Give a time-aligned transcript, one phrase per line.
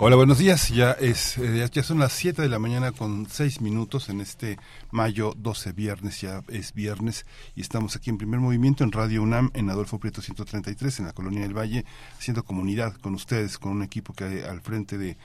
[0.00, 0.68] Hola, buenos días.
[0.68, 4.56] Ya es eh, ya son las 7 de la mañana con 6 minutos en este
[4.92, 9.50] mayo 12 viernes, ya es viernes y estamos aquí en Primer Movimiento en Radio UNAM
[9.54, 11.84] en Adolfo Prieto 133 en la Colonia del Valle
[12.16, 15.16] haciendo comunidad con ustedes, con un equipo que hay al frente de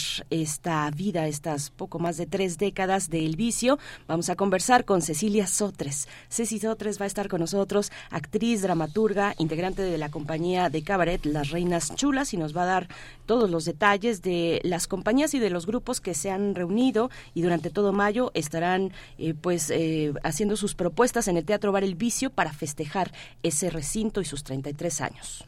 [0.53, 3.79] esta vida, estas poco más de tres décadas del vicio.
[4.07, 6.07] Vamos a conversar con Cecilia Sotres.
[6.29, 11.25] Ceci Sotres va a estar con nosotros, actriz, dramaturga, integrante de la compañía de cabaret
[11.25, 12.87] Las Reinas Chulas y nos va a dar
[13.25, 17.41] todos los detalles de las compañías y de los grupos que se han reunido y
[17.41, 21.95] durante todo mayo estarán eh, pues eh, haciendo sus propuestas en el Teatro Bar El
[21.95, 23.11] Vicio para festejar
[23.41, 25.45] ese recinto y sus 33 años.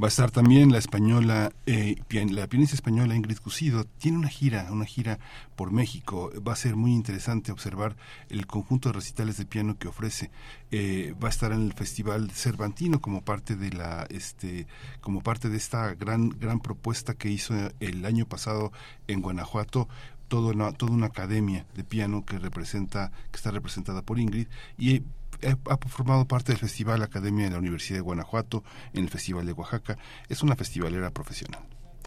[0.00, 1.96] Va a estar también la española, eh,
[2.30, 3.82] la pianista española Ingrid Cusido.
[3.84, 5.18] Tiene una gira, una gira
[5.56, 6.30] por México.
[6.46, 7.96] Va a ser muy interesante observar
[8.28, 10.30] el conjunto de recitales de piano que ofrece.
[10.70, 14.68] Eh, va a estar en el Festival Cervantino como parte de la, este,
[15.00, 18.70] como parte de esta gran, gran propuesta que hizo el año pasado
[19.08, 19.88] en Guanajuato
[20.28, 25.02] toda una, toda una academia de piano que representa, que está representada por Ingrid y
[25.42, 29.52] ha formado parte del Festival Academia de la Universidad de Guanajuato, en el Festival de
[29.52, 29.98] Oaxaca.
[30.28, 31.62] Es una festivalera profesional.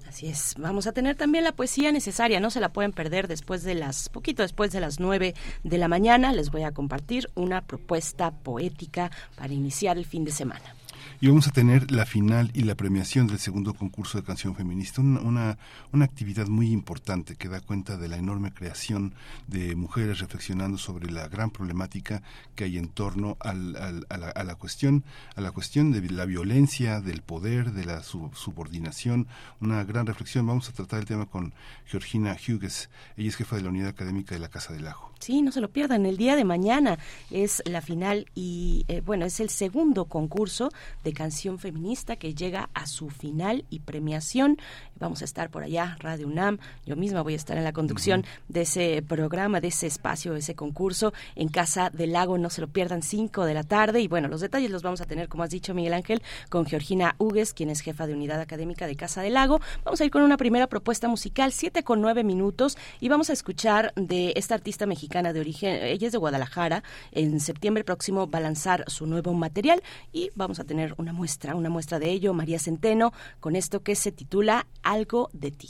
[0.07, 3.63] Así es, vamos a tener también la poesía necesaria, no se la pueden perder después
[3.63, 7.61] de las, poquito después de las nueve de la mañana, les voy a compartir una
[7.61, 10.75] propuesta poética para iniciar el fin de semana
[11.23, 15.01] y vamos a tener la final y la premiación del segundo concurso de canción feminista,
[15.01, 15.59] una,
[15.91, 19.13] una, actividad muy importante que da cuenta de la enorme creación
[19.45, 22.23] de mujeres reflexionando sobre la gran problemática
[22.55, 25.03] que hay en torno al, a, la, a, la, cuestión
[25.35, 29.27] a la cuestión de la violencia, del poder, de la subordinación,
[29.59, 30.47] una gran reflexión.
[30.47, 31.53] Vamos a tratar el tema con
[31.85, 35.11] Georgina Hughes, ella es jefa de la unidad académica de la Casa del Ajo.
[35.21, 36.07] Sí, no se lo pierdan.
[36.07, 36.97] El día de mañana
[37.29, 40.71] es la final y, eh, bueno, es el segundo concurso
[41.03, 44.57] de canción feminista que llega a su final y premiación.
[44.99, 46.59] Vamos a estar por allá, Radio UNAM.
[46.85, 50.39] Yo misma voy a estar en la conducción de ese programa, de ese espacio, de
[50.39, 52.37] ese concurso en Casa del Lago.
[52.37, 54.01] No se lo pierdan, 5 de la tarde.
[54.01, 57.15] Y bueno, los detalles los vamos a tener, como has dicho, Miguel Ángel, con Georgina
[57.17, 59.59] Hugues, quien es jefa de unidad académica de Casa del Lago.
[59.83, 63.33] Vamos a ir con una primera propuesta musical, 7 con 9 minutos, y vamos a
[63.33, 66.83] escuchar de esta artista mexicana de origen, ella es de Guadalajara.
[67.11, 69.81] En septiembre próximo va a lanzar su nuevo material
[70.11, 73.95] y vamos a tener una muestra, una muestra de ello, María Centeno, con esto que
[73.95, 75.69] se titula Algo de ti.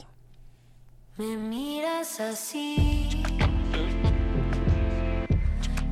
[1.17, 3.23] Me miras así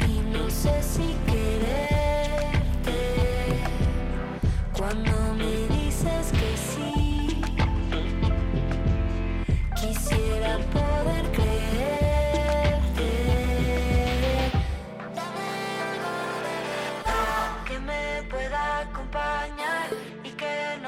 [0.08, 2.92] y no sé si quererte
[4.78, 5.29] cuando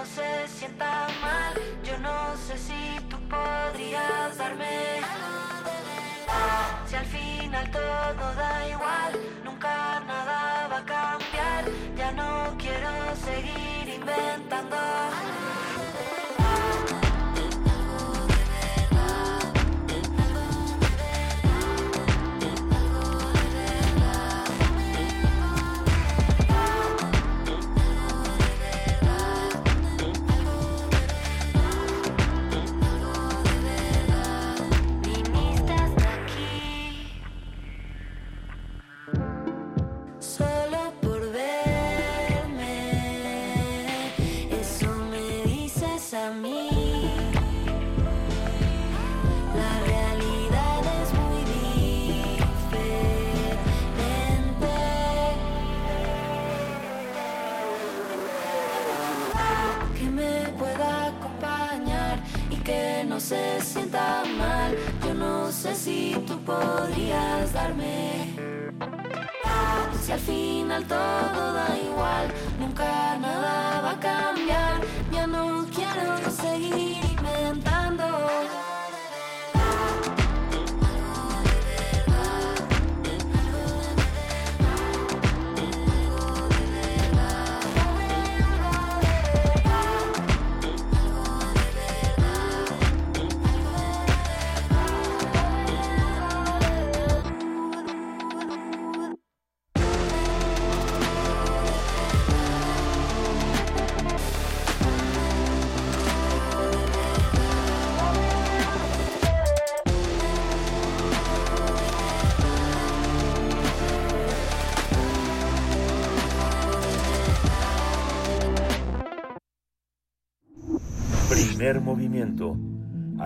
[0.01, 1.53] no se sienta mal.
[1.83, 7.05] Yo no sé si tú podrías darme algo de verdad.
[7.05, 9.13] final todo da igual,
[9.43, 11.65] nunca nada va a cambiar.
[11.95, 12.91] Ya no quiero
[13.27, 14.77] seguir inventando.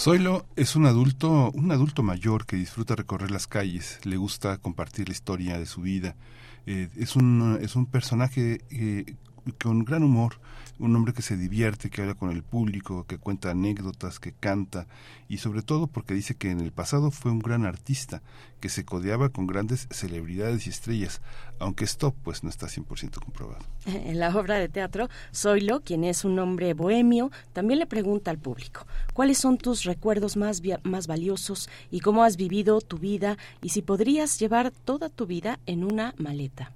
[0.00, 5.08] Zoilo es un adulto, un adulto mayor que disfruta recorrer las calles, le gusta compartir
[5.08, 6.16] la historia de su vida.
[6.64, 9.14] Eh, es, un, es un personaje eh,
[9.62, 10.40] con gran humor,
[10.80, 14.86] un hombre que se divierte, que habla con el público, que cuenta anécdotas, que canta
[15.28, 18.22] y sobre todo porque dice que en el pasado fue un gran artista,
[18.60, 21.20] que se codeaba con grandes celebridades y estrellas,
[21.58, 23.64] aunque esto pues no está 100% comprobado.
[23.84, 28.38] En la obra de teatro, Zoilo, quien es un hombre bohemio, también le pregunta al
[28.38, 33.68] público, ¿cuáles son tus recuerdos más, más valiosos y cómo has vivido tu vida y
[33.68, 36.72] si podrías llevar toda tu vida en una maleta?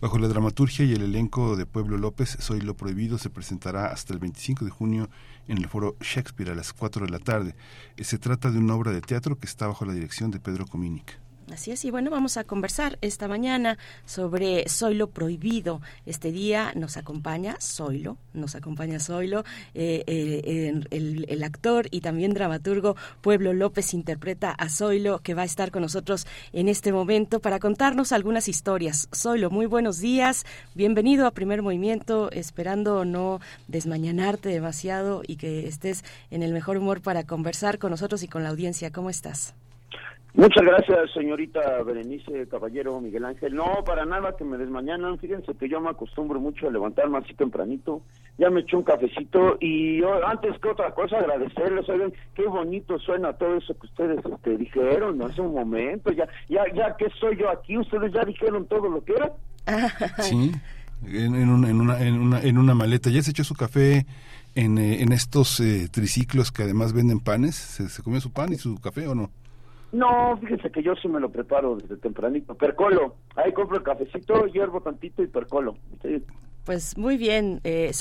[0.00, 4.12] Bajo la dramaturgia y el elenco de Pueblo López, Soy lo Prohibido se presentará hasta
[4.12, 5.10] el 25 de junio
[5.48, 7.56] en el foro Shakespeare a las 4 de la tarde.
[7.96, 10.66] Eh, Se trata de una obra de teatro que está bajo la dirección de Pedro
[10.66, 11.18] Cominic.
[11.52, 15.80] Así es, y bueno, vamos a conversar esta mañana sobre Zoilo Prohibido.
[16.04, 22.96] Este día nos acompaña Zoilo, nos acompaña Zoilo, eh, eh, el, actor y también dramaturgo
[23.22, 27.58] Pueblo López interpreta a Zoilo, que va a estar con nosotros en este momento para
[27.58, 29.08] contarnos algunas historias.
[29.14, 30.44] Zoilo, muy buenos días,
[30.74, 37.00] bienvenido a Primer Movimiento, esperando no desmañanarte demasiado y que estés en el mejor humor
[37.00, 38.92] para conversar con nosotros y con la audiencia.
[38.92, 39.54] ¿Cómo estás?
[40.38, 43.56] Muchas gracias, señorita Berenice Caballero Miguel Ángel.
[43.56, 45.18] No, para nada que me desmañanan.
[45.18, 48.02] Fíjense que yo me acostumbro mucho a levantarme así tempranito.
[48.38, 51.88] Ya me eché un cafecito y yo, antes que otra cosa agradecerles.
[51.88, 56.12] Oigan, qué bonito suena todo eso que ustedes este, dijeron hace un momento.
[56.12, 59.32] Ya, ya, ya que soy yo aquí, ustedes ya dijeron todo lo que era.
[60.22, 60.52] Sí,
[61.04, 63.10] en, en una, en, una, en, una, en una maleta.
[63.10, 64.06] ¿Ya se echó su café
[64.54, 67.56] en, eh, en estos eh, triciclos que además venden panes?
[67.56, 69.32] ¿Se, ¿Se comió su pan y su café o no?
[69.92, 72.54] No, fíjense que yo sí me lo preparo desde tempranito.
[72.54, 73.16] Percolo.
[73.36, 75.76] Ahí compro el cafecito, hiervo tantito y percolo.
[76.68, 77.92] Pues muy bien, eh.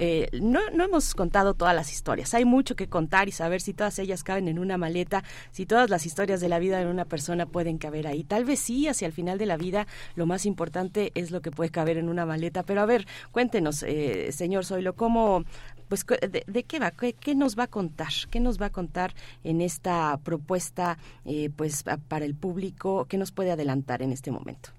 [0.00, 2.34] Eh, no, no hemos contado todas las historias.
[2.34, 5.88] Hay mucho que contar y saber si todas ellas caben en una maleta, si todas
[5.88, 8.24] las historias de la vida de una persona pueden caber ahí.
[8.24, 11.52] Tal vez sí, hacia el final de la vida lo más importante es lo que
[11.52, 12.64] puede caber en una maleta.
[12.64, 15.44] Pero a ver, cuéntenos, eh, señor Zoilo, ¿cómo,
[15.88, 16.90] pues, de, de qué va?
[16.90, 18.12] ¿Qué, qué nos va a contar?
[18.30, 19.12] ¿Qué nos va a contar
[19.44, 23.06] en esta propuesta, eh, pues, para el público?
[23.08, 24.70] ¿Qué nos puede adelantar en este momento?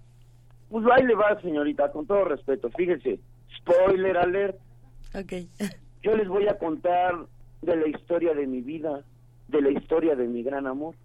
[0.69, 2.69] Pues ahí le va, señorita, con todo respeto.
[2.77, 3.19] Fíjense,
[3.57, 4.57] spoiler alert.
[5.15, 5.33] Ok.
[6.03, 7.25] Yo les voy a contar
[7.61, 9.03] de la historia de mi vida,
[9.47, 10.95] de la historia de mi gran amor.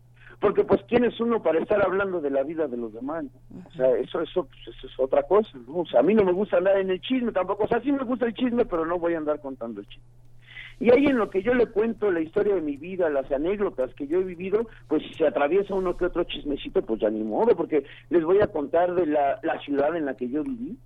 [0.44, 3.24] Porque pues quién es uno para estar hablando de la vida de los demás,
[3.66, 5.78] o sea, eso, eso, pues, eso es otra cosa, ¿no?
[5.78, 7.90] O sea, a mí no me gusta andar en el chisme tampoco, o sea, sí
[7.90, 10.04] me gusta el chisme, pero no voy a andar contando el chisme.
[10.80, 13.94] Y ahí en lo que yo le cuento la historia de mi vida, las anécdotas
[13.94, 17.24] que yo he vivido, pues si se atraviesa uno que otro chismecito, pues ya ni
[17.24, 20.76] modo, porque les voy a contar de la, la ciudad en la que yo viví,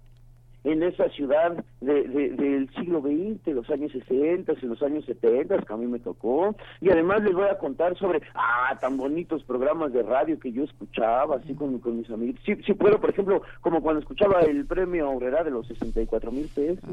[0.64, 5.72] en esa ciudad de, del siglo XX, los años 60, y los años 70, que
[5.72, 6.54] a mí me tocó.
[6.80, 10.64] Y además les voy a contar sobre, ah, tan bonitos programas de radio que yo
[10.64, 12.40] escuchaba, así con, con mis amigos.
[12.44, 16.48] Sí, sí puedo, por ejemplo, como cuando escuchaba el premio Obrera de los 64 mil
[16.48, 16.90] pesos,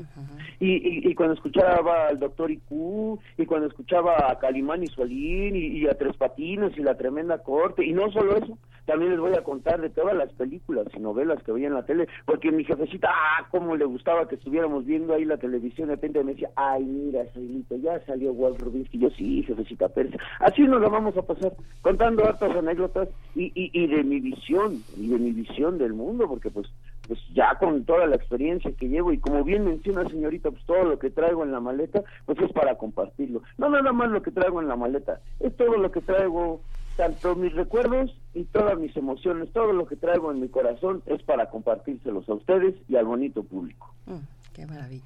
[0.59, 5.79] y, y, cuando escuchaba al doctor Icu, y cuando escuchaba a Calimán y Solín, y,
[5.79, 9.33] y a Tres Patines, y la tremenda corte, y no solo eso, también les voy
[9.33, 12.63] a contar de todas las películas y novelas que veía en la tele, porque mi
[12.63, 16.49] jefecita, ah, cómo le gustaba que estuviéramos viendo ahí la televisión, de repente me decía,
[16.55, 20.13] ay, mira, Soylito, ya salió Walt Rubinsky, yo sí, jefecita Pérez.
[20.39, 24.83] Así nos lo vamos a pasar, contando hartas anécdotas y, y, y de mi visión,
[24.97, 26.67] y de mi visión del mundo, porque pues
[27.07, 30.83] pues ya con toda la experiencia que llevo y como bien menciona señorita, pues todo
[30.83, 33.41] lo que traigo en la maleta, pues es para compartirlo.
[33.57, 36.61] No nada más lo que traigo en la maleta, es todo lo que traigo
[36.95, 41.21] tanto mis recuerdos y todas mis emociones, todo lo que traigo en mi corazón es
[41.23, 43.93] para compartírselos a ustedes y al bonito público.
[44.05, 44.17] Mm,
[44.53, 45.03] qué maravilla.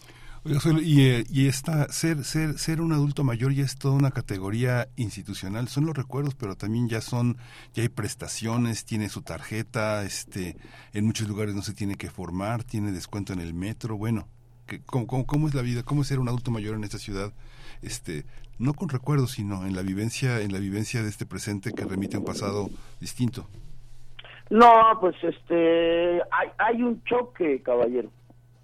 [0.81, 4.87] y, eh, y esta, ser, ser, ser un adulto mayor ya es toda una categoría
[4.95, 5.67] institucional.
[5.67, 7.37] Son los recuerdos, pero también ya son,
[7.73, 10.55] ya hay prestaciones, tiene su tarjeta, este,
[10.93, 13.97] en muchos lugares no se tiene que formar, tiene descuento en el metro.
[13.97, 14.27] Bueno,
[14.85, 15.83] ¿cómo, cómo, cómo es la vida?
[15.83, 17.33] ¿Cómo es ser un adulto mayor en esta ciudad?
[17.81, 18.25] Este,
[18.59, 22.17] no con recuerdos, sino en la vivencia, en la vivencia de este presente que remite
[22.17, 23.47] a un pasado distinto.
[24.49, 28.09] No, pues este, hay, hay un choque, caballero,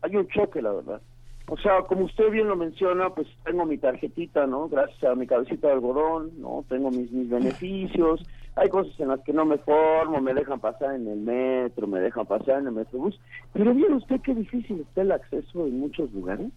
[0.01, 1.01] hay un choque, la verdad.
[1.47, 4.67] O sea, como usted bien lo menciona, pues tengo mi tarjetita, ¿no?
[4.67, 6.65] Gracias a mi cabecita de algodón, ¿no?
[6.67, 8.25] Tengo mis, mis beneficios.
[8.55, 11.99] Hay cosas en las que no me formo, me dejan pasar en el metro, me
[11.99, 13.19] dejan pasar en el metrobús.
[13.53, 16.51] Pero ¿viene usted qué difícil está el acceso en muchos lugares?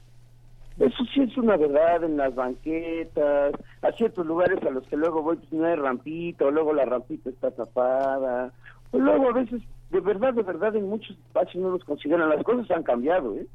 [0.78, 5.23] Eso sí es una verdad en las banquetas, a ciertos lugares a los que luego
[5.23, 8.52] voy, pues no hay rampita, o luego la rampita está tapada,
[8.92, 12.28] o luego a veces, de verdad, de verdad, en muchos espacios no los consideran.
[12.28, 13.47] Las cosas han cambiado, ¿eh?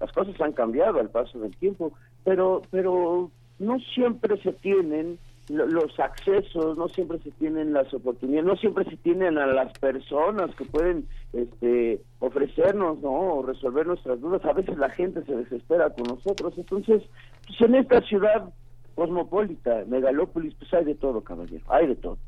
[0.00, 1.92] Las cosas han cambiado al paso del tiempo,
[2.24, 5.18] pero, pero no siempre se tienen
[5.48, 10.54] los accesos, no siempre se tienen las oportunidades, no siempre se tienen a las personas
[10.56, 13.10] que pueden este, ofrecernos, ¿no?
[13.10, 14.44] O resolver nuestras dudas.
[14.44, 16.54] A veces la gente se desespera con nosotros.
[16.56, 17.02] Entonces,
[17.46, 18.52] pues en esta ciudad
[18.96, 22.18] cosmopolita, megalópolis, pues hay de todo, caballero, hay de todo.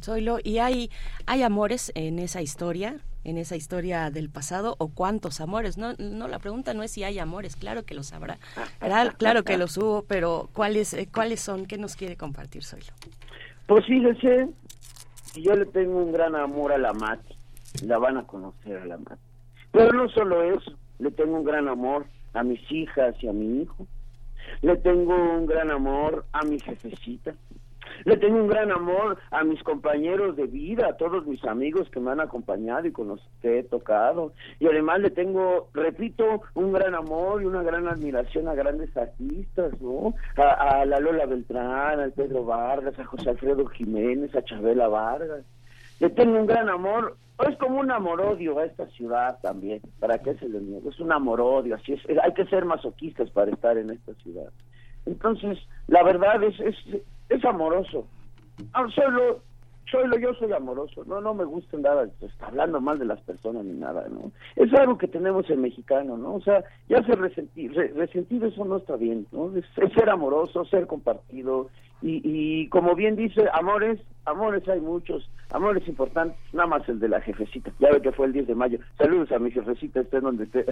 [0.00, 0.90] Soy ¿y hay,
[1.26, 2.96] hay amores en esa historia?
[3.24, 5.76] en esa historia del pasado o cuántos amores.
[5.76, 8.38] No, no la pregunta no es si hay amores, claro que los habrá,
[9.18, 11.66] claro, que los hubo, pero ¿cuáles, eh, ¿cuáles son?
[11.66, 12.92] ¿Qué nos quiere compartir Zoilo?
[13.66, 14.48] Pues fíjese,
[15.34, 17.34] yo le tengo un gran amor a la Mati,
[17.84, 19.20] la van a conocer a la Mati.
[19.72, 23.62] Pero no solo eso, le tengo un gran amor a mis hijas y a mi
[23.62, 23.88] hijo.
[24.62, 27.34] Le tengo un gran amor a mi jefecita,
[28.04, 32.00] le tengo un gran amor a mis compañeros de vida, a todos mis amigos que
[32.00, 34.32] me han acompañado y con los que he tocado.
[34.60, 39.80] Y además le tengo, repito, un gran amor y una gran admiración a grandes artistas,
[39.80, 40.14] ¿no?
[40.36, 45.44] A, la Lola Beltrán, al Pedro Vargas, a José Alfredo Jiménez, a Chabela Vargas.
[46.00, 50.34] Le tengo un gran amor es como un amor-odio a esta ciudad también, ¿para qué
[50.36, 50.88] se le niega?
[50.88, 54.50] Es un amor-odio, así es, hay que ser masoquistas para estar en esta ciudad.
[55.04, 56.76] Entonces, la verdad es, es,
[57.28, 58.06] es amoroso.
[58.72, 59.42] Ah, solo,
[59.90, 63.66] solo yo soy amoroso, no no me gusta andar pues, hablando mal de las personas
[63.66, 64.32] ni nada, ¿no?
[64.56, 66.36] Es algo que tenemos en mexicano, ¿no?
[66.36, 69.52] O sea, ya ser resentido, resentido eso no está bien, ¿no?
[69.54, 71.68] es ser amoroso, ser compartido,
[72.02, 77.08] y, y como bien dice, amores, amores hay muchos, amores importantes, nada más el de
[77.08, 77.72] la jefecita.
[77.78, 78.78] Ya ve que fue el 10 de mayo.
[78.98, 80.64] Saludos a mi jefecita, esté donde esté.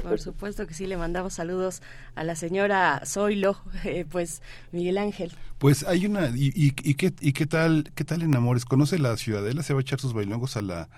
[0.00, 1.82] Por supuesto que sí, le mandamos saludos
[2.14, 5.30] a la señora Zoilo, eh, pues Miguel Ángel.
[5.58, 8.98] Pues hay una, y, y, y, qué, y qué tal, qué tal en amores, ¿conoce
[8.98, 9.62] la ciudadela?
[9.62, 10.88] ¿Se va a echar sus bailongos a la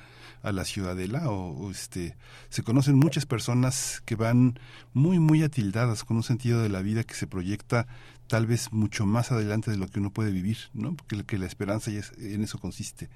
[0.44, 2.16] a la ciudadela o, este
[2.50, 4.58] se conocen muchas personas que van
[4.92, 7.86] muy muy atildadas con un sentido de la vida que se proyecta
[8.28, 10.94] tal vez mucho más adelante de lo que uno puede vivir, ¿no?
[10.94, 13.08] Porque que la esperanza ya en eso consiste,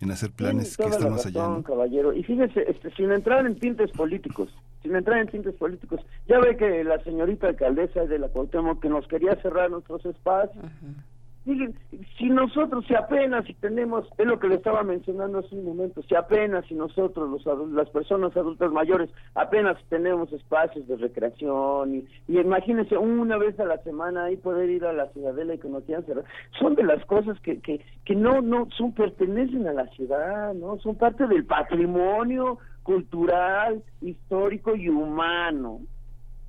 [0.00, 1.48] en hacer planes que están más allá.
[1.48, 1.62] ¿no?
[1.62, 2.12] caballero.
[2.12, 4.50] Y fíjese, este, sin entrar en tintes políticos,
[4.82, 8.88] sin entrar en tintes políticos, ya ve que la señorita alcaldesa de la Cuauhtémoc que
[8.88, 10.64] nos quería cerrar nuestros espacios,
[12.18, 16.02] si nosotros, si apenas, si tenemos, es lo que le estaba mencionando hace un momento,
[16.02, 22.04] si apenas, si nosotros, los las personas adultas mayores, apenas tenemos espacios de recreación, y,
[22.26, 25.68] y imagínense una vez a la semana ahí poder ir a la ciudadela y que
[26.58, 30.78] son de las cosas que, que, que no, no, son, pertenecen a la ciudad, ¿no?
[30.78, 35.80] Son parte del patrimonio cultural, histórico y humano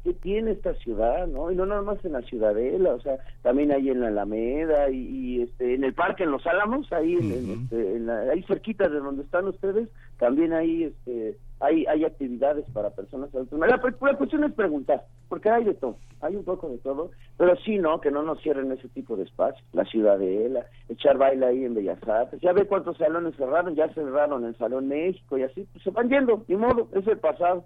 [0.08, 1.52] que tiene esta ciudad, ¿no?
[1.52, 5.42] Y no nada más en la Ciudadela, o sea, también ahí en la Alameda y,
[5.42, 9.50] este, en el parque, en Los Álamos, ahí, en, este, ahí cerquita de donde están
[9.50, 13.60] ustedes, también ahí este, hay, hay actividades para personas adultas.
[13.60, 17.58] La, la cuestión es preguntar, porque hay de todo, hay un poco de todo, pero
[17.66, 18.00] sí, ¿no?
[18.00, 19.68] Que no nos cierren ese tipo de espacios.
[19.74, 24.46] La Ciudadela, echar baile ahí en Bellas Artes, ya ve cuántos salones cerraron, ya cerraron
[24.46, 27.66] el Salón México y así, pues se van yendo, ni modo, es el pasado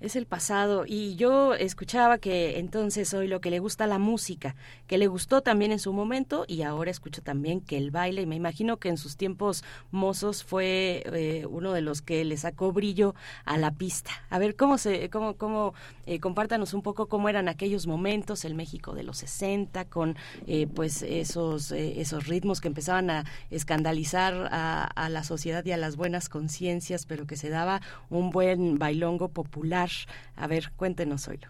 [0.00, 0.84] es el pasado.
[0.86, 4.54] Y yo escuchaba que entonces hoy lo que le gusta la música,
[4.86, 8.26] que le gustó también en su momento y ahora escucho también que el baile, y
[8.26, 12.72] me imagino que en sus tiempos mozos fue eh, uno de los que le sacó
[12.72, 14.10] brillo a la pista.
[14.30, 15.74] A ver, ¿cómo se, cómo, cómo,
[16.06, 20.66] eh, compártanos un poco cómo eran aquellos momentos, el México de los 60, con eh,
[20.66, 26.28] pues esos, esos ritmos que empezaban a escandalizar a la sociedad y a las buenas
[26.28, 29.90] conciencias, pero que se daba un buen bailongo popular
[30.36, 31.48] a ver, cuéntenos, Oilo.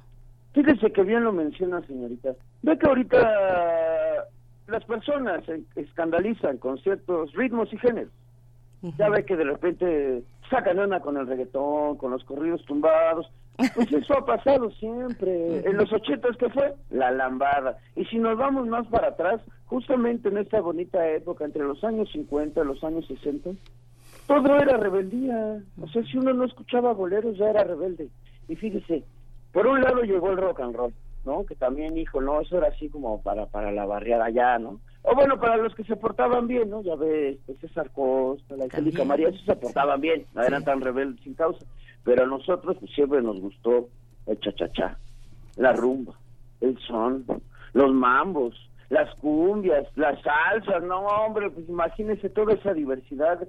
[0.53, 2.35] Fíjese que bien lo menciona, señorita.
[2.63, 4.25] Ve que ahorita
[4.69, 5.43] las personas
[5.75, 8.13] escandalizan con ciertos ritmos y géneros.
[8.99, 13.31] Ya ve que de repente sacan una con el reggaetón, con los corridos tumbados.
[13.75, 15.61] Pues eso ha pasado siempre.
[15.69, 16.75] En los ochentas, ¿qué fue?
[16.91, 17.79] La lambada.
[17.97, 22.11] Y si nos vamos más para atrás, justamente en esta bonita época, entre los años
[22.13, 23.51] 50 y los años 60,
[24.27, 25.63] todo era rebeldía.
[25.81, 28.09] O sea, si uno no escuchaba boleros, ya era rebelde.
[28.49, 29.05] Y fíjese,
[29.53, 31.45] por un lado llegó el rock and roll, ¿no?
[31.47, 34.81] Que también, hijo, no, eso era así como para, para la barriada allá, ¿no?
[35.03, 36.83] O bueno, para los que se portaban bien, ¿no?
[36.83, 40.81] Ya ves, pues, César Costa, la Angélica María, esos se portaban bien, no eran tan
[40.81, 41.65] rebeldes sin causa.
[42.05, 43.89] Pero a nosotros pues, siempre nos gustó
[44.27, 44.99] el cha-cha-cha,
[45.57, 46.15] la rumba,
[46.61, 47.25] el son,
[47.75, 48.55] los mambos,
[48.89, 53.47] las cumbias, las salsas, no, hombre, pues imagínese toda esa diversidad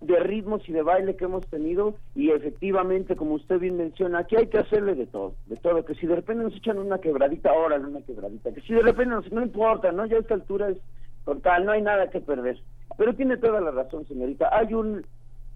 [0.00, 4.36] de ritmos y de baile que hemos tenido y efectivamente, como usted bien menciona, aquí
[4.36, 7.50] hay que hacerle de todo, de todo, que si de repente nos echan una quebradita,
[7.50, 10.06] ahora una quebradita, que si de repente nos, no importa, ¿no?
[10.06, 10.78] Ya a esta altura es
[11.24, 12.58] total, no hay nada que perder.
[12.96, 15.04] Pero tiene toda la razón, señorita, hay un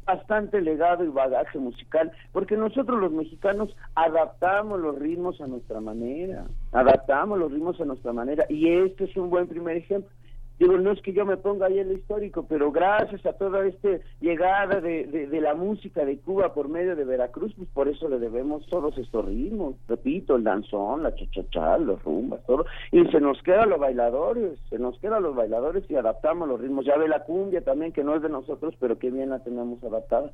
[0.05, 6.47] bastante legado y bagaje musical, porque nosotros los mexicanos adaptamos los ritmos a nuestra manera,
[6.73, 10.11] adaptamos los ritmos a nuestra manera, y este es un buen primer ejemplo.
[10.61, 13.67] Digo, no es que yo me ponga ahí en lo histórico, pero gracias a toda
[13.67, 13.89] esta
[14.21, 18.19] llegada de, de, la música de Cuba por medio de Veracruz, pues por eso le
[18.19, 19.77] debemos todos estos ritmos.
[19.89, 22.67] Repito, el danzón, la chachachá, los rumbas, todo.
[22.93, 26.85] Y se nos queda los bailadores, se nos quedan los bailadores y adaptamos los ritmos.
[26.85, 29.83] Ya ve la cumbia también, que no es de nosotros, pero qué bien la tenemos
[29.83, 30.31] adaptada.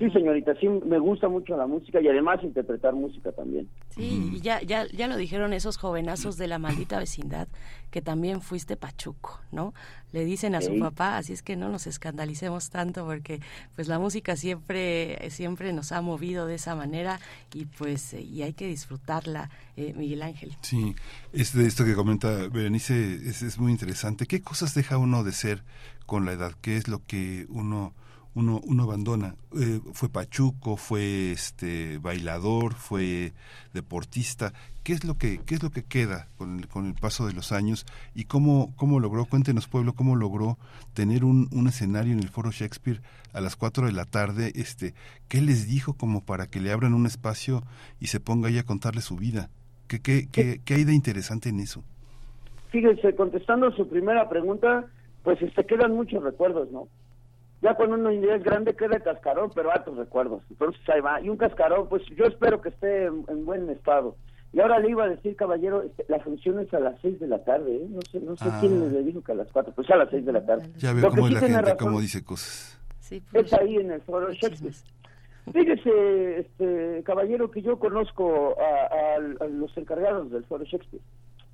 [0.00, 3.68] Sí, señorita, sí, me gusta mucho la música y además interpretar música también.
[3.90, 7.46] Sí, y ya, ya, ya lo dijeron esos jovenazos de la maldita vecindad,
[7.90, 9.74] que también fuiste pachuco, ¿no?
[10.12, 13.40] Le dicen a su papá, así es que no nos escandalicemos tanto porque
[13.74, 17.20] pues la música siempre, siempre nos ha movido de esa manera
[17.52, 20.56] y pues y hay que disfrutarla, eh, Miguel Ángel.
[20.62, 20.96] Sí,
[21.32, 24.26] este, esto que comenta Berenice es, es muy interesante.
[24.26, 25.62] ¿Qué cosas deja uno de ser
[26.06, 26.52] con la edad?
[26.60, 27.94] ¿Qué es lo que uno
[28.38, 29.34] uno, uno abandona.
[29.58, 33.32] Eh, fue pachuco, fue este bailador, fue
[33.74, 34.52] deportista.
[34.84, 37.32] ¿Qué es lo que, qué es lo que queda con el, con el paso de
[37.32, 40.56] los años y cómo, cómo logró, cuéntenos pueblo, cómo logró
[40.94, 44.52] tener un, un escenario en el Foro Shakespeare a las 4 de la tarde?
[44.54, 44.94] Este,
[45.28, 47.64] ¿Qué les dijo como para que le abran un espacio
[48.00, 49.50] y se ponga ahí a contarle su vida?
[49.88, 51.82] ¿Qué, qué, qué, qué hay de interesante en eso?
[52.70, 54.86] Fíjense, contestando su primera pregunta,
[55.24, 56.88] pues este quedan muchos recuerdos, ¿no?
[57.60, 60.42] Ya cuando uno es grande queda cascarón, pero altos recuerdos.
[60.50, 61.20] Entonces ahí va.
[61.20, 64.16] Y un cascarón, pues yo espero que esté en, buen estado.
[64.52, 67.26] Y ahora le iba a decir, caballero, este, la función es a las seis de
[67.26, 67.86] la tarde, ¿eh?
[67.88, 68.92] No sé, no sé quién ah.
[68.92, 70.70] le dijo que a las cuatro, pues a las seis de la tarde.
[70.76, 72.80] Ya veo cómo la gente, cómo dice cosas.
[73.00, 74.74] Sí, pues, es ahí en el foro Shakespeare.
[75.52, 81.02] Fíjese, este, caballero, que yo conozco a, a los encargados del foro Shakespeare.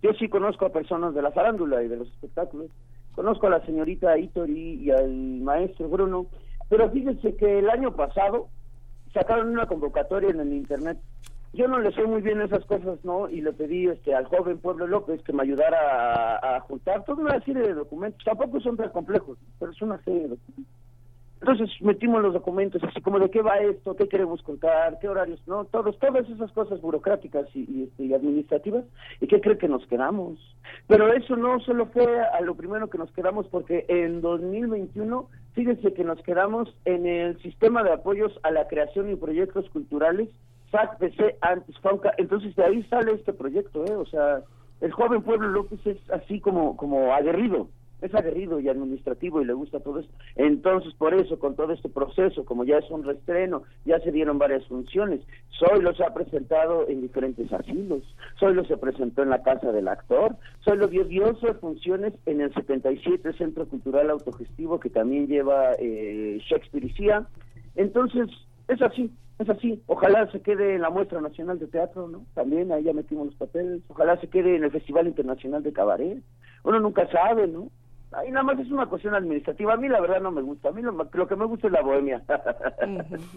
[0.02, 2.70] Yo sí conozco a personas de la farándula y de los espectáculos
[3.14, 6.26] conozco a la señorita Itori y al maestro Bruno,
[6.68, 8.48] pero fíjense que el año pasado
[9.12, 10.98] sacaron una convocatoria en el internet.
[11.52, 13.28] Yo no le sé muy bien esas cosas, ¿no?
[13.28, 17.40] Y le pedí este, al joven Pueblo López que me ayudara a, juntar toda una
[17.44, 18.24] serie de documentos.
[18.24, 20.83] Tampoco son tan complejos, pero es una serie de documentos.
[21.46, 25.46] Entonces metimos los documentos así como de qué va esto, qué queremos contar, qué horarios,
[25.46, 28.86] no, todos, todas esas cosas burocráticas y, y, y administrativas,
[29.20, 30.38] y qué cree que nos quedamos.
[30.86, 35.92] Pero eso no solo fue a lo primero que nos quedamos, porque en 2021, fíjense
[35.92, 40.30] que nos quedamos en el sistema de apoyos a la creación y proyectos culturales,
[40.70, 43.94] SAC-PC antes FAUCA, entonces de ahí sale este proyecto, ¿eh?
[43.94, 44.40] O sea,
[44.80, 47.68] el joven Pueblo López es así como, como aguerrido,
[48.00, 50.12] es aguerrido y administrativo y le gusta todo esto.
[50.36, 54.38] Entonces, por eso, con todo este proceso, como ya es un restreno, ya se dieron
[54.38, 55.20] varias funciones.
[55.58, 58.02] Zoilo se ha presentado en diferentes asilos,
[58.38, 63.32] Zoilo se presentó en la Casa del Actor, Zoilo dio 12 funciones en el 77
[63.34, 67.26] Centro Cultural Autogestivo que también lleva eh, Shakespeare y CIA.
[67.76, 68.28] Entonces,
[68.68, 69.82] es así, es así.
[69.86, 72.24] Ojalá se quede en la Muestra Nacional de Teatro, ¿no?
[72.34, 73.82] También ahí ya metimos los papeles.
[73.88, 76.22] Ojalá se quede en el Festival Internacional de Cabaret.
[76.62, 77.70] Uno nunca sabe, ¿no?
[78.16, 79.74] Ahí nada más es una cuestión administrativa.
[79.74, 80.68] A mí la verdad no me gusta.
[80.68, 82.22] A mí lo, que me gusta es la bohemia.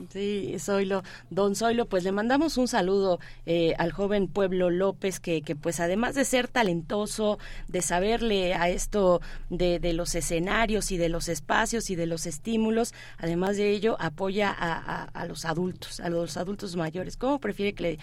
[0.10, 1.04] sí, Zoilo.
[1.30, 5.80] Don Zoilo, pues le mandamos un saludo eh, al joven Pueblo López, que, que pues
[5.80, 11.30] además de ser talentoso, de saberle a esto de, de los escenarios y de los
[11.30, 16.38] espacios y de los estímulos, además de ello apoya a, a, los adultos, a los
[16.38, 17.18] adultos mayores.
[17.18, 18.00] ¿Cómo prefiere que le,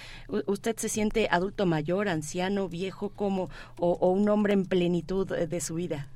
[0.47, 5.61] usted se siente adulto mayor, anciano, viejo, como o, o un hombre en plenitud de
[5.61, 6.09] su vida?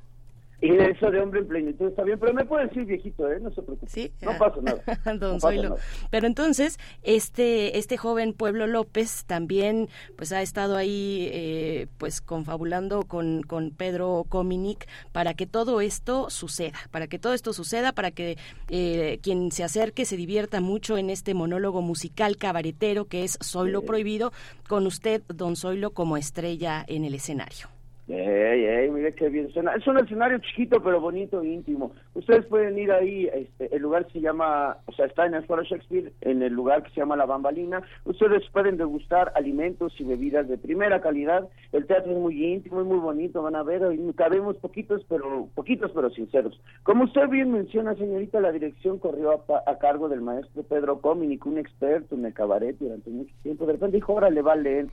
[0.61, 3.39] Y eso de hombre en plenitud está bien, pero me puede decir viejito, ¿eh?
[3.39, 3.89] No se preocupe.
[3.89, 4.81] Sí, no pasa nada.
[5.19, 5.39] Don
[6.09, 13.03] Pero entonces, este, este joven Pueblo López también pues ha estado ahí eh, pues confabulando
[13.03, 18.11] con, con Pedro Cominic para que todo esto suceda, para que todo esto suceda, para
[18.11, 18.37] que
[18.69, 23.71] eh, quien se acerque se divierta mucho en este monólogo musical cabaretero que es Soy
[23.71, 24.33] lo Prohibido,
[24.67, 27.78] con usted, Don Zoilo, como estrella en el escenario.
[28.11, 29.75] Ey, ey, mire qué bien suena.
[29.75, 31.91] Es un escenario chiquito pero bonito e íntimo.
[32.15, 35.61] Ustedes pueden ir ahí, este, el lugar se llama, o sea, está en el Foro
[35.61, 37.83] Shakespeare, en el lugar que se llama La Bambalina.
[38.05, 41.47] Ustedes pueden degustar alimentos y bebidas de primera calidad.
[41.71, 45.47] El teatro es muy íntimo, y muy bonito, van a ver, y cabemos poquitos, pero
[45.53, 46.59] poquitos pero sinceros.
[46.81, 51.59] Como usted bien menciona, señorita, la dirección corrió a, cargo del maestro Pedro Cominic, un
[51.59, 53.67] experto en el cabaret durante mucho tiempo.
[53.67, 54.87] De repente dijo, órale, vale,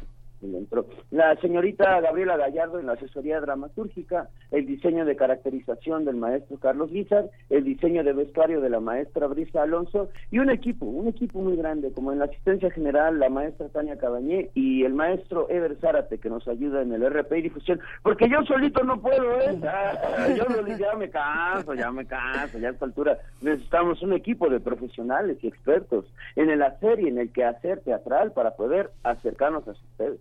[0.55, 6.59] entra la señorita Gabriela Gallardo en la asesoría dramatúrgica, el diseño de caracterización del maestro
[6.59, 11.09] Carlos Guizar, el diseño de vestuario de la maestra Brisa Alonso y un equipo, un
[11.09, 15.49] equipo muy grande, como en la asistencia general la maestra Tania Cabañé y el maestro
[15.51, 19.41] Ever Zárate que nos ayuda en el RP y difusión, porque yo solito no puedo,
[19.41, 19.59] ¿eh?
[20.37, 20.45] yo
[20.77, 25.39] ya me canso, ya me canso, ya a esta altura necesitamos un equipo de profesionales
[25.43, 26.05] y expertos
[26.35, 30.21] en el hacer y en el quehacer teatral para poder acercarnos a ustedes.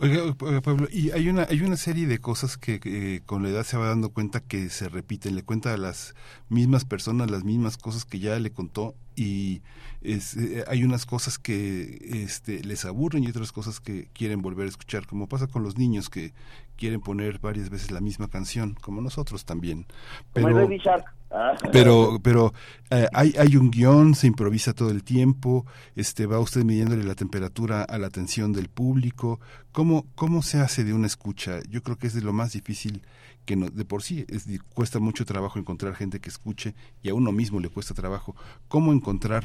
[0.00, 0.32] Oiga,
[0.62, 3.88] Pablo, y hay una hay una serie de cosas que, con la edad se va
[3.88, 5.34] dando cuenta que se repiten.
[5.34, 6.14] Le cuenta a las
[6.48, 9.60] mismas personas las mismas cosas que ya le contó y
[10.00, 14.66] es, eh, hay unas cosas que este, les aburren y otras cosas que quieren volver
[14.66, 16.32] a escuchar, como pasa con los niños que
[16.78, 19.86] quieren poner varias veces la misma canción, como nosotros también.
[20.32, 20.68] Pero,
[21.30, 21.54] ah.
[21.72, 22.52] pero, pero
[22.90, 27.16] eh, hay, hay un guion, se improvisa todo el tiempo, este, va usted midiéndole la
[27.16, 29.40] temperatura a la atención del público.
[29.72, 31.58] ¿Cómo, ¿Cómo se hace de una escucha?
[31.68, 33.02] Yo creo que es de lo más difícil
[33.44, 37.14] que no, de por sí es, cuesta mucho trabajo encontrar gente que escuche y a
[37.14, 38.36] uno mismo le cuesta trabajo.
[38.68, 39.44] ¿Cómo encontrar,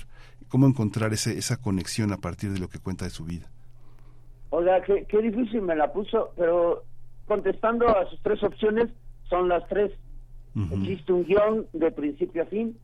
[0.50, 3.50] cómo encontrar ese, esa conexión a partir de lo que cuenta de su vida?
[4.50, 6.84] Oiga, qué, qué difícil me la puso, pero
[7.26, 8.90] contestando a sus tres opciones,
[9.30, 9.92] son las tres.
[10.72, 12.78] Existe un guion de principio a fin,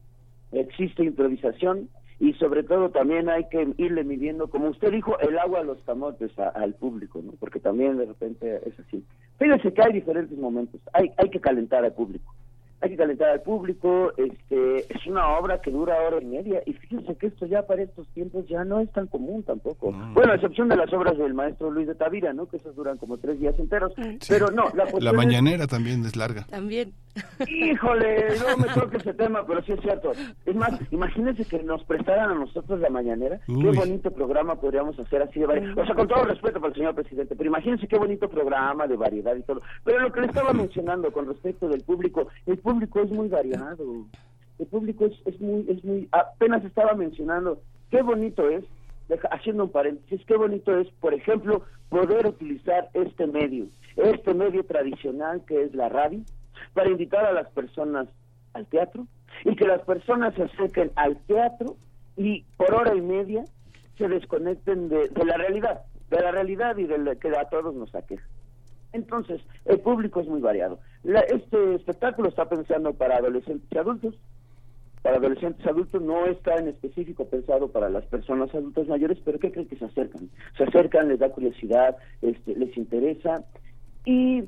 [0.51, 1.87] existe improvisación
[2.19, 5.77] y sobre todo también hay que irle midiendo, como usted dijo, el agua a los
[5.83, 7.33] camotes al público, ¿no?
[7.39, 9.05] Porque también de repente es así.
[9.37, 12.33] Fíjese que hay diferentes momentos, hay, hay que calentar al público
[12.81, 16.73] hay que calentar al público, este, es una obra que dura hora y media, y
[16.73, 19.91] fíjense que esto ya para estos tiempos ya no es tan común tampoco.
[20.13, 22.47] Bueno, a excepción de las obras del maestro Luis de Tavira, ¿no?
[22.47, 23.93] Que esas duran como tres días enteros,
[24.27, 26.45] pero no, la, la mañanera también es larga.
[26.49, 26.93] También.
[27.47, 30.11] Híjole, no me toque ese tema, pero sí es cierto.
[30.45, 35.21] Es más, imagínense que nos prestaran a nosotros la mañanera, qué bonito programa podríamos hacer
[35.23, 35.77] así de variedad.
[35.77, 38.95] O sea, con todo respeto para el señor presidente, pero imagínense qué bonito programa de
[38.95, 39.61] variedad y todo.
[39.83, 42.68] Pero lo que le estaba mencionando con respecto del público, el público
[43.01, 44.05] es muy variado.
[44.59, 48.65] El público es, muy, es muy, apenas estaba mencionando, qué bonito es,
[49.31, 55.43] haciendo un paréntesis, qué bonito es, por ejemplo, poder utilizar este medio, este medio tradicional
[55.45, 56.21] que es la radio,
[56.73, 58.07] para invitar a las personas
[58.53, 59.07] al teatro
[59.45, 61.77] y que las personas se acerquen al teatro
[62.17, 63.45] y por hora y media
[63.97, 68.25] se desconecten de, la realidad, de la realidad y de que a todos nos aqueja.
[68.93, 70.79] Entonces, el público es muy variado.
[71.03, 74.15] este espectáculo está pensando para adolescentes y adultos,
[75.01, 79.51] para adolescentes adultos, no está en específico pensado para las personas adultas mayores, pero ¿qué
[79.51, 80.29] creen que se acercan?
[80.57, 83.45] Se acercan, les da curiosidad, este, les interesa
[84.05, 84.43] y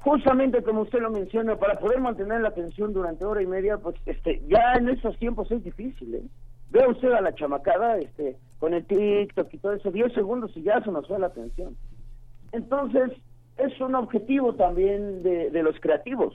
[0.00, 3.96] justamente como usted lo menciona, para poder mantener la atención durante hora y media, pues
[4.06, 6.22] este, ya en esos tiempos es difícil, ¿eh?
[6.70, 10.62] Vea usted a la chamacada, este, con el TikTok y todo eso, 10 segundos y
[10.62, 11.76] ya se nos fue la atención.
[12.52, 13.12] Entonces,
[13.58, 16.34] es un objetivo también de, los creativos,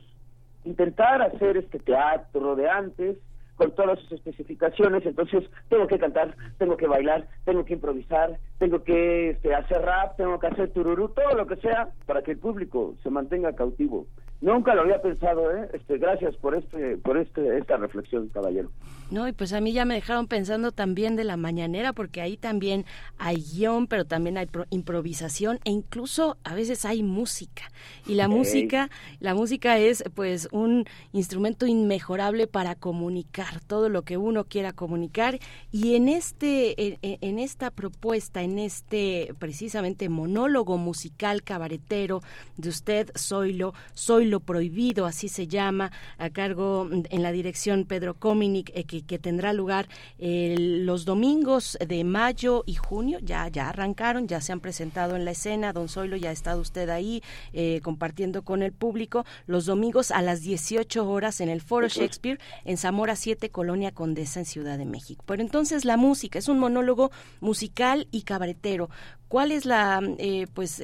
[0.63, 3.17] intentar hacer este teatro de antes,
[3.55, 8.83] con todas sus especificaciones, entonces tengo que cantar, tengo que bailar, tengo que improvisar, tengo
[8.83, 12.37] que este, hacer rap, tengo que hacer tururú, todo lo que sea para que el
[12.37, 14.05] público se mantenga cautivo.
[14.39, 15.67] Nunca lo había pensado, ¿eh?
[15.73, 18.69] Este, gracias por este, por este, esta reflexión, caballero.
[19.09, 22.35] No, y pues a mí ya me dejaron pensando también de la mañanera, porque ahí
[22.35, 22.85] también
[23.17, 27.71] hay guion, pero también hay improvisación e incluso a veces hay música.
[28.05, 34.17] Y la música, la música es pues un instrumento inmejorable para comunicar todo lo que
[34.17, 35.39] uno quiera comunicar.
[35.71, 42.21] Y en este, en, esta propuesta, en este precisamente monólogo musical cabaretero
[42.57, 48.15] de usted, Soylo, Soy lo prohibido, así se llama, a cargo en la dirección Pedro
[48.15, 49.87] Cominic, eh, que, tendrá lugar
[50.19, 55.31] los domingos de mayo y junio, ya, ya arrancaron, ya se han presentado en la
[55.31, 60.11] escena, don Zoilo, ya ha estado usted ahí eh, compartiendo con el público, los domingos
[60.11, 64.77] a las 18 horas en el Foro Shakespeare, en Zamora 7, Colonia Condesa, en Ciudad
[64.77, 65.23] de México.
[65.27, 67.11] Pero entonces la música es un monólogo
[67.41, 68.89] musical y cabaretero
[69.27, 70.81] ¿Cuál es la, eh, pues,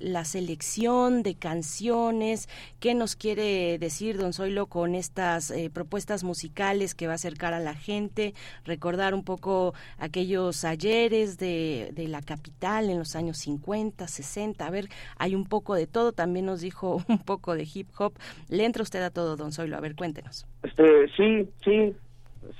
[0.00, 2.46] la selección de canciones?
[2.86, 7.52] ¿Qué nos quiere decir Don Zoilo con estas eh, propuestas musicales que va a acercar
[7.52, 8.32] a la gente?
[8.64, 14.64] Recordar un poco aquellos ayeres de, la capital en los años 50, 60.
[14.64, 14.84] A ver,
[15.18, 16.12] hay un poco de todo.
[16.12, 18.12] También nos dijo un poco de hip hop.
[18.48, 19.76] Le entra usted a todo, Don Zoilo.
[19.76, 20.46] A ver, cuéntenos.
[20.62, 21.92] Este, sí, sí,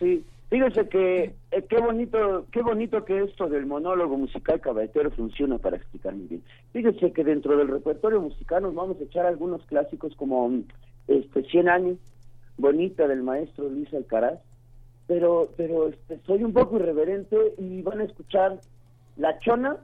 [0.00, 0.24] sí.
[0.48, 5.76] Fíjense que eh, qué bonito, qué bonito que esto del monólogo musical cabaretero funciona para
[5.76, 6.42] explicar muy bien.
[6.72, 10.62] Fíjense que dentro del repertorio musical nos vamos a echar algunos clásicos como
[11.08, 11.98] este 100 años,
[12.58, 14.38] Bonita del maestro Luis Alcaraz,
[15.08, 18.60] pero pero este, soy un poco irreverente y van a escuchar
[19.16, 19.78] La Chona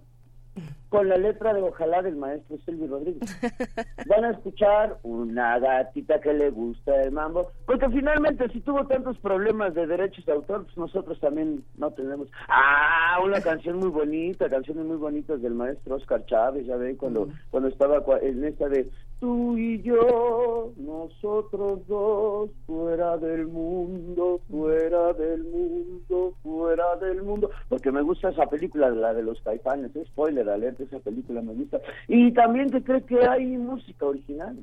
[0.93, 3.23] con la letra de Ojalá del maestro Silvio Rodríguez.
[4.07, 9.17] Van a escuchar una gatita que le gusta el mambo, porque finalmente si tuvo tantos
[9.21, 12.29] problemas de derechos de autor, pues nosotros también no tenemos.
[12.47, 17.31] Ah, una canción muy bonita, canciones muy bonitas del maestro Oscar Chávez, ya ven, cuando,
[17.51, 25.45] cuando estaba en esta de tú y yo, nosotros dos, fuera del mundo, fuera del
[25.45, 30.49] mundo, fuera del mundo, porque me gusta esa película, la de los caipanes, spoiler
[30.85, 34.57] esa película me gusta, y también que creo que hay música original,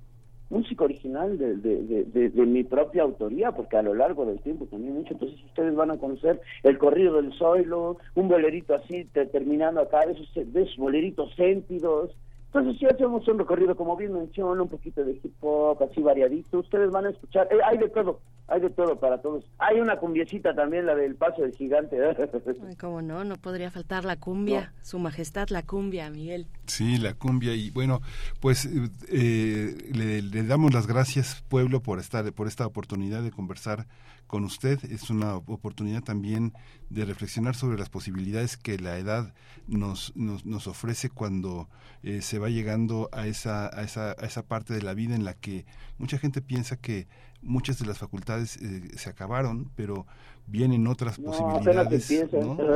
[0.49, 4.65] música original de, de, de, de, mi propia autoría, porque a lo largo del tiempo
[4.65, 9.81] también mucho, entonces ustedes van a conocer el corrido del Zoilo, un bolerito así, terminando
[9.81, 10.13] acá, de
[10.61, 12.15] esos boleritos sentidos,
[12.51, 16.57] entonces, si hacemos un recorrido, como bien menciono, un poquito de hip hop, así variadito,
[16.57, 19.45] ustedes van a escuchar, eh, hay de todo, hay de todo para todos.
[19.59, 21.97] Hay una cumbiecita también, la del paso del gigante.
[22.67, 26.47] Ay, cómo no, no podría faltar la cumbia, su majestad la cumbia, Miguel.
[26.65, 28.01] Sí, la cumbia, y bueno,
[28.39, 28.67] pues
[29.11, 33.85] eh, le, le, damos las gracias, pueblo, por, estar, por esta oportunidad de conversar
[34.29, 34.79] con usted.
[34.85, 36.53] Es una oportunidad también
[36.89, 39.33] de reflexionar sobre las posibilidades que la edad
[39.67, 41.67] nos, nos, nos ofrece cuando
[42.03, 45.25] eh, se va llegando a esa, a, esa, a esa parte de la vida en
[45.25, 45.65] la que
[45.97, 47.07] mucha gente piensa que
[47.41, 50.05] muchas de las facultades eh, se acabaron, pero
[50.47, 52.27] vienen otras posibilidades,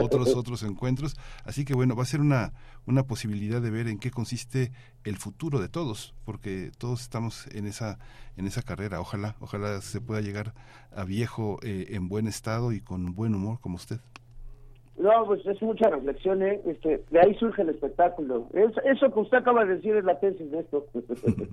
[0.01, 2.53] otros otros encuentros, así que bueno, va a ser una
[2.85, 4.71] una posibilidad de ver en qué consiste
[5.03, 7.97] el futuro de todos, porque todos estamos en esa
[8.37, 8.99] en esa carrera.
[8.99, 10.53] Ojalá, ojalá se pueda llegar
[10.91, 13.99] a viejo eh, en buen estado y con buen humor como usted.
[14.97, 16.61] No, pues es mucha reflexión, ¿eh?
[16.65, 18.47] Este, de ahí surge el espectáculo.
[18.53, 20.85] eso que usted acaba de decir es la tesis de esto.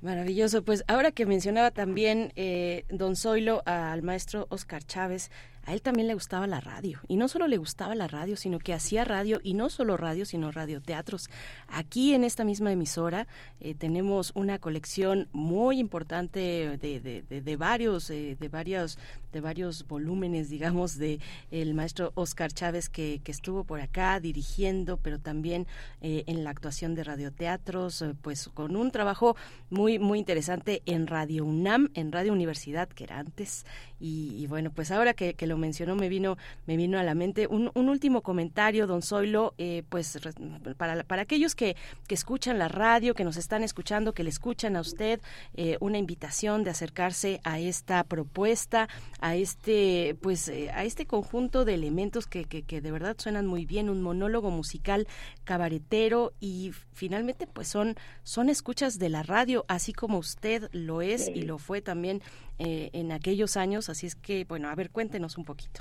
[0.00, 0.62] Maravilloso.
[0.62, 5.30] Pues ahora que mencionaba también eh, don Zoilo al maestro Oscar Chávez,
[5.66, 7.00] a él también le gustaba la radio.
[7.08, 10.24] Y no solo le gustaba la radio, sino que hacía radio, y no solo radio,
[10.24, 11.28] sino radioteatros.
[11.66, 13.26] Aquí en esta misma emisora
[13.60, 18.98] eh, tenemos una colección muy importante de, de, de, varios, eh, de varios,
[19.32, 21.18] de varios volúmenes, digamos, de
[21.50, 25.66] el maestro Oscar Chávez que, que estuvo por acá dirigiendo, pero también
[26.00, 29.36] eh, en la actuación de radioteatros, pues con un trabajo
[29.68, 33.66] muy, muy interesante en Radio UNAM, en Radio Universidad, que era antes,
[33.98, 37.70] Y, bueno, pues ahora que, lo mencionó me vino, me vino a la mente un,
[37.74, 40.18] último comentario, don Zoilo, eh, pues
[40.76, 44.76] para, para aquellos que, que escuchan la radio, que nos están escuchando, que le escuchan
[44.76, 45.20] a usted,
[45.54, 48.88] eh, una invitación de acercarse a esta propuesta,
[49.20, 53.46] a este, pues, eh, a este conjunto de elementos que, que, que de verdad suenan
[53.46, 55.06] muy bien, un monólogo musical
[55.46, 61.30] cabaretero y finalmente pues son, son escuchas de la radio, así como usted lo es
[61.34, 62.20] y lo fue también
[62.58, 63.88] eh, en aquellos años.
[63.88, 65.80] Así es que, bueno, a ver, cuéntenos un poquito.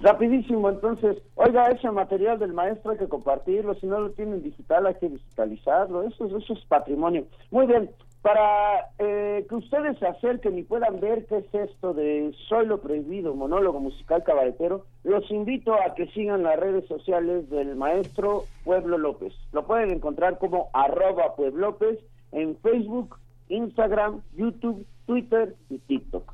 [0.00, 4.86] Rapidísimo, entonces, oiga, ese material del maestro hay que compartirlo, si no lo tienen digital
[4.86, 7.26] hay que digitalizarlo, eso, eso es patrimonio.
[7.50, 7.90] Muy bien,
[8.22, 12.80] para eh, que ustedes se acerquen y puedan ver qué es esto de Soy lo
[12.80, 18.98] Prohibido, monólogo musical cabaretero, los invito a que sigan las redes sociales del maestro Pueblo
[18.98, 19.32] López.
[19.52, 21.98] Lo pueden encontrar como arroba Pueblo López
[22.32, 23.16] en Facebook,
[23.48, 26.30] Instagram, YouTube, Twitter y TikTok.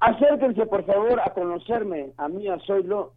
[0.00, 3.12] Acérquense, por favor, a conocerme, a mí, a Zoilo.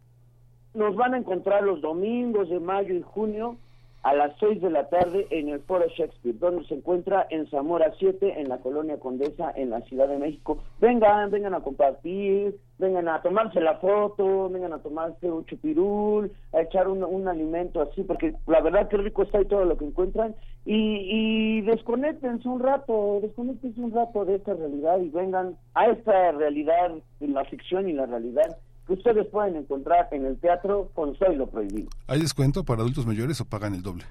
[0.74, 3.56] Nos van a encontrar los domingos de mayo y junio
[4.02, 7.92] a las 6 de la tarde en el Foro Shakespeare, donde se encuentra en Zamora
[7.98, 10.58] 7, en la Colonia Condesa, en la Ciudad de México.
[10.80, 16.62] Vengan, vengan a compartir, vengan a tomarse la foto, vengan a tomarse un chupirul, a
[16.62, 19.84] echar un, un alimento así, porque la verdad que rico está y todo lo que
[19.84, 20.34] encuentran.
[20.64, 26.32] Y, y desconectense un rato, desconectense un rato de esta realidad y vengan a esta
[26.32, 28.56] realidad, la ficción y la realidad
[28.92, 31.88] ustedes pueden encontrar en el teatro con Soy lo Prohibido.
[32.06, 34.04] ¿Hay descuento para adultos mayores o pagan el doble?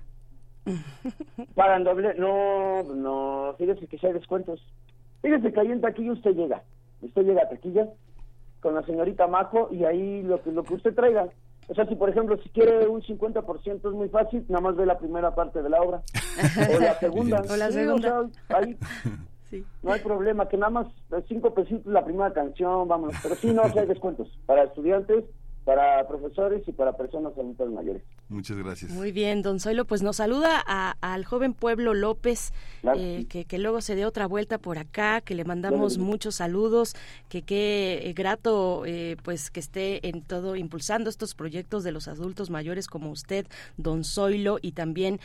[1.56, 2.14] ¿Pagan doble?
[2.16, 4.62] No, no, fíjese que si hay descuentos.
[5.22, 6.64] Fíjese que ahí en taquilla usted llega.
[7.02, 7.88] Usted llega a taquilla
[8.60, 11.28] con la señorita Majo y ahí lo que, lo que usted traiga.
[11.68, 14.86] O sea, si por ejemplo, si quiere un 50% es muy fácil, nada más ve
[14.86, 16.02] la primera parte de la obra.
[16.76, 17.42] o la segunda.
[17.50, 18.30] o la segunda.
[18.50, 18.78] ahí,
[19.84, 20.88] no hay problema, que nada más
[21.28, 23.16] cinco pesitos la primera canción, vámonos.
[23.22, 25.26] Pero sí, no, hay descuentos para estudiantes
[25.64, 28.04] para profesores y para personas adultas mayores.
[28.32, 28.92] Muchas gracias.
[28.92, 32.54] Muy bien, don Zoilo, pues nos saluda al joven Pueblo López,
[32.96, 36.96] eh, que, luego se dé otra vuelta por acá, que le mandamos muchos saludos,
[37.28, 42.08] que qué eh, grato eh, pues que esté en todo impulsando estos proyectos de los
[42.08, 43.46] adultos mayores como usted,
[43.76, 45.20] don Zoilo, y también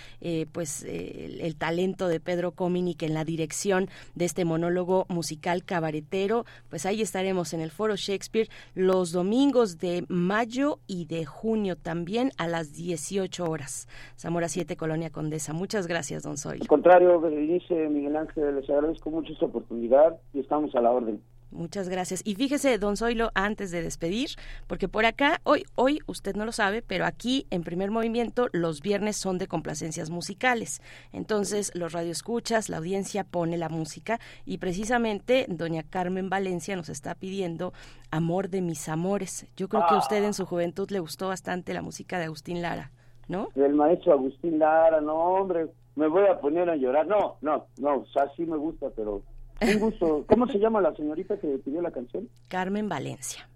[0.51, 6.45] pues el, talento de Pedro Comini, que en la dirección de este monólogo musical cabaretero,
[6.71, 12.31] pues ahí estaremos en el Foro Shakespeare los domingos de mayo y de junio también
[12.37, 13.89] a las 18 horas.
[14.19, 15.53] Zamora 7, Colonia Condesa.
[15.53, 16.59] Muchas gracias, don Soy.
[16.61, 21.23] Al contrario, Berenice, Miguel Ángel, les agradezco mucho esta oportunidad y estamos a la orden.
[21.57, 22.21] Muchas gracias.
[22.25, 24.29] Y fíjese, don Zoilo, antes de despedir,
[24.67, 28.83] porque por acá, hoy, hoy usted no lo sabe, pero aquí en primer movimiento los
[28.83, 30.83] viernes son de complacencias musicales.
[31.13, 37.15] Entonces, los radioescuchas, la audiencia pone la música y precisamente doña Carmen Valencia nos está
[37.15, 37.73] pidiendo
[38.11, 39.47] Amor de mis amores.
[39.57, 42.63] Yo creo que a usted en su juventud le gustó bastante la música de Agustín
[42.63, 42.93] Lara,
[43.29, 43.49] ¿no?
[43.57, 45.67] El maestro Agustín Lara, no, hombre,
[45.97, 47.07] me voy a poner a llorar.
[47.07, 49.23] No, no, no, o sea, sí me gusta, pero
[49.61, 50.25] un gusto.
[50.29, 52.29] ¿Cómo se llama la señorita que pidió la canción?
[52.49, 53.49] Carmen Valencia.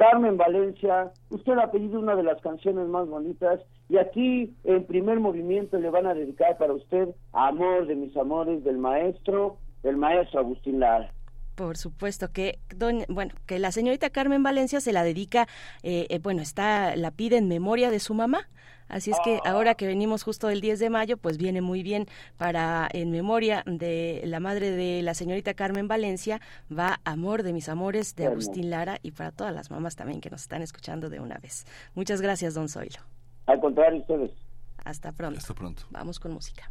[0.00, 5.20] Carmen Valencia, usted ha pedido una de las canciones más bonitas y aquí en primer
[5.20, 10.40] movimiento le van a dedicar para usted Amor de mis amores del maestro, del maestro
[10.40, 11.12] Agustín Lara.
[11.54, 12.60] Por supuesto que
[13.10, 15.46] bueno que la señorita Carmen Valencia se la dedica,
[15.82, 18.48] eh, eh, bueno está la pide en memoria de su mamá,
[18.90, 22.06] Así es que ahora que venimos justo el 10 de mayo, pues viene muy bien
[22.36, 27.68] para en memoria de la madre de la señorita Carmen Valencia, va Amor de mis
[27.68, 31.20] amores de Agustín Lara y para todas las mamás también que nos están escuchando de
[31.20, 31.66] una vez.
[31.94, 33.00] Muchas gracias, don Zoilo.
[33.46, 34.30] Al contrario, ustedes.
[34.84, 35.38] Hasta pronto.
[35.38, 35.82] Hasta pronto.
[35.90, 36.70] Vamos con música.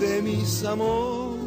[0.00, 1.40] De mis amores,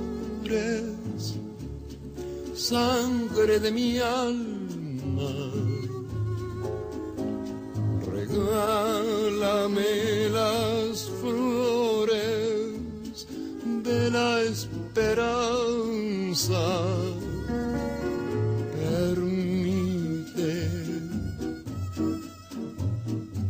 [2.54, 5.34] sangre de mi alma,
[8.16, 9.90] regálame
[10.30, 13.26] las flores
[13.84, 15.34] de la esperanza.
[18.78, 20.70] Permite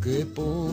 [0.02, 0.73] que ponga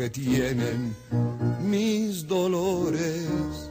[0.00, 0.96] Que tienen
[1.62, 3.70] mis dolores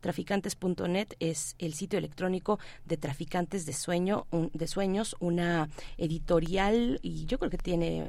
[0.00, 7.26] Traficantes.net es el sitio electrónico de Traficantes de, Sueño, un- de Sueños, una editorial, y
[7.26, 8.04] yo creo que tiene,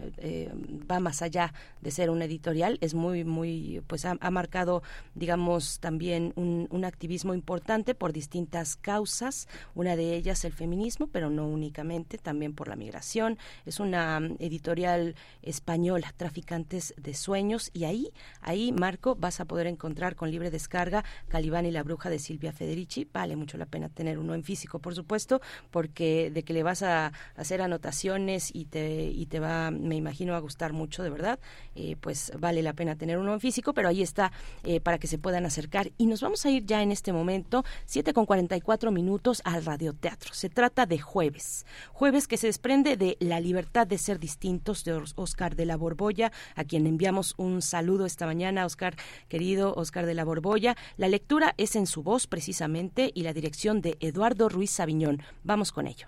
[0.90, 3.47] va más allá de ser una editorial, es muy, muy,
[3.88, 4.84] pues ha, marcado,
[5.16, 11.30] digamos, también un, un activismo importante por distintas causas, una de ellas el feminismo, pero
[11.30, 13.38] no únicamente, también por la migración.
[13.66, 19.68] Es una mm, editorial española, Traficantes de Sueños, y ahí, ahí, Marco, vas a poder
[19.68, 23.08] encontrar con libre descarga Calibán y la Bruja de Silvia Federici.
[23.12, 25.42] Vale mucho la pena tener uno en físico, por supuesto,
[25.72, 30.36] porque de que le vas a hacer anotaciones y te, y te va, me imagino,
[30.36, 31.40] a gustar mucho, de verdad,
[31.76, 34.32] eh, pues vale la pena tener uno físico, pero ahí está
[34.64, 35.92] eh, para que se puedan acercar.
[35.98, 40.34] Y nos vamos a ir ya en este momento, 7 con 44 minutos, al radioteatro.
[40.34, 41.66] Se trata de Jueves.
[41.92, 45.78] Jueves que se desprende de La libertad de ser distintos de Os- Oscar de la
[45.78, 48.96] Borbolla, a quien enviamos un saludo esta mañana, Oscar,
[49.30, 50.76] querido Oscar de la Borbolla.
[50.98, 55.22] La lectura es en su voz precisamente y la dirección de Eduardo Ruiz Sabiñón.
[55.44, 56.08] Vamos con ello.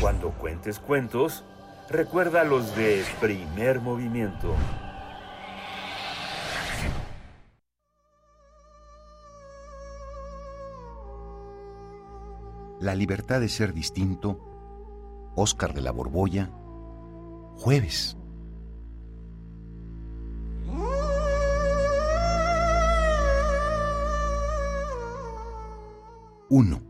[0.00, 1.44] Cuando cuentes cuentos,
[1.90, 4.54] recuerda los de primer movimiento.
[12.80, 14.40] La libertad de ser distinto,
[15.36, 16.50] Óscar de la Borbolla,
[17.56, 18.16] jueves.
[26.48, 26.82] Uno.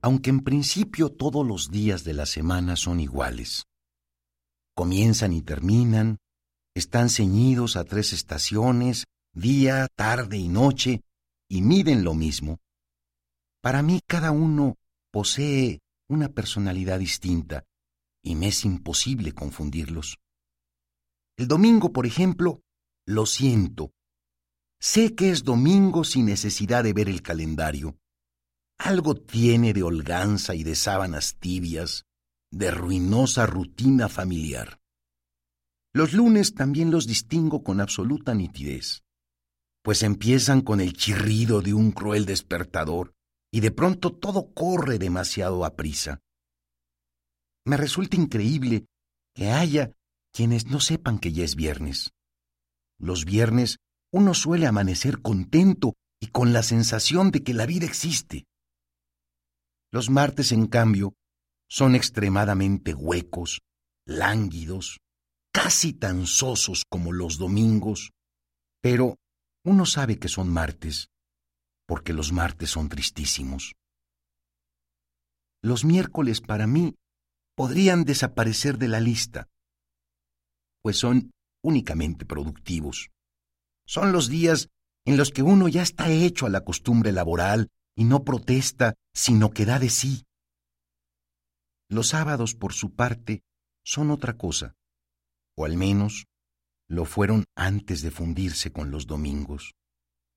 [0.00, 3.64] Aunque en principio todos los días de la semana son iguales,
[4.74, 6.16] comienzan y terminan,
[6.74, 11.02] están ceñidos a tres estaciones, día, tarde y noche,
[11.48, 12.58] y miden lo mismo.
[13.66, 14.78] Para mí cada uno
[15.10, 17.64] posee una personalidad distinta
[18.22, 20.18] y me es imposible confundirlos.
[21.36, 22.60] El domingo, por ejemplo,
[23.06, 23.90] lo siento.
[24.78, 27.98] Sé que es domingo sin necesidad de ver el calendario.
[28.78, 32.04] Algo tiene de holganza y de sábanas tibias,
[32.52, 34.78] de ruinosa rutina familiar.
[35.92, 39.02] Los lunes también los distingo con absoluta nitidez,
[39.82, 43.15] pues empiezan con el chirrido de un cruel despertador
[43.56, 46.20] y de pronto todo corre demasiado a prisa.
[47.64, 48.84] Me resulta increíble
[49.34, 49.96] que haya
[50.30, 52.10] quienes no sepan que ya es viernes.
[52.98, 53.78] Los viernes
[54.12, 58.44] uno suele amanecer contento y con la sensación de que la vida existe.
[59.90, 61.14] Los martes, en cambio,
[61.66, 63.62] son extremadamente huecos,
[64.04, 64.98] lánguidos,
[65.50, 68.10] casi tan sosos como los domingos,
[68.82, 69.16] pero
[69.64, 71.08] uno sabe que son martes,
[71.86, 73.74] porque los martes son tristísimos.
[75.62, 76.94] Los miércoles para mí
[77.54, 79.48] podrían desaparecer de la lista,
[80.82, 81.32] pues son
[81.62, 83.10] únicamente productivos.
[83.86, 84.68] Son los días
[85.04, 89.50] en los que uno ya está hecho a la costumbre laboral y no protesta, sino
[89.50, 90.24] que da de sí.
[91.88, 93.42] Los sábados, por su parte,
[93.84, 94.74] son otra cosa,
[95.56, 96.26] o al menos
[96.88, 99.74] lo fueron antes de fundirse con los domingos,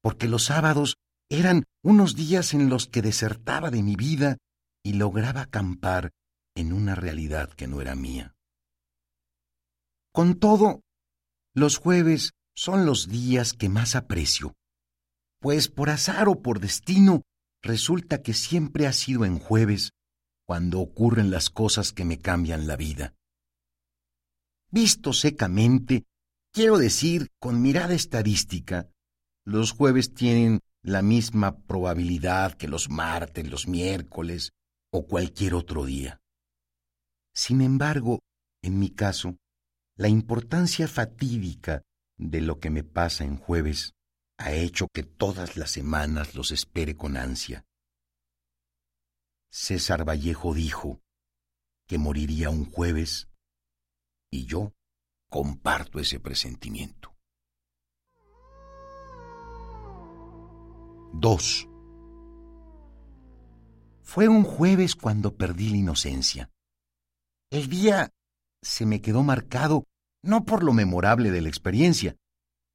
[0.02, 0.98] porque los sábados
[1.30, 4.38] eran unos días en los que desertaba de mi vida
[4.84, 6.12] y lograba acampar
[6.56, 8.36] en una realidad que no era mía.
[10.12, 10.82] Con todo,
[11.54, 14.56] los jueves son los días que más aprecio,
[15.40, 17.22] pues por azar o por destino
[17.62, 19.92] resulta que siempre ha sido en jueves
[20.46, 23.14] cuando ocurren las cosas que me cambian la vida.
[24.72, 26.06] Visto secamente,
[26.52, 28.90] quiero decir con mirada estadística,
[29.46, 34.52] los jueves tienen la misma probabilidad que los martes, los miércoles
[34.92, 36.22] o cualquier otro día.
[37.34, 38.20] Sin embargo,
[38.62, 39.38] en mi caso,
[39.96, 41.82] la importancia fatídica
[42.18, 43.94] de lo que me pasa en jueves
[44.38, 47.66] ha hecho que todas las semanas los espere con ansia.
[49.52, 51.02] César Vallejo dijo
[51.88, 53.28] que moriría un jueves
[54.32, 54.74] y yo
[55.30, 57.09] comparto ese presentimiento.
[61.14, 61.68] 2.
[64.02, 66.50] Fue un jueves cuando perdí la inocencia.
[67.50, 68.12] El día
[68.62, 69.86] se me quedó marcado
[70.22, 72.16] no por lo memorable de la experiencia,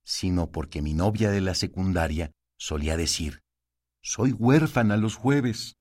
[0.05, 3.43] sino porque mi novia de la secundaria solía decir,
[4.03, 5.77] soy huérfana los jueves.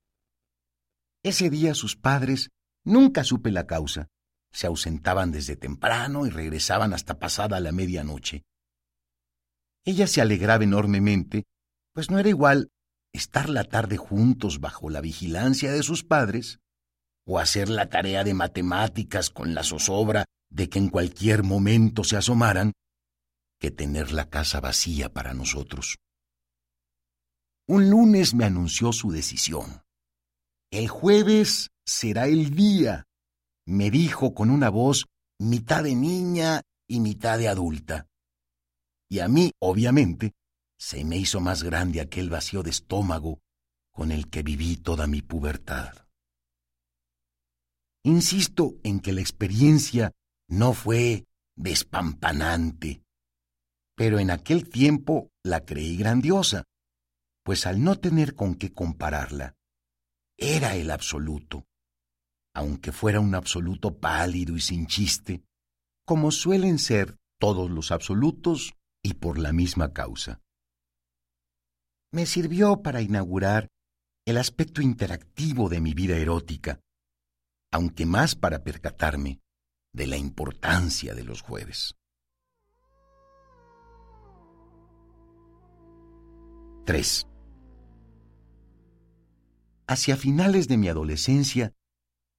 [1.23, 2.49] Ese día sus padres,
[2.83, 4.07] nunca supe la causa,
[4.51, 8.43] se ausentaban desde temprano y regresaban hasta pasada la medianoche.
[9.85, 11.45] Ella se alegraba enormemente,
[11.93, 12.69] pues no era igual
[13.13, 16.59] estar la tarde juntos bajo la vigilancia de sus padres,
[17.25, 22.17] o hacer la tarea de matemáticas con la zozobra de que en cualquier momento se
[22.17, 22.73] asomaran,
[23.59, 25.97] que tener la casa vacía para nosotros.
[27.65, 29.83] Un lunes me anunció su decisión.
[30.69, 33.05] El jueves será el día
[33.65, 35.05] me dijo con una voz
[35.39, 38.07] mitad de niña y mitad de adulta.
[39.09, 40.33] Y a mí, obviamente,
[40.83, 43.39] se me hizo más grande aquel vacío de estómago
[43.93, 45.93] con el que viví toda mi pubertad.
[48.03, 50.11] Insisto en que la experiencia
[50.49, 51.25] no fue
[51.55, 53.01] despampanante,
[53.95, 56.65] pero en aquel tiempo la creí grandiosa,
[57.45, 59.55] pues al no tener con qué compararla,
[60.37, 61.65] era el absoluto
[62.55, 65.43] aunque fuera un absoluto pálido y sin chiste,
[66.05, 70.42] como suelen ser todos los absolutos y por la misma causa.
[72.13, 73.69] Me sirvió para inaugurar
[74.25, 76.79] el aspecto interactivo de mi vida erótica,
[77.71, 79.39] aunque más para percatarme
[79.93, 81.95] de la importancia de los jueves.
[86.85, 87.27] 3.
[89.87, 91.73] Hacia finales de mi adolescencia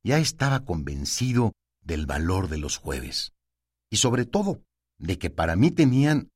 [0.04, 1.52] ya estaba convencido
[1.82, 3.32] del valor de los jueves
[3.90, 4.62] y sobre todo
[4.98, 6.30] de que para mí tenían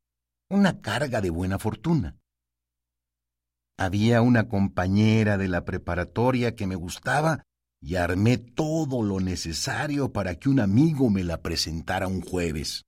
[0.50, 2.17] una carga de buena fortuna.
[3.80, 7.44] Había una compañera de la preparatoria que me gustaba
[7.80, 12.86] y armé todo lo necesario para que un amigo me la presentara un jueves.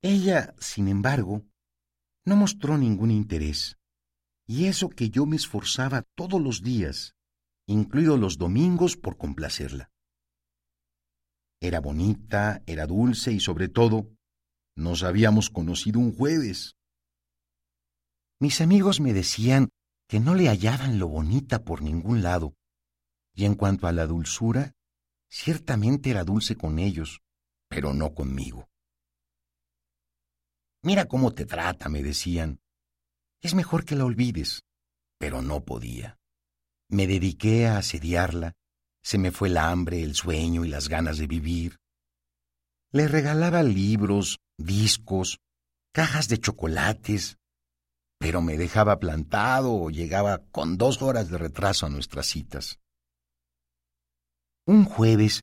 [0.00, 1.44] Ella, sin embargo,
[2.24, 3.76] no mostró ningún interés,
[4.46, 7.14] y eso que yo me esforzaba todos los días,
[7.66, 9.90] incluidos los domingos, por complacerla.
[11.60, 14.08] Era bonita, era dulce y sobre todo,
[14.74, 16.77] nos habíamos conocido un jueves.
[18.40, 19.70] Mis amigos me decían
[20.06, 22.54] que no le hallaban lo bonita por ningún lado,
[23.34, 24.74] y en cuanto a la dulzura,
[25.28, 27.20] ciertamente era dulce con ellos,
[27.68, 28.68] pero no conmigo.
[30.82, 32.60] Mira cómo te trata, me decían.
[33.40, 34.62] Es mejor que la olvides,
[35.18, 36.18] pero no podía.
[36.88, 38.54] Me dediqué a asediarla,
[39.02, 41.78] se me fue el hambre, el sueño y las ganas de vivir.
[42.92, 45.38] Le regalaba libros, discos,
[45.92, 47.37] cajas de chocolates,
[48.18, 52.80] pero me dejaba plantado o llegaba con dos horas de retraso a nuestras citas.
[54.66, 55.40] Un jueves,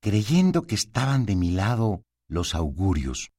[0.00, 3.30] creyendo que estaban de mi lado los augurios,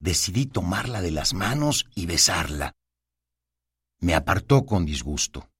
[0.00, 2.72] decidí tomarla de las manos y besarla.
[4.00, 5.50] Me apartó con disgusto.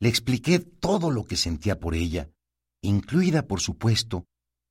[0.00, 2.30] Le expliqué todo lo que sentía por ella,
[2.80, 4.24] incluida, por supuesto,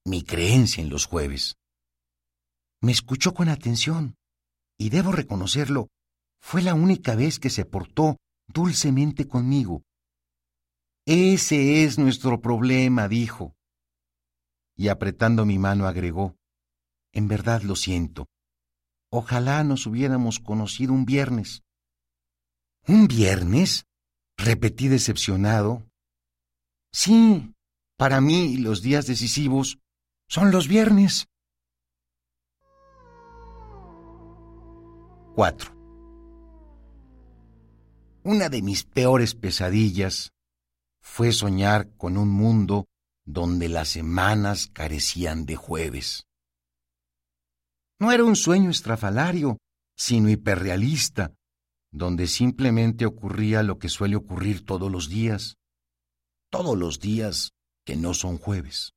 [0.04, 1.58] mi creencia en los jueves.
[2.82, 4.16] Me escuchó con atención,
[4.80, 5.90] y debo reconocerlo,
[6.42, 8.18] fue la única vez que se portó
[8.48, 9.84] dulcemente conmigo.
[11.06, 13.56] Ese es nuestro problema, dijo.
[14.76, 16.36] Y apretando mi mano agregó,
[17.12, 18.28] En verdad lo siento.
[19.12, 21.64] Ojalá nos hubiéramos conocido un viernes.
[22.88, 23.86] ¿Un viernes?
[24.38, 25.84] repetí decepcionado.
[26.94, 27.54] Sí,
[27.98, 29.80] para mí los días decisivos
[30.28, 31.28] son los viernes.
[35.36, 35.79] 4.
[38.32, 40.34] Una de mis peores pesadillas
[41.02, 42.86] fue soñar con un mundo
[43.26, 46.28] donde las semanas carecían de jueves.
[48.00, 49.58] No era un sueño estrafalario,
[49.98, 51.34] sino hiperrealista,
[51.92, 55.56] donde simplemente ocurría lo que suele ocurrir todos los días,
[56.52, 57.54] todos los días
[57.84, 58.94] que no son jueves.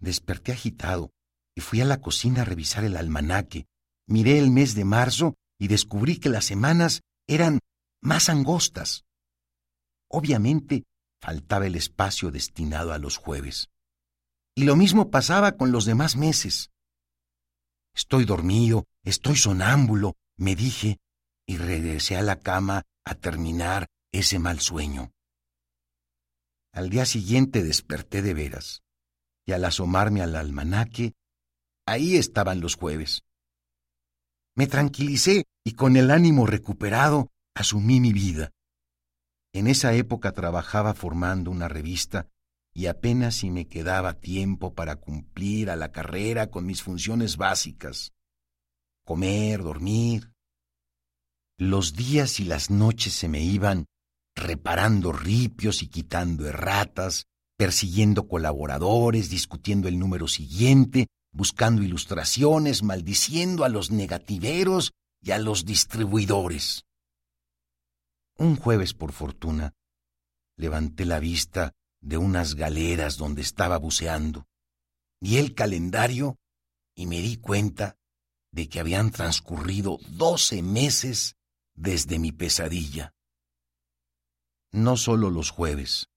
[0.00, 1.12] Desperté agitado
[1.54, 3.66] y fui a la cocina a revisar el almanaque.
[4.08, 7.60] Miré el mes de marzo y descubrí que las semanas eran
[8.02, 9.04] más angostas.
[10.08, 10.84] Obviamente
[11.20, 13.70] faltaba el espacio destinado a los jueves.
[14.54, 16.70] Y lo mismo pasaba con los demás meses.
[17.94, 20.98] Estoy dormido, estoy sonámbulo, me dije,
[21.46, 25.12] y regresé a la cama a terminar ese mal sueño.
[26.72, 28.82] Al día siguiente desperté de veras,
[29.46, 31.14] y al asomarme al almanaque,
[31.86, 33.22] ahí estaban los jueves.
[34.54, 38.50] Me tranquilicé y con el ánimo recuperado asumí mi vida.
[39.52, 42.28] En esa época trabajaba formando una revista
[42.74, 48.12] y apenas si me quedaba tiempo para cumplir a la carrera con mis funciones básicas.
[49.04, 50.32] Comer, dormir.
[51.58, 53.86] Los días y las noches se me iban
[54.34, 57.26] reparando ripios y quitando erratas,
[57.58, 65.66] persiguiendo colaboradores, discutiendo el número siguiente, buscando ilustraciones, maldiciendo a los negativeros y a los
[65.66, 66.84] distribuidores.
[68.42, 69.72] Un jueves, por fortuna,
[70.56, 71.70] levanté la vista
[72.00, 74.48] de unas galeras donde estaba buceando.
[75.20, 76.40] Vi el calendario
[76.96, 77.98] y me di cuenta
[78.50, 81.36] de que habían transcurrido doce meses
[81.76, 83.14] desde mi pesadilla.
[84.72, 86.08] No solo los jueves,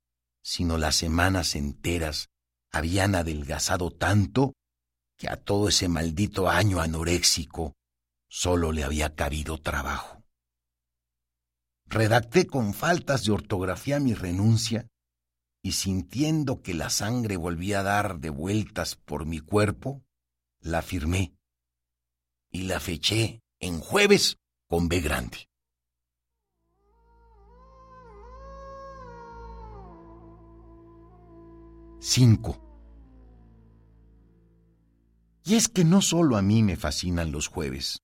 [0.42, 2.30] sino las semanas enteras
[2.72, 4.56] habían adelgazado tanto
[5.16, 7.76] que a todo ese maldito año anoréxico
[8.28, 10.25] solo le había cabido trabajo.
[11.96, 14.90] Redacté con faltas de ortografía mi renuncia
[15.64, 20.04] y sintiendo que la sangre volvía a dar de vueltas por mi cuerpo,
[20.60, 21.38] la firmé
[22.52, 25.48] y la feché en jueves con B grande.
[32.02, 32.62] Cinco.
[35.46, 38.02] Y es que no solo a mí me fascinan los jueves,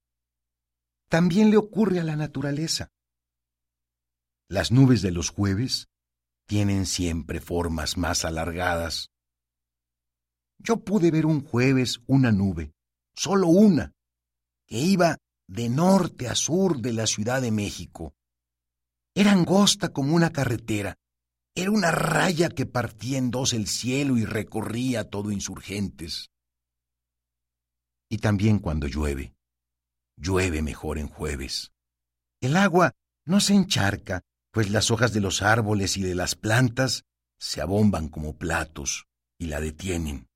[1.09, 2.87] también le ocurre a la naturaleza.
[4.51, 5.87] Las nubes de los jueves
[6.45, 9.09] tienen siempre formas más alargadas.
[10.57, 12.73] Yo pude ver un jueves una nube,
[13.15, 13.93] solo una,
[14.67, 18.13] que iba de norte a sur de la Ciudad de México.
[19.15, 20.97] Era angosta como una carretera.
[21.55, 26.29] Era una raya que partía en dos el cielo y recorría todo insurgentes.
[28.09, 29.33] Y también cuando llueve.
[30.17, 31.71] Llueve mejor en jueves.
[32.41, 32.91] El agua
[33.25, 37.05] no se encharca, pues las hojas de los árboles y de las plantas
[37.39, 39.07] se abomban como platos
[39.39, 40.27] y la detienen.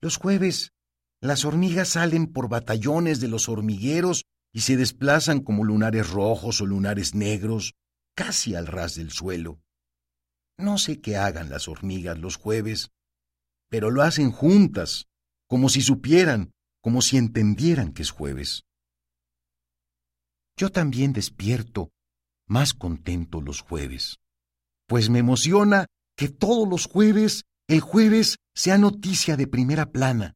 [0.00, 0.72] Los jueves,
[1.20, 6.66] las hormigas salen por batallones de los hormigueros y se desplazan como lunares rojos o
[6.66, 7.74] lunares negros,
[8.14, 9.60] casi al ras del suelo.
[10.56, 12.90] No sé qué hagan las hormigas los jueves,
[13.68, 15.08] pero lo hacen juntas,
[15.48, 18.64] como si supieran, como si entendieran que es jueves.
[20.56, 21.90] Yo también despierto
[22.46, 24.18] más contento los jueves,
[24.86, 25.86] pues me emociona
[26.16, 30.34] que todos los jueves el jueves sea noticia de primera plana,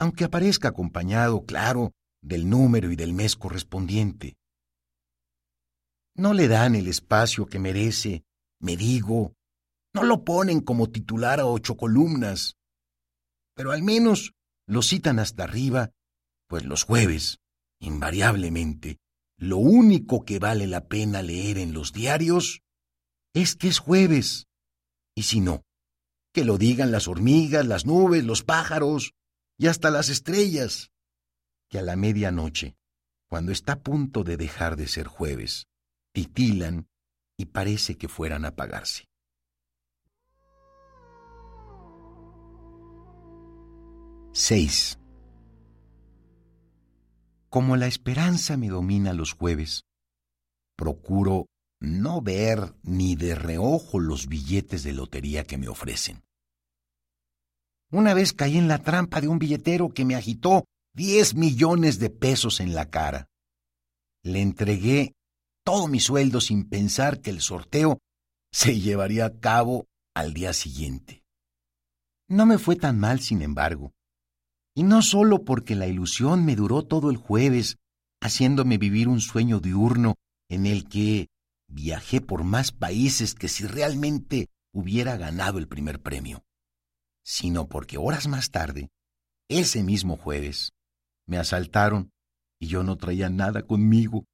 [0.00, 4.36] aunque aparezca acompañado, claro, del número y del mes correspondiente.
[6.16, 8.24] No le dan el espacio que merece,
[8.60, 9.34] me digo,
[9.94, 12.56] no lo ponen como titular a ocho columnas,
[13.54, 14.34] pero al menos
[14.66, 15.90] lo citan hasta arriba,
[16.48, 17.38] pues los jueves,
[17.80, 18.98] invariablemente,
[19.42, 22.62] lo único que vale la pena leer en los diarios
[23.34, 24.46] es que es jueves.
[25.16, 25.64] Y si no,
[26.32, 29.14] que lo digan las hormigas, las nubes, los pájaros
[29.58, 30.92] y hasta las estrellas,
[31.68, 32.76] que a la medianoche,
[33.28, 35.66] cuando está a punto de dejar de ser jueves,
[36.12, 36.86] titilan
[37.36, 39.08] y parece que fueran a apagarse.
[44.32, 45.00] Seis.
[47.52, 49.84] Como la esperanza me domina los jueves,
[50.74, 51.48] procuro
[51.80, 56.22] no ver ni de reojo los billetes de lotería que me ofrecen.
[57.90, 62.08] Una vez caí en la trampa de un billetero que me agitó diez millones de
[62.08, 63.28] pesos en la cara.
[64.22, 65.12] Le entregué
[65.62, 67.98] todo mi sueldo sin pensar que el sorteo
[68.50, 69.84] se llevaría a cabo
[70.14, 71.22] al día siguiente.
[72.28, 73.92] No me fue tan mal, sin embargo,
[74.74, 77.76] y no solo porque la ilusión me duró todo el jueves,
[78.20, 80.14] haciéndome vivir un sueño diurno
[80.48, 81.28] en el que
[81.68, 86.42] viajé por más países que si realmente hubiera ganado el primer premio,
[87.22, 88.90] sino porque horas más tarde,
[89.48, 90.72] ese mismo jueves,
[91.26, 92.10] me asaltaron
[92.58, 94.24] y yo no traía nada conmigo,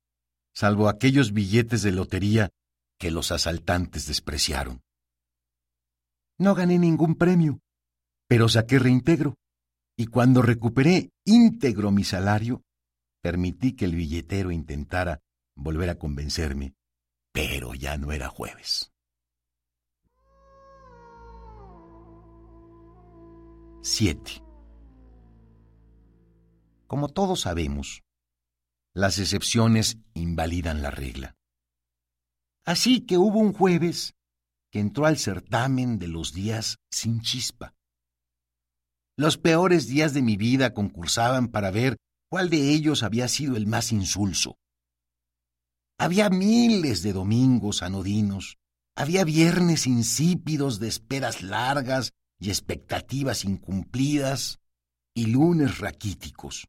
[0.55, 2.51] salvo aquellos billetes de lotería
[2.99, 4.83] que los asaltantes despreciaron.
[6.37, 7.61] No gané ningún premio,
[8.29, 9.37] pero saqué reintegro,
[9.99, 12.63] y cuando recuperé íntegro mi salario,
[13.21, 15.21] permití que el billetero intentara
[15.57, 16.77] volver a convencerme
[17.33, 18.93] pero ya no era jueves.
[23.81, 24.43] Siete.
[26.87, 28.03] Como todos sabemos,
[28.95, 31.37] las excepciones invalidan la regla.
[32.65, 34.15] Así que hubo un jueves
[34.71, 37.78] que entró al certamen de los días sin chispa.
[39.19, 41.97] Los peores días de mi vida concursaban para ver
[42.31, 44.57] cuál de ellos había sido el más insulso.
[45.99, 48.59] Había miles de domingos anodinos,
[48.95, 54.61] había viernes insípidos de esperas largas y expectativas incumplidas,
[55.15, 56.69] y lunes raquíticos.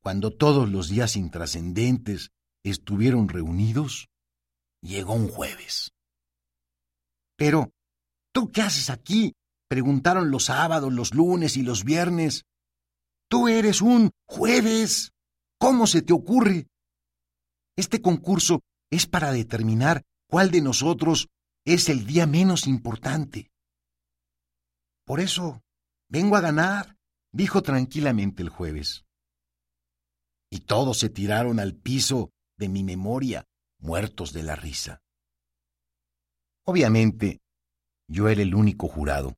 [0.00, 2.30] Cuando todos los días intrascendentes
[2.62, 4.06] estuvieron reunidos,
[4.80, 5.90] llegó un jueves.
[7.36, 7.72] Pero,
[8.30, 9.34] ¿tú qué haces aquí?
[9.74, 12.44] Preguntaron los sábados, los lunes y los viernes.
[13.28, 15.10] Tú eres un jueves.
[15.58, 16.68] ¿Cómo se te ocurre?
[17.76, 21.26] Este concurso es para determinar cuál de nosotros
[21.64, 23.50] es el día menos importante.
[25.04, 25.60] Por eso,
[26.08, 26.96] vengo a ganar,
[27.32, 29.04] dijo tranquilamente el jueves.
[30.52, 33.44] Y todos se tiraron al piso de mi memoria,
[33.80, 35.02] muertos de la risa.
[36.64, 37.40] Obviamente,
[38.08, 39.34] yo era el único jurado,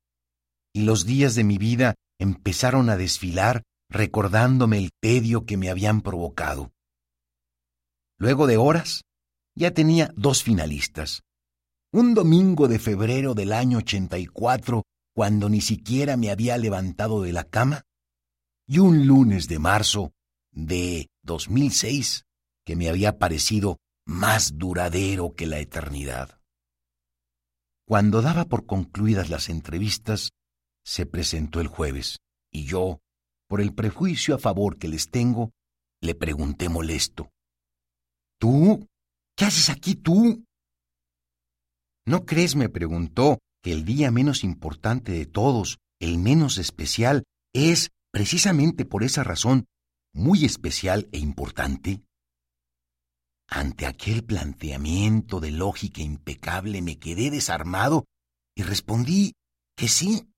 [0.76, 6.02] y los días de mi vida empezaron a desfilar recordándome el tedio que me habían
[6.02, 6.70] provocado.
[8.18, 9.00] Luego de horas,
[9.54, 11.22] ya tenía dos finalistas.
[11.92, 14.82] Un domingo de febrero del año 84,
[15.14, 17.84] cuando ni siquiera me había levantado de la cama,
[18.66, 20.12] y un lunes de marzo
[20.50, 22.24] de 2006,
[22.66, 26.38] que me había parecido más duradero que la eternidad.
[27.86, 30.32] Cuando daba por concluidas las entrevistas,
[30.86, 32.20] se presentó el jueves,
[32.52, 33.00] y yo,
[33.48, 35.50] por el prejuicio a favor que les tengo,
[36.00, 37.30] le pregunté molesto.
[38.38, 38.86] ¿Tú?
[39.36, 40.44] ¿Qué haces aquí tú?
[42.06, 47.90] ¿No crees, me preguntó, que el día menos importante de todos, el menos especial, es,
[48.12, 49.66] precisamente por esa razón,
[50.14, 52.02] muy especial e importante?
[53.48, 58.04] Ante aquel planteamiento de lógica impecable me quedé desarmado
[58.54, 59.32] y respondí
[59.76, 60.28] que sí.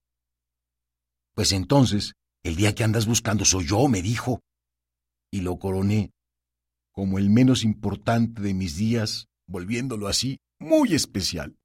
[1.38, 4.40] Pues entonces, el día que andas buscando soy yo, me dijo.
[5.30, 6.10] Y lo coroné
[6.90, 11.56] como el menos importante de mis días, volviéndolo así muy especial.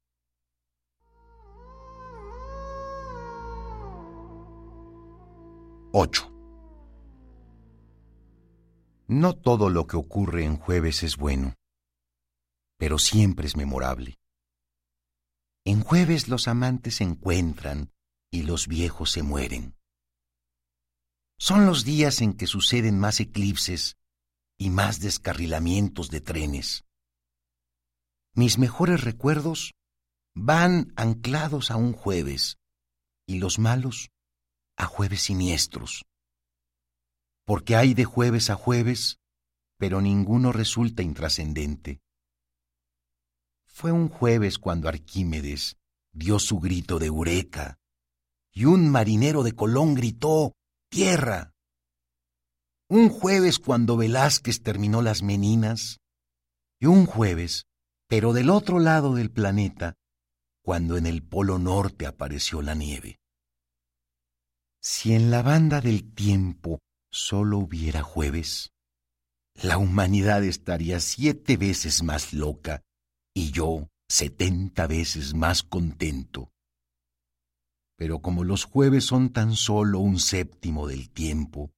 [5.90, 6.32] Ocho.
[9.08, 11.54] No todo lo que ocurre en jueves es bueno,
[12.78, 14.20] pero siempre es memorable.
[15.64, 17.90] En jueves los amantes se encuentran,
[18.34, 19.76] y los viejos se mueren.
[21.38, 23.96] Son los días en que suceden más eclipses
[24.58, 26.84] y más descarrilamientos de trenes.
[28.34, 29.74] Mis mejores recuerdos
[30.34, 32.58] van anclados a un jueves
[33.24, 34.10] y los malos
[34.76, 36.04] a jueves siniestros.
[37.44, 39.20] Porque hay de jueves a jueves,
[39.78, 42.00] pero ninguno resulta intrascendente.
[43.64, 45.76] Fue un jueves cuando Arquímedes
[46.12, 47.78] dio su grito de eureka
[48.54, 50.54] y un marinero de Colón gritó
[50.88, 51.52] tierra.
[52.88, 55.98] Un jueves cuando Velázquez terminó las meninas
[56.78, 57.66] y un jueves,
[58.08, 59.94] pero del otro lado del planeta,
[60.62, 63.18] cuando en el Polo Norte apareció la nieve.
[64.80, 66.78] Si en la banda del tiempo
[67.10, 68.72] solo hubiera jueves,
[69.54, 72.82] la humanidad estaría siete veces más loca
[73.34, 76.53] y yo setenta veces más contento.
[77.96, 81.72] Pero como los jueves son tan solo un séptimo del tiempo,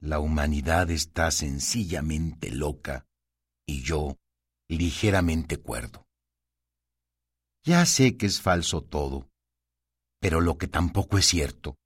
[0.00, 3.06] la humanidad está sencillamente loca
[3.66, 4.18] y yo
[4.68, 6.06] ligeramente cuerdo.
[7.64, 9.30] Ya sé que es falso todo,
[10.20, 11.76] pero lo que tampoco es cierto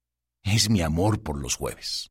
[0.43, 2.11] es mi amor por los jueves.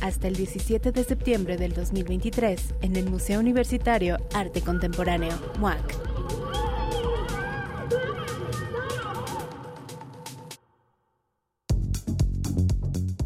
[0.00, 5.96] hasta el 17 de septiembre del 2023 en el Museo Universitario Arte Contemporáneo, MUAC.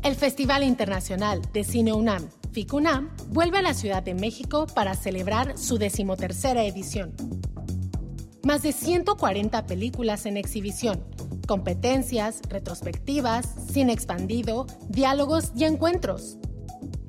[0.03, 5.59] El Festival Internacional de Cine UNAM, FICUNAM, vuelve a la Ciudad de México para celebrar
[5.59, 7.15] su decimotercera edición.
[8.43, 11.05] Más de 140 películas en exhibición,
[11.47, 16.39] competencias, retrospectivas, cine expandido, diálogos y encuentros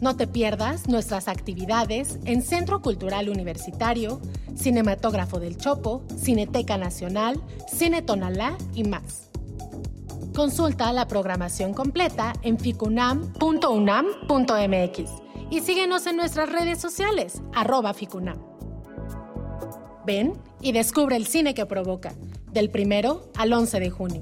[0.02, 4.22] no te pierdas nuestras actividades en Centro Cultural Universitario,
[4.56, 9.30] Cinematógrafo del Chopo, Cineteca Nacional, Cine Tonalá y más.
[10.34, 15.12] Consulta la programación completa en ficunam.unam.mx
[15.50, 18.38] y síguenos en nuestras redes sociales, arroba ficunam.
[20.06, 22.14] Ven y descubre el cine que provoca,
[22.52, 24.22] del primero al 11 de junio.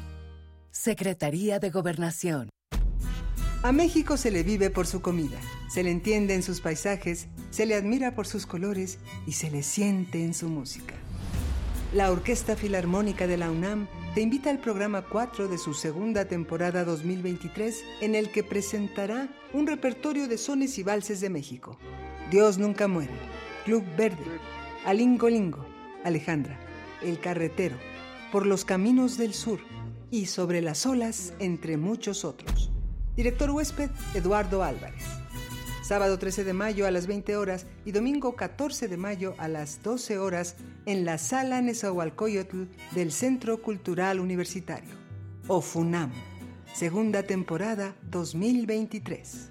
[0.71, 2.49] Secretaría de Gobernación.
[3.61, 5.37] A México se le vive por su comida,
[5.69, 8.97] se le entiende en sus paisajes, se le admira por sus colores
[9.27, 10.95] y se le siente en su música.
[11.93, 16.85] La Orquesta Filarmónica de la UNAM te invita al programa 4 de su segunda temporada
[16.85, 21.77] 2023 en el que presentará un repertorio de sones y valses de México.
[22.31, 23.11] Dios nunca muere,
[23.65, 24.23] Club Verde,
[24.85, 25.65] Alingo Lingo,
[26.05, 26.57] Alejandra,
[27.03, 27.75] El Carretero,
[28.31, 29.59] Por los Caminos del Sur
[30.11, 32.69] y Sobre las Olas, entre muchos otros.
[33.15, 35.03] Director huésped, Eduardo Álvarez.
[35.83, 39.81] Sábado 13 de mayo a las 20 horas y domingo 14 de mayo a las
[39.81, 40.55] 12 horas
[40.85, 44.93] en la Sala Nezahualcóyotl del Centro Cultural Universitario.
[45.47, 46.11] OFUNAM.
[46.73, 49.50] Segunda temporada 2023.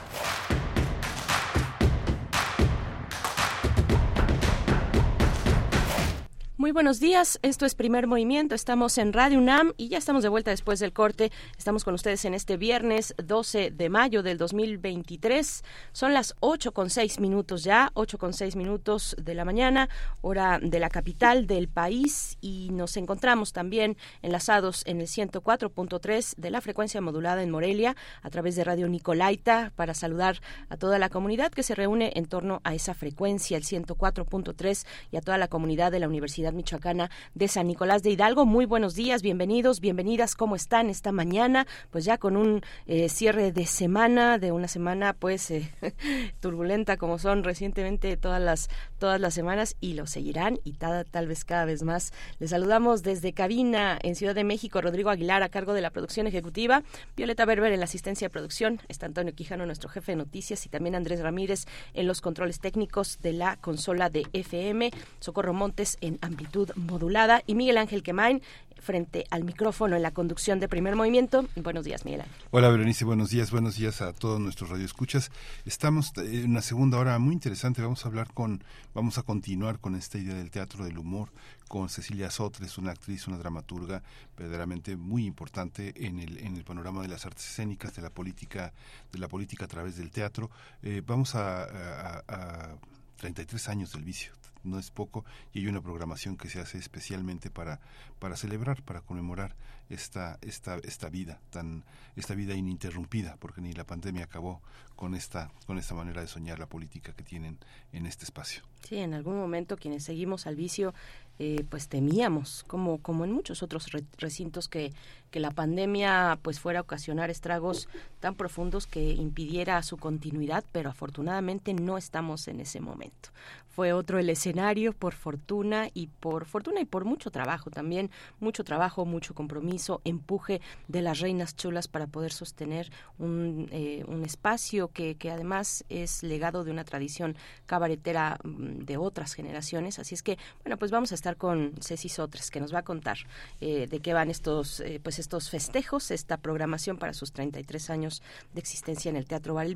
[6.61, 10.29] Muy buenos días, esto es Primer Movimiento, estamos en Radio UNAM y ya estamos de
[10.29, 11.31] vuelta después del corte.
[11.57, 15.63] Estamos con ustedes en este viernes 12 de mayo del 2023.
[15.91, 19.89] Son las 8 con 6 minutos ya, 8 con 6 minutos de la mañana,
[20.21, 26.51] hora de la capital del país y nos encontramos también enlazados en el 104.3 de
[26.51, 30.39] la frecuencia modulada en Morelia a través de Radio Nicolaita para saludar
[30.69, 35.17] a toda la comunidad que se reúne en torno a esa frecuencia, el 104.3 y
[35.17, 38.45] a toda la comunidad de la Universidad Michoacana de San Nicolás de Hidalgo.
[38.45, 41.67] Muy buenos días, bienvenidos, bienvenidas, ¿cómo están esta mañana?
[41.89, 45.71] Pues ya con un eh, cierre de semana, de una semana pues eh,
[46.39, 51.45] turbulenta como son recientemente todas las todas las semanas y lo seguirán y tal, vez
[51.45, 52.13] cada vez más.
[52.39, 56.27] Les saludamos desde cabina en Ciudad de México, Rodrigo Aguilar a cargo de la producción
[56.27, 56.83] ejecutiva,
[57.15, 60.69] Violeta Berber en la asistencia de producción, está Antonio Quijano, nuestro jefe de noticias y
[60.69, 66.19] también Andrés Ramírez en los controles técnicos de la consola de FM, Socorro Montes en
[66.21, 66.40] ambiente
[66.75, 68.41] modulada y Miguel Ángel Quemain
[68.81, 71.47] frente al micrófono en la conducción de Primer Movimiento.
[71.55, 72.35] Buenos días, Miguel Ángel.
[72.49, 75.31] Hola, Berenice, buenos días, buenos días a todos nuestros radioescuchas.
[75.65, 78.63] Estamos en una segunda hora muy interesante, vamos a hablar con,
[78.93, 81.29] vamos a continuar con esta idea del teatro del humor
[81.67, 84.03] con Cecilia Sotres, una actriz, una dramaturga
[84.37, 88.73] verdaderamente muy importante en el, en el panorama de las artes escénicas, de la política,
[89.11, 90.49] de la política a través del teatro.
[90.81, 92.75] Eh, vamos a, a, a
[93.17, 94.33] 33 años del vicio,
[94.63, 97.79] no es poco y hay una programación que se hace especialmente para
[98.19, 99.55] para celebrar para conmemorar
[99.89, 101.83] esta esta esta vida tan
[102.15, 104.61] esta vida ininterrumpida porque ni la pandemia acabó
[104.95, 107.57] con esta con esta manera de soñar la política que tienen
[107.91, 110.93] en este espacio sí en algún momento quienes seguimos al vicio
[111.39, 113.87] eh, pues temíamos como como en muchos otros
[114.17, 114.93] recintos que
[115.31, 117.87] que la pandemia pues fuera a ocasionar estragos
[118.19, 123.29] tan profundos que impidiera su continuidad, pero afortunadamente no estamos en ese momento.
[123.71, 128.63] Fue otro el escenario por fortuna y por fortuna y por mucho trabajo también, mucho
[128.63, 134.89] trabajo, mucho compromiso, empuje de las reinas chulas para poder sostener un, eh, un espacio
[134.89, 139.99] que, que además es legado de una tradición cabaretera mm, de otras generaciones.
[139.99, 142.83] Así es que, bueno, pues vamos a estar con Ceci Sotres, que nos va a
[142.83, 143.17] contar
[143.61, 148.21] eh, de qué van estos, eh, pues estos festejos, esta programación para sus 33 años
[148.53, 149.67] de existencia en el Teatro Bar.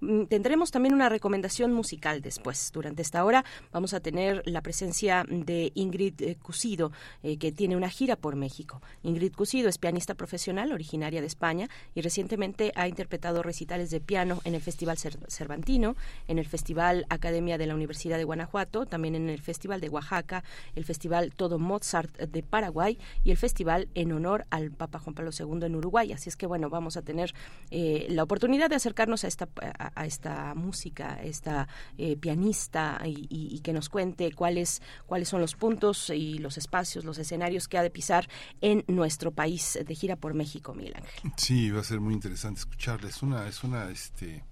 [0.00, 2.70] Mm, tendremos también una recomendación musical después.
[2.72, 7.76] Durante esta hora vamos a tener la presencia de Ingrid eh, Cusido, eh, que tiene
[7.76, 8.80] una gira por México.
[9.02, 14.40] Ingrid Cusido es pianista profesional, originaria de España, y recientemente ha interpretado recitales de piano
[14.44, 15.96] en el Festival Cervantino,
[16.28, 20.44] en el Festival Academia de la Universidad de Guanajuato, también en el Festival de Oaxaca,
[20.74, 25.30] el Festival Todo Mozart de Paraguay y el Festival en honor al Papa Juan Pablo
[25.38, 26.12] II en Uruguay.
[26.12, 27.34] Así es que, bueno, vamos a tener
[27.70, 29.48] eh, la oportunidad de acercarnos a esta,
[29.78, 31.68] a, esta música, a esta
[31.98, 33.15] eh, pianista y,
[33.62, 37.82] que nos cuente cuáles, cuáles son los puntos y los espacios, los escenarios que ha
[37.82, 38.28] de pisar
[38.60, 41.32] en nuestro país de gira por México, Miguel Ángel.
[41.36, 43.08] Sí, va a ser muy interesante escucharle.
[43.08, 44.44] Es una, es una, este,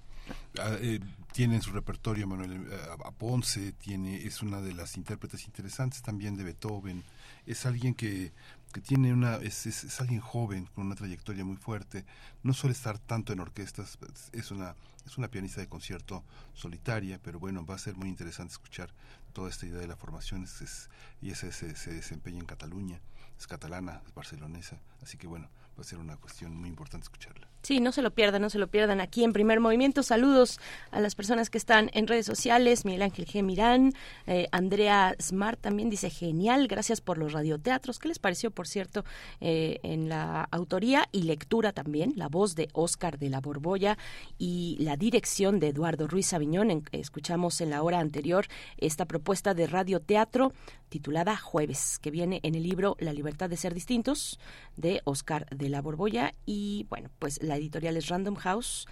[0.80, 1.00] eh,
[1.32, 2.66] tiene en su repertorio Manuel
[3.04, 7.02] a Ponce, tiene, es una de las intérpretes interesantes también de Beethoven.
[7.46, 8.32] Es alguien que
[8.74, 12.04] que tiene una es, es, alguien joven con una trayectoria muy fuerte
[12.42, 13.96] no suele estar tanto en orquestas
[14.32, 14.74] es una
[15.06, 16.24] es una pianista de concierto
[16.54, 18.90] solitaria pero bueno va a ser muy interesante escuchar
[19.32, 20.88] toda esta idea de la formación es,
[21.20, 23.00] y ese se, se, desempeña en Cataluña
[23.38, 25.48] es catalana es barcelonesa así que bueno
[25.78, 27.53] va a ser una cuestión muy importante escucharla.
[27.64, 30.02] Sí, no se lo pierdan, no se lo pierdan aquí en Primer Movimiento.
[30.02, 30.60] Saludos
[30.90, 32.84] a las personas que están en redes sociales.
[32.84, 33.42] Miguel Ángel G.
[33.42, 33.94] Mirán,
[34.26, 37.98] eh, Andrea Smart también dice genial, gracias por los radioteatros.
[37.98, 39.06] ¿Qué les pareció, por cierto,
[39.40, 42.12] eh, en la autoría y lectura también?
[42.16, 43.96] La voz de Oscar de la Borbolla
[44.36, 46.84] y la dirección de Eduardo Ruiz Aviñón.
[46.92, 48.44] escuchamos en la hora anterior
[48.76, 50.52] esta propuesta de radioteatro
[50.94, 54.38] titulada Jueves, que viene en el libro La libertad de ser distintos
[54.76, 56.34] de Oscar de la Borbolla.
[56.46, 58.86] Y bueno, pues la editorial es Random House.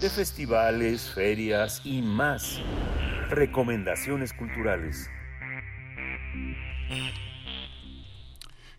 [0.00, 2.60] de festivales, ferias y más.
[3.30, 5.08] Recomendaciones culturales.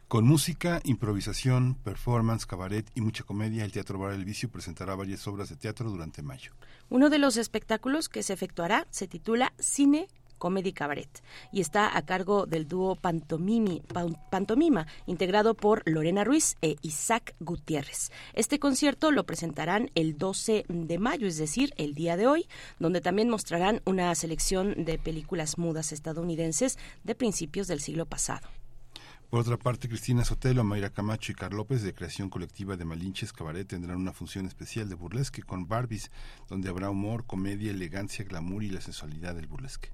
[0.07, 5.27] Con música, improvisación, performance, cabaret y mucha comedia, el Teatro Bar El Vicio presentará varias
[5.27, 6.51] obras de teatro durante mayo.
[6.89, 10.07] Uno de los espectáculos que se efectuará se titula Cine
[10.37, 17.35] Comedy Cabaret y está a cargo del dúo Pantomima, integrado por Lorena Ruiz e Isaac
[17.39, 18.11] Gutiérrez.
[18.33, 22.47] Este concierto lo presentarán el 12 de mayo, es decir, el día de hoy,
[22.79, 28.47] donde también mostrarán una selección de películas mudas estadounidenses de principios del siglo pasado.
[29.29, 33.33] Por otra parte, Cristina Sotelo, Mayra Camacho y Carl López, de creación colectiva de Malinches
[33.33, 36.11] Cabaret, tendrán una función especial de burlesque con Barbies,
[36.47, 39.89] donde habrá humor, comedia, elegancia, glamour y la sensualidad del burlesque.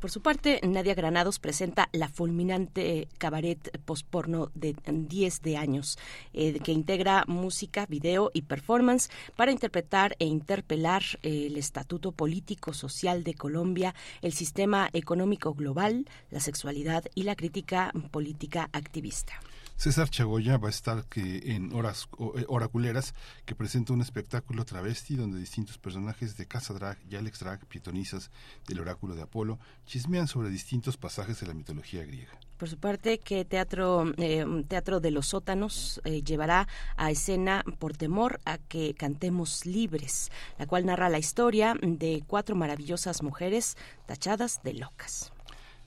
[0.00, 5.98] Por su parte, Nadia Granados presenta la fulminante cabaret postporno de 10 de años,
[6.34, 12.74] eh, que integra música, video y performance para interpretar e interpelar eh, el estatuto político
[12.74, 19.40] social de Colombia, el sistema económico global, la sexualidad y la crítica política activista.
[19.76, 23.14] César Chagoya va a estar que en horas eh, oraculeras
[23.44, 28.30] que presenta un espectáculo travesti donde distintos personajes de Casa Drag y Alex Drag, pietonizas
[28.66, 32.32] del oráculo de Apolo, chismean sobre distintos pasajes de la mitología griega.
[32.56, 36.66] Por su parte, que Teatro, eh, teatro de los Sótanos eh, llevará
[36.96, 42.56] a escena por temor a que cantemos libres, la cual narra la historia de cuatro
[42.56, 45.35] maravillosas mujeres tachadas de locas.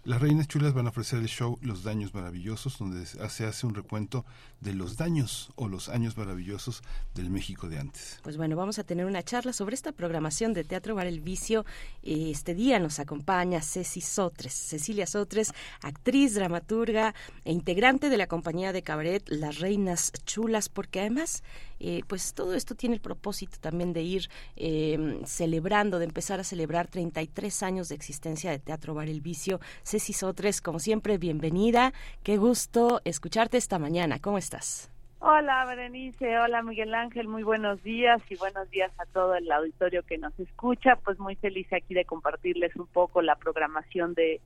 [0.10, 3.76] Las Reinas Chulas van a ofrecer el show Los Daños Maravillosos, donde se hace un
[3.76, 4.26] recuento
[4.60, 6.82] de los daños o los años maravillosos
[7.14, 8.20] del México de antes.
[8.24, 11.64] Pues bueno, vamos a tener una charla sobre esta programación de Teatro Bar El Vicio.
[12.02, 15.54] Este día nos acompaña Ceci Sotres, Cecilia Sotres,
[15.84, 17.14] actriz, dramaturga
[17.46, 21.44] e integrante de la compañía de cabaret Las Reinas Chulas, porque además
[21.80, 26.44] eh, pues todo esto tiene el propósito también de ir em, celebrando, de empezar a
[26.44, 29.60] celebrar 33 años de existencia de Teatro Bar El Vicio.
[29.84, 31.94] Ceci Sotres, como siempre, bienvenida.
[32.24, 34.20] Qué gusto escucharte esta mañana.
[34.20, 34.92] ¿Cómo estás?
[35.22, 36.40] Hola, Berenice.
[36.40, 37.28] Hola, Miguel Ángel.
[37.28, 40.96] Muy buenos días y buenos días a todo el auditorio que nos escucha.
[40.96, 44.40] Pues muy feliz aquí de compartirles un poco la programación de,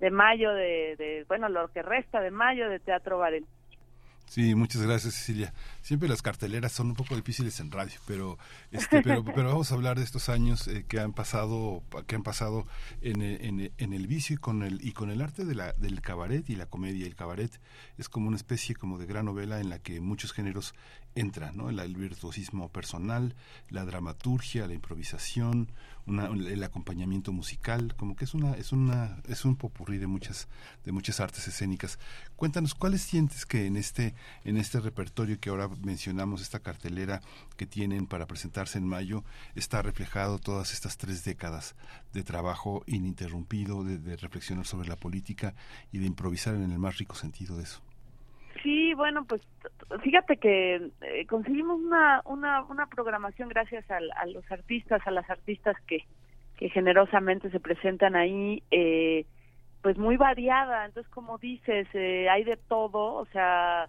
[0.00, 3.44] de mayo, de, de, bueno, lo que resta de mayo de Teatro Bar El
[4.34, 5.54] Sí, muchas gracias Cecilia.
[5.80, 8.36] Siempre las carteleras son un poco difíciles en radio, pero
[8.72, 12.24] este, pero, pero vamos a hablar de estos años eh, que han pasado, que han
[12.24, 12.66] pasado
[13.00, 16.00] en, en, en, el vicio y con el y con el arte de la, del
[16.00, 17.06] cabaret y la comedia.
[17.06, 17.60] El cabaret
[17.96, 20.74] es como una especie como de gran novela en la que muchos géneros
[21.14, 21.70] entra, ¿no?
[21.70, 23.34] El, virtuosismo personal,
[23.68, 25.70] la dramaturgia, la improvisación,
[26.06, 30.48] el acompañamiento musical, como que es una es una es un popurrí de muchas
[30.84, 31.98] de muchas artes escénicas.
[32.36, 37.22] Cuéntanos cuáles sientes que en este en este repertorio que ahora mencionamos, esta cartelera
[37.56, 41.74] que tienen para presentarse en mayo, está reflejado todas estas tres décadas
[42.12, 45.54] de trabajo ininterrumpido, de, de reflexionar sobre la política
[45.92, 47.82] y de improvisar en el más rico sentido de eso.
[48.62, 49.42] Sí, bueno, pues
[50.02, 55.28] fíjate que eh, conseguimos una, una, una programación gracias a, a, los artistas, a las
[55.28, 56.04] artistas que,
[56.56, 59.26] que generosamente se presentan ahí, eh,
[59.82, 60.86] pues muy variada.
[60.86, 63.88] Entonces, como dices, eh, hay de todo, o sea,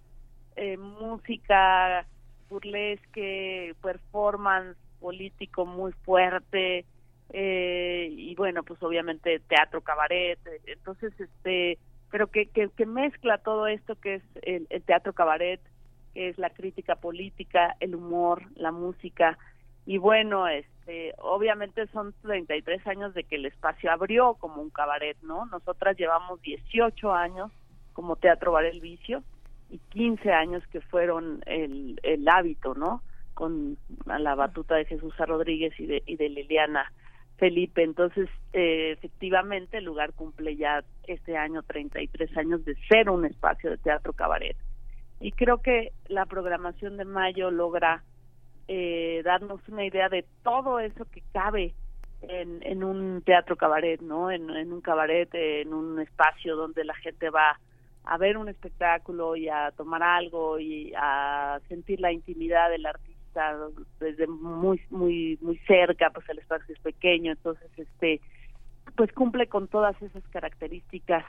[0.56, 2.06] eh, música,
[2.50, 6.86] burlesque, performance político muy fuerte,
[7.30, 10.40] eh, y bueno, pues obviamente teatro, cabaret.
[10.66, 11.78] Entonces, este
[12.12, 15.60] pero que, que, mezcla todo esto que es el, teatro cabaret,
[16.14, 19.38] que es la crítica política, el humor, la música.
[19.86, 25.18] Y bueno, este, obviamente son 33 años de que el espacio abrió como un cabaret,
[25.22, 25.46] ¿no?
[25.48, 27.52] Nosotras llevamos 18 años
[27.94, 29.24] como Teatro Bar El Vicio
[29.70, 33.02] y 15 años que fueron el, el hábito, ¿no?
[33.34, 36.92] Con la batuta de Jesús Rodríguez y de, y de Liliana
[37.38, 37.84] Felipe.
[37.84, 43.70] Entonces, eh, efectivamente, el lugar cumple ya este año 33 años de ser un espacio
[43.70, 44.58] de teatro cabaret.
[45.20, 48.04] Y creo que la programación de mayo logra
[48.68, 51.74] eh, darnos una idea de todo eso que cabe
[52.22, 54.32] en, un teatro cabaret, ¿no?
[54.32, 57.60] En, en un cabaret, en un espacio donde la gente va
[58.04, 63.15] a ver un espectáculo y a tomar algo y a sentir la intimidad del artista
[64.00, 68.22] desde muy muy muy cerca pues el espacio es pequeño entonces este
[68.96, 71.26] pues cumple con todas esas características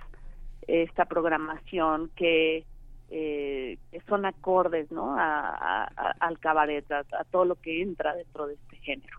[0.67, 2.65] esta programación que
[3.09, 3.79] eh,
[4.09, 5.85] son acordes no a,
[6.21, 9.19] al cabaret a, todo lo que entra dentro de este género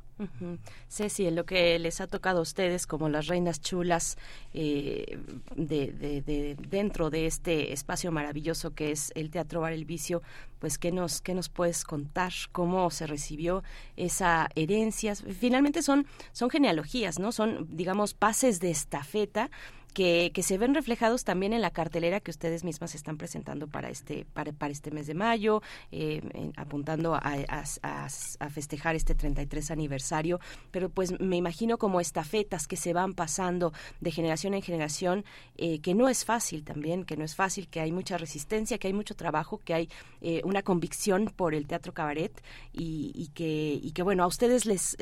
[0.90, 4.18] Ceci, en lo que les ha tocado a ustedes como las reinas chulas
[4.54, 5.20] eh,
[5.56, 10.22] de, de, dentro de este espacio maravilloso que es el Teatro Bar El Vicio,
[10.60, 12.34] pues ¿qué nos, qué nos puedes contar?
[12.52, 13.64] ¿Cómo se recibió
[13.96, 15.16] esa herencia?
[15.16, 17.32] Finalmente son, son genealogías, ¿no?
[17.32, 19.52] Son, digamos, pases de estafeta
[19.98, 24.26] que, se ven reflejados también en la cartelera que ustedes mismas están presentando para este
[24.32, 26.22] para, para este mes de mayo, eh,
[26.56, 27.36] apuntando a,
[27.82, 33.74] a, festejar este 33 aniversario, pero pues me imagino como estafetas que se van pasando
[34.00, 35.26] de generación en generación,
[35.58, 38.90] eh, que no es fácil también, que no es fácil, que hay mucha resistencia, que
[38.90, 39.90] hay mucho trabajo, que hay
[40.22, 42.40] eh, una convicción por el teatro cabaret
[42.72, 44.96] y, y, que, y que bueno, a ustedes les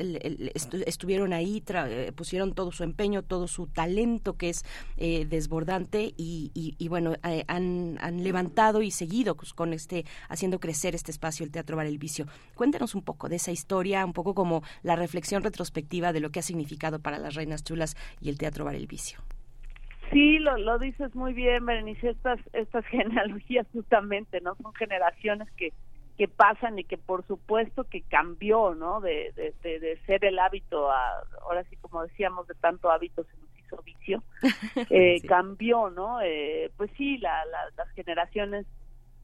[0.86, 1.62] estuvieron ahí,
[2.14, 4.64] pusieron todo su empeño, todo su talento que es
[4.96, 11.10] eh, desbordante y, y, bueno, eh, han, levantado y seguido con este, haciendo crecer este
[11.10, 12.26] espacio, el Teatro Bar El Vicio.
[12.54, 16.40] Cuéntanos un poco de esa historia, un poco como la reflexión retrospectiva de lo que
[16.40, 19.20] ha significado para las Reinas Chulas y el Teatro Bar El Vicio.
[20.10, 24.54] Sí, lo, lo dices muy bien, Berenice, estas, estas genealogías justamente, ¿no?
[24.56, 25.72] Son generaciones que,
[26.16, 29.00] que pasan y que por supuesto que cambió, ¿no?
[29.00, 29.32] De,
[29.62, 33.24] de, de, ser el hábito a, ahora sí como decíamos, de tanto hábito
[33.82, 34.22] vicio,
[34.90, 36.20] eh, cambió, ¿no?
[36.20, 37.44] Eh, pues sí, la,
[37.76, 38.66] las generaciones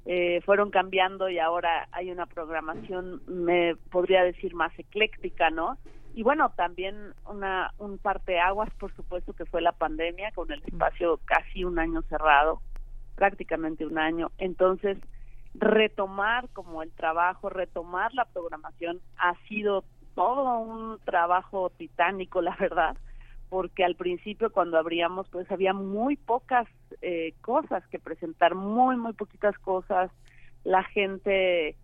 [0.04, 5.78] eh, fueron cambiando y ahora hay una programación, me podría decir, más ecléctica, ¿no?
[6.14, 11.20] Y bueno, también una un parteaguas, por supuesto, que fue la pandemia, con el espacio
[11.24, 12.60] casi un año cerrado,
[13.14, 14.32] prácticamente un año.
[14.38, 14.98] Entonces,
[15.54, 19.84] retomar como el trabajo, retomar la programación ha sido
[20.16, 22.96] todo un trabajo titánico, la verdad
[23.52, 26.66] porque al principio cuando abríamos pues había muy pocas
[27.02, 30.10] eh, cosas que presentar, muy, muy poquitas cosas.
[30.64, 31.76] La gente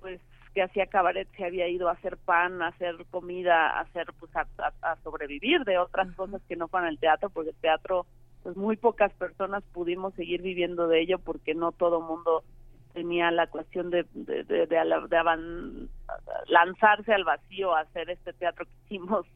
[0.00, 0.20] pues
[0.54, 4.30] que hacía cabaret se había ido a hacer pan, a hacer comida, a hacer pues
[4.36, 8.06] a, sobrevivir de otras cosas que no fueran el teatro, porque el teatro
[8.44, 12.44] pues muy pocas personas pudimos seguir viviendo de ello porque no todo mundo
[12.94, 15.88] tenía la cuestión de, de, de, de
[16.46, 19.26] lanzarse al vacío a hacer este teatro que hicimos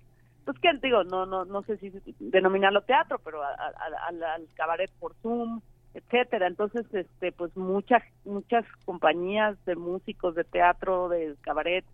[0.51, 5.61] pues que digo, no no no sé si denominarlo teatro, pero al cabaret por Zoom,
[5.95, 6.49] etcétera.
[6.49, 11.85] Entonces, este pues muchas muchas compañías de músicos de teatro, de cabaret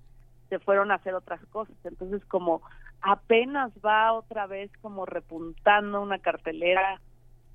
[0.49, 1.77] se fueron a hacer otras cosas.
[1.85, 2.63] Entonces, como
[3.03, 7.01] apenas va otra vez como repuntando una cartelera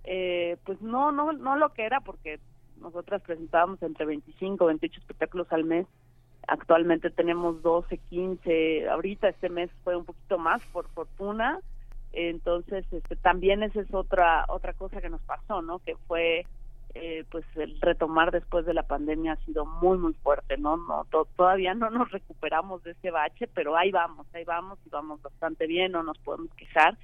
[0.04, 2.40] eh, pues no no no lo que era porque
[2.80, 5.88] nosotras presentábamos entre 25 28 espectáculos al mes
[6.48, 11.60] Actualmente tenemos 12, 15, ahorita este mes fue un poquito más por fortuna.
[12.14, 15.80] Entonces, este, también esa es otra otra cosa que nos pasó, ¿no?
[15.80, 16.46] Que fue
[16.94, 20.76] eh, pues el retomar después de la pandemia ha sido muy muy fuerte, ¿no?
[20.76, 21.06] No
[21.38, 25.68] todavía no nos recuperamos de ese bache, pero ahí vamos, ahí vamos y vamos bastante
[25.68, 26.98] bien, no nos podemos quejar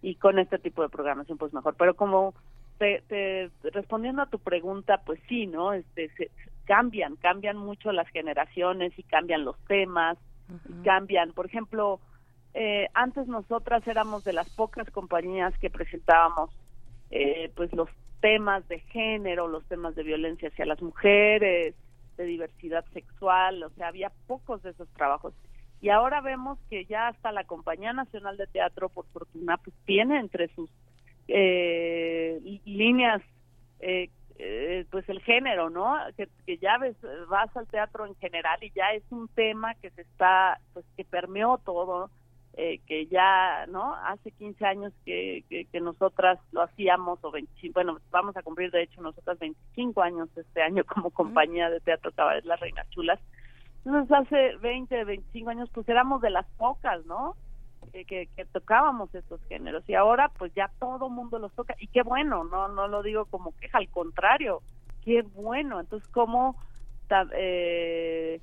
[0.00, 1.74] y con este tipo de programación pues mejor.
[1.76, 2.34] Pero como
[2.78, 5.72] te, te, respondiendo a tu pregunta, pues sí, ¿no?
[5.72, 6.30] Este se,
[6.64, 10.18] cambian, cambian mucho las generaciones y cambian los temas,
[10.84, 12.00] cambian, por ejemplo,
[12.54, 16.50] eh, antes nosotras éramos de las pocas compañías que presentábamos
[17.10, 17.88] eh, pues los
[18.20, 21.74] temas de género, los temas de violencia hacia las mujeres,
[22.16, 25.34] de diversidad sexual, o sea, había pocos de esos trabajos.
[25.80, 30.20] Y ahora vemos que ya hasta la Compañía Nacional de Teatro, por fortuna, pues tiene
[30.20, 30.70] entre sus
[31.28, 33.22] eh, líneas
[34.44, 35.96] eh, pues el género, ¿no?
[36.16, 36.96] Que, ya ves,
[37.28, 41.04] vas al teatro en general y ya es un tema que se está, pues que
[41.04, 42.10] permeó todo,
[42.54, 43.94] eh, que ya, ¿no?
[43.94, 48.82] Hace 15 años que, que, nosotras lo hacíamos, o 25, bueno, vamos a cumplir de
[48.82, 53.20] hecho nosotras 25 años este año como compañía de teatro Cabaret Las Reinas Chulas.
[53.84, 57.36] Entonces hace 20, 25 años pues éramos de las pocas, ¿no?
[57.92, 62.02] Que, que, tocábamos estos géneros y ahora pues ya todo mundo los toca y qué
[62.02, 64.62] bueno, no no lo digo como queja, al contrario,
[65.04, 65.80] qué bueno.
[65.80, 66.56] Entonces cómo
[67.34, 68.40] eh,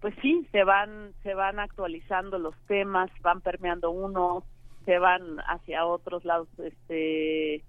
[0.00, 4.44] pues sí se van se van actualizando los temas, van permeando unos,
[4.84, 7.62] se van hacia otros lados, este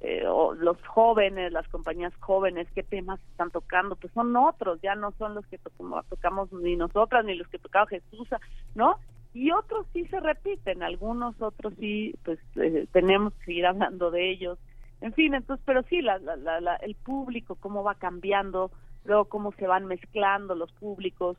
[0.00, 5.12] eh, los jóvenes, las compañías jóvenes, qué temas están tocando, pues son otros, ya no
[5.12, 8.28] son los que tocamos ni nosotras ni los que tocaba Jesús,
[8.74, 8.98] ¿no?
[9.36, 14.30] Y otros sí se repiten, algunos otros sí, pues eh, tenemos que ir hablando de
[14.30, 14.58] ellos.
[15.02, 18.70] En fin, entonces, pero sí, la, la, el público, cómo va cambiando,
[19.04, 21.36] luego cómo se van mezclando los públicos,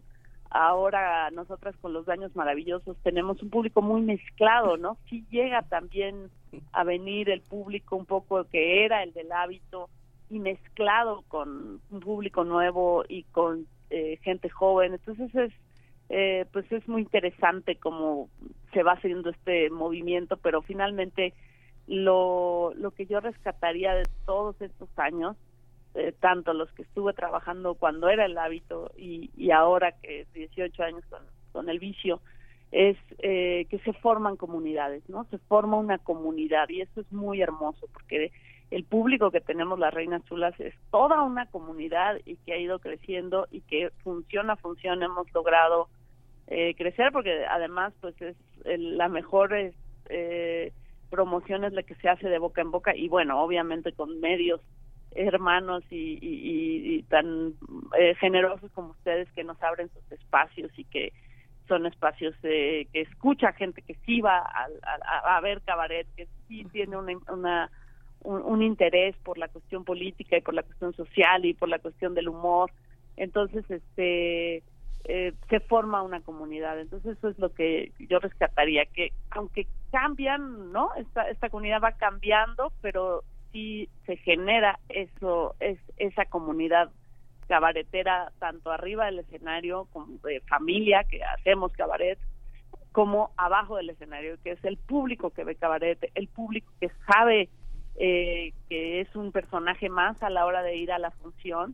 [0.51, 4.99] ahora nosotras con los daños maravillosos tenemos un público muy mezclado, ¿no?
[5.09, 6.29] Sí llega también
[6.73, 9.89] a venir el público un poco que era el del hábito
[10.29, 14.93] y mezclado con un público nuevo y con eh, gente joven.
[14.93, 15.51] Entonces es,
[16.09, 18.29] eh, pues es muy interesante cómo
[18.73, 21.33] se va haciendo este movimiento, pero finalmente
[21.87, 25.37] lo, lo que yo rescataría de todos estos años
[25.95, 30.83] eh, tanto los que estuve trabajando cuando era el hábito y, y ahora que 18
[30.83, 32.21] años con, con el vicio,
[32.71, 35.23] es eh, que se forman comunidades, ¿no?
[35.31, 38.31] Se forma una comunidad y eso es muy hermoso porque
[38.69, 42.77] el público que tenemos las Reinas Chulas es toda una comunidad y que ha ido
[42.77, 45.87] creciendo y que funciona, funciona, hemos logrado
[46.47, 49.53] eh, crecer porque además pues es la mejor
[50.09, 50.71] eh,
[51.09, 54.61] promoción es la que se hace de boca en boca y bueno, obviamente con medios
[55.11, 57.53] hermanos y, tan
[57.97, 61.11] eh, generosos como ustedes que nos abren sus espacios y que
[61.67, 67.69] son espacios que escucha gente que sí va a, ver cabaret, que sí tiene una,
[68.21, 72.13] un, interés por la cuestión política y por la cuestión social y por la cuestión
[72.13, 72.71] del humor.
[73.17, 74.63] Entonces, este
[75.09, 76.79] eh, se forma una comunidad.
[76.79, 80.93] Entonces, eso es lo que yo rescataría, que aunque cambian, ¿no?
[80.95, 83.23] Esta, esta comunidad va cambiando, pero
[83.53, 86.91] sí se genera eso, es esa comunidad
[87.47, 92.19] cabaretera tanto arriba del escenario como de familia que hacemos cabaret
[92.91, 97.47] como abajo del escenario que es el público que ve cabaret el público que sabe
[97.95, 101.73] eh, que es un personaje más a la hora de ir a la función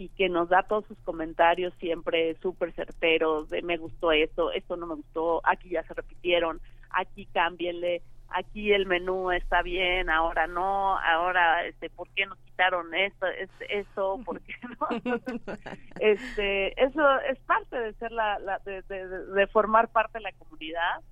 [0.00, 4.74] y que nos da todos sus comentarios siempre súper certeros de me gustó esto, esto
[4.78, 6.58] no me gustó, aquí ya se repitieron,
[6.88, 8.00] aquí cámbienle,
[8.30, 13.50] aquí el menú está bien, ahora no, ahora este ¿por qué nos quitaron esto, es
[13.68, 14.88] eso, por qué no?
[16.00, 21.02] este, eso es parte de ser la, de, formar parte de la comunidad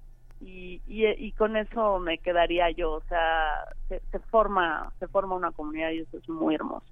[0.40, 5.50] y, y, con eso me quedaría yo, o sea, se, se forma se forma una
[5.50, 6.86] comunidad y eso es muy hermoso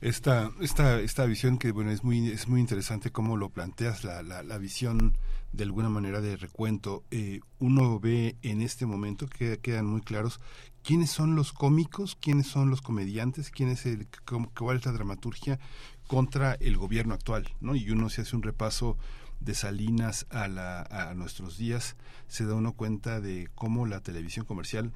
[0.00, 4.22] esta, esta, esta visión que bueno es muy es muy interesante cómo lo planteas la,
[4.22, 5.16] la, la visión
[5.52, 7.04] de alguna manera de recuento.
[7.10, 10.40] Eh, uno ve en este momento que quedan muy claros
[10.82, 14.08] quiénes son los cómicos quiénes son los comediantes quién es el
[14.56, 15.58] cuál es la dramaturgia
[16.06, 18.96] contra el gobierno actual no y uno se hace un repaso
[19.40, 21.96] de Salinas a, la, a nuestros días
[22.28, 24.92] se da uno cuenta de cómo la televisión comercial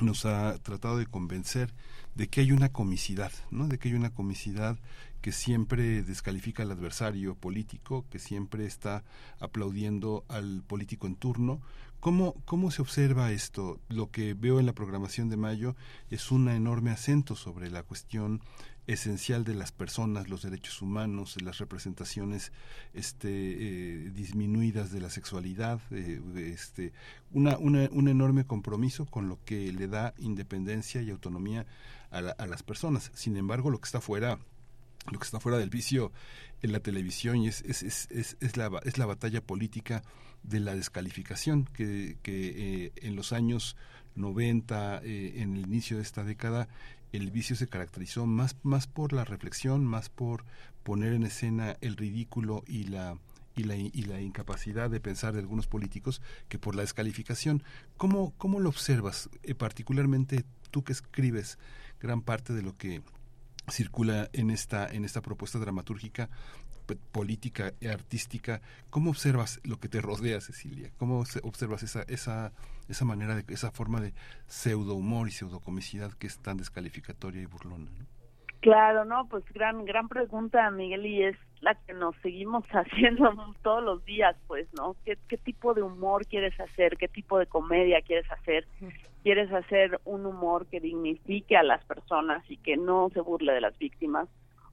[0.00, 1.72] nos ha tratado de convencer
[2.14, 3.68] de que hay una comicidad, ¿no?
[3.68, 4.78] De que hay una comicidad
[5.20, 9.04] que siempre descalifica al adversario político, que siempre está
[9.40, 11.60] aplaudiendo al político en turno.
[12.00, 13.80] ¿Cómo, ¿Cómo se observa esto?
[13.88, 15.74] Lo que veo en la programación de mayo
[16.10, 18.40] es un enorme acento sobre la cuestión
[18.88, 22.52] esencial de las personas, los derechos humanos, las representaciones
[22.94, 26.92] este, eh, disminuidas de la sexualidad, eh, este,
[27.30, 31.66] una, una, un enorme compromiso con lo que le da independencia y autonomía
[32.10, 33.12] a, a las personas.
[33.14, 34.38] Sin embargo, lo que está fuera
[35.10, 36.12] lo que está fuera del vicio
[36.60, 40.02] en la televisión es, es, es, es, la, es la batalla política
[40.42, 43.76] de la descalificación que, que eh, en los años
[44.16, 46.68] 90, en el inicio de esta década,
[47.12, 50.44] el vicio se caracterizó más, más por la reflexión, más por
[50.82, 53.18] poner en escena el ridículo y la,
[53.56, 57.62] y la, y la incapacidad de pensar de algunos políticos que por la descalificación.
[57.96, 61.58] ¿Cómo, cómo lo observas, eh, particularmente tú que escribes
[62.00, 63.02] gran parte de lo que
[63.70, 66.30] circula en esta, en esta propuesta dramatúrgica?
[66.96, 68.60] Política y artística,
[68.90, 70.90] ¿cómo observas lo que te rodea, Cecilia?
[70.96, 72.52] ¿Cómo observas esa, esa,
[72.88, 74.12] esa manera, de, esa forma de
[74.46, 77.90] pseudo humor y pseudo comicidad que es tan descalificatoria y burlona?
[78.60, 83.32] Claro, no, pues gran gran pregunta, Miguel, y es la que nos seguimos haciendo
[83.62, 84.96] todos los días, pues, ¿no?
[85.04, 86.96] ¿Qué, qué tipo de humor quieres hacer?
[86.96, 88.66] ¿Qué tipo de comedia quieres hacer?
[89.22, 93.60] ¿Quieres hacer un humor que dignifique a las personas y que no se burle de
[93.60, 94.28] las víctimas?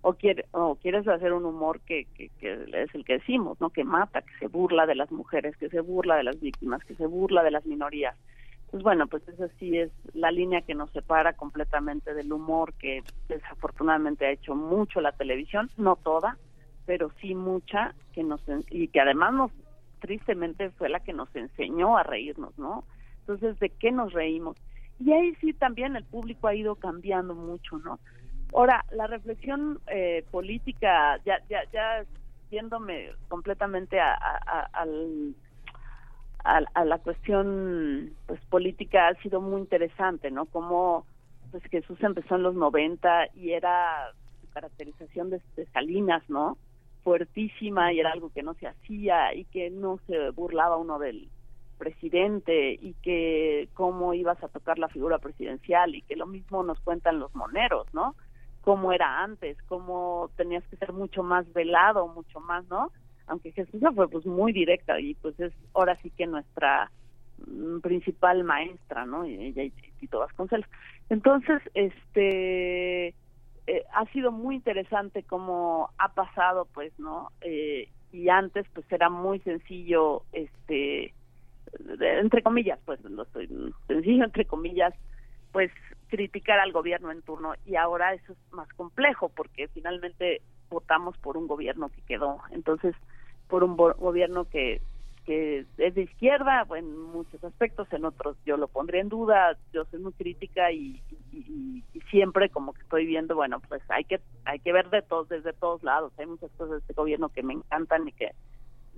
[0.08, 3.72] O, quiere, o quieres hacer un humor que, que, es el que decimos, ¿no?
[3.72, 6.94] Que mata, que se burla de las mujeres, que se burla de las víctimas, que
[6.94, 8.16] se burla de las minorías.
[8.70, 13.02] Pues bueno, pues esa sí es la línea que nos separa completamente del humor que
[13.30, 16.38] desafortunadamente ha hecho mucho la televisión, no toda,
[16.86, 19.52] pero sí mucha que nos y que además nos
[20.02, 22.84] tristemente fue la que nos enseñó a reírnos, ¿no?
[23.22, 24.56] Entonces, ¿de qué nos reímos?
[25.00, 28.00] Y ahí sí también el público ha ido cambiando mucho, ¿no?
[28.54, 32.06] Ahora, la reflexión eh, política, ya, ya, ya
[32.50, 34.14] yéndome completamente a,
[34.74, 35.36] al,
[36.46, 40.46] a, la cuestión pues política ha sido muy interesante, ¿no?
[40.46, 41.06] Como
[41.52, 44.12] pues Jesús empezó en los 90 y era
[44.42, 46.58] su caracterización de, de, Salinas, ¿no?
[47.04, 51.30] Fuertísima y era algo que no se hacía y que no se burlaba uno del
[51.78, 56.80] presidente y que cómo ibas a tocar la figura presidencial y que lo mismo nos
[56.82, 58.16] cuentan los moneros, ¿no?
[58.66, 62.92] Cómo era antes, cómo tenías que ser mucho más velado, mucho más, ¿no?
[63.28, 66.92] Aunque Jesús fue pues muy directa y pues es ahora sí que nuestra
[67.46, 69.24] mm, principal maestra, ¿no?
[69.24, 69.70] Ella y
[70.00, 70.68] Tito Vasconcelos.
[71.10, 73.10] Entonces, este
[73.68, 77.32] eh, ha sido muy interesante cómo ha pasado, pues, ¿no?
[77.42, 81.14] Eh, y antes, pues, era muy sencillo, este,
[82.00, 83.48] entre comillas, pues, lo estoy
[83.88, 84.96] sencillo entre comillas,
[85.56, 85.72] pues
[86.10, 91.38] criticar al gobierno en turno y ahora eso es más complejo porque finalmente votamos por
[91.38, 92.42] un gobierno que quedó.
[92.52, 92.94] Entonces
[93.48, 94.82] por un gobierno que
[95.26, 99.86] que es de izquierda en muchos aspectos en otros yo lo pondré en duda yo
[99.86, 101.02] soy muy crítica y,
[101.32, 105.30] y, siempre como que estoy viendo bueno pues hay que hay que ver de todos
[105.30, 106.12] desde todos lados.
[106.18, 108.32] Hay muchas cosas de este gobierno que me encantan y que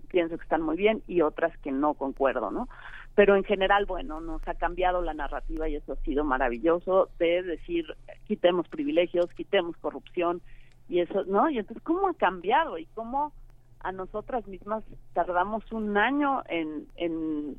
[0.10, 2.68] pienso que están muy bien y otras que no concuerdo no
[3.18, 7.42] pero en general, bueno, nos ha cambiado la narrativa y eso ha sido maravilloso de
[7.42, 7.88] decir,
[8.28, 10.40] quitemos privilegios, quitemos corrupción
[10.88, 11.50] y eso, ¿no?
[11.50, 13.34] Y entonces, ¿cómo ha cambiado y cómo
[13.80, 14.84] a nosotras mismas
[15.14, 17.58] tardamos un año en, en,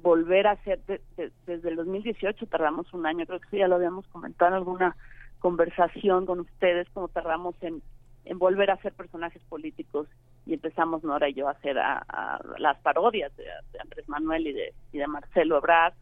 [0.00, 4.52] volver a hacer, desde el 2018 tardamos un año, creo que ya lo habíamos comentado
[4.52, 4.96] en alguna
[5.40, 7.82] conversación con ustedes, como tardamos en,
[8.24, 10.08] en volver a ser personajes políticos
[10.46, 13.44] y empezamos Nora y yo a hacer a, las parodias de,
[13.80, 15.94] Andrés Manuel y de, y de Marcelo Ebrard.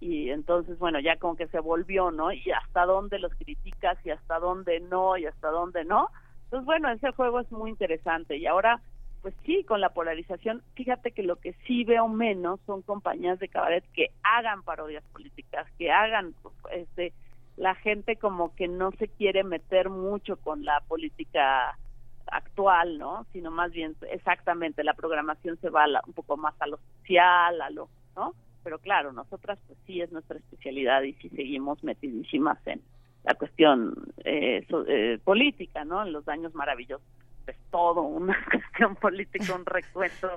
[0.00, 4.10] Y entonces bueno ya como que se volvió no y hasta dónde los criticas y
[4.10, 6.08] hasta dónde no y hasta dónde no.
[6.44, 8.36] Entonces bueno ese juego es muy interesante.
[8.36, 8.80] Y ahora
[9.22, 13.48] pues sí con la polarización fíjate que lo que sí veo menos son compañías de
[13.48, 16.34] cabaret que hagan parodias políticas que hagan
[16.72, 17.12] este
[17.56, 21.78] la gente como que no se quiere meter mucho con la política
[22.26, 23.26] actual, ¿no?
[23.32, 27.70] Sino más bien exactamente la programación se va un poco más a lo social, a
[27.70, 28.34] lo, ¿no?
[28.62, 32.82] Pero claro, nosotras pues sí es nuestra especialidad y sí seguimos metidísimas en
[33.24, 36.04] la cuestión eh, eh, política, ¿no?
[36.04, 37.06] En los daños maravillosos,
[37.44, 40.30] pues todo una cuestión política, un recuento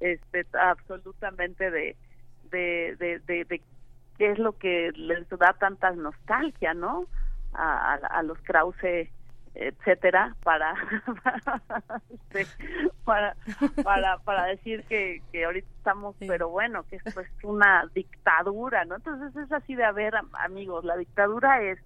[0.00, 1.96] este absolutamente de
[2.50, 3.60] de, de, de,
[4.18, 7.06] qué es lo que les da tanta nostalgia, ¿no?
[7.52, 9.10] A, a los Krause
[9.56, 10.74] etcétera para
[13.04, 13.36] para,
[13.82, 18.96] para para decir que, que ahorita estamos pero bueno que esto es una dictadura no
[18.96, 20.14] entonces es así de a ver
[20.44, 21.78] amigos la dictadura es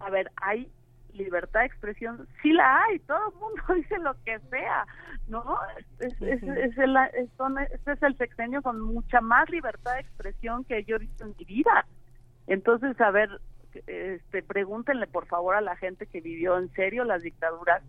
[0.00, 0.68] a ver hay
[1.16, 4.86] libertad de expresión sí la hay todo el mundo dice lo que sea
[5.28, 5.58] no
[5.98, 6.96] es, es, es, el,
[7.72, 11.34] este es el sexenio con mucha más libertad de expresión que yo he visto en
[11.38, 11.86] mi vida
[12.46, 13.28] entonces a ver
[13.86, 17.82] este, pregúntenle por favor a la gente que vivió en serio las dictaduras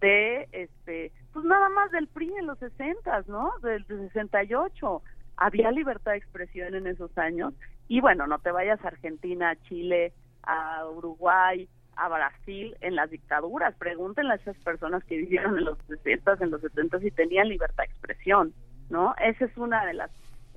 [0.00, 3.52] de, este, pues nada más del PRI en los 60, ¿no?
[3.62, 5.02] Del 68.
[5.36, 7.54] Había libertad de expresión en esos años.
[7.88, 13.10] Y bueno, no te vayas a Argentina, a Chile, a Uruguay, a Brasil en las
[13.10, 13.74] dictaduras.
[13.76, 17.84] Pregúntenle a esas personas que vivieron en los 60, en los 70 si tenían libertad
[17.84, 18.52] de expresión,
[18.90, 19.14] ¿no?
[19.22, 20.10] Esa es una de las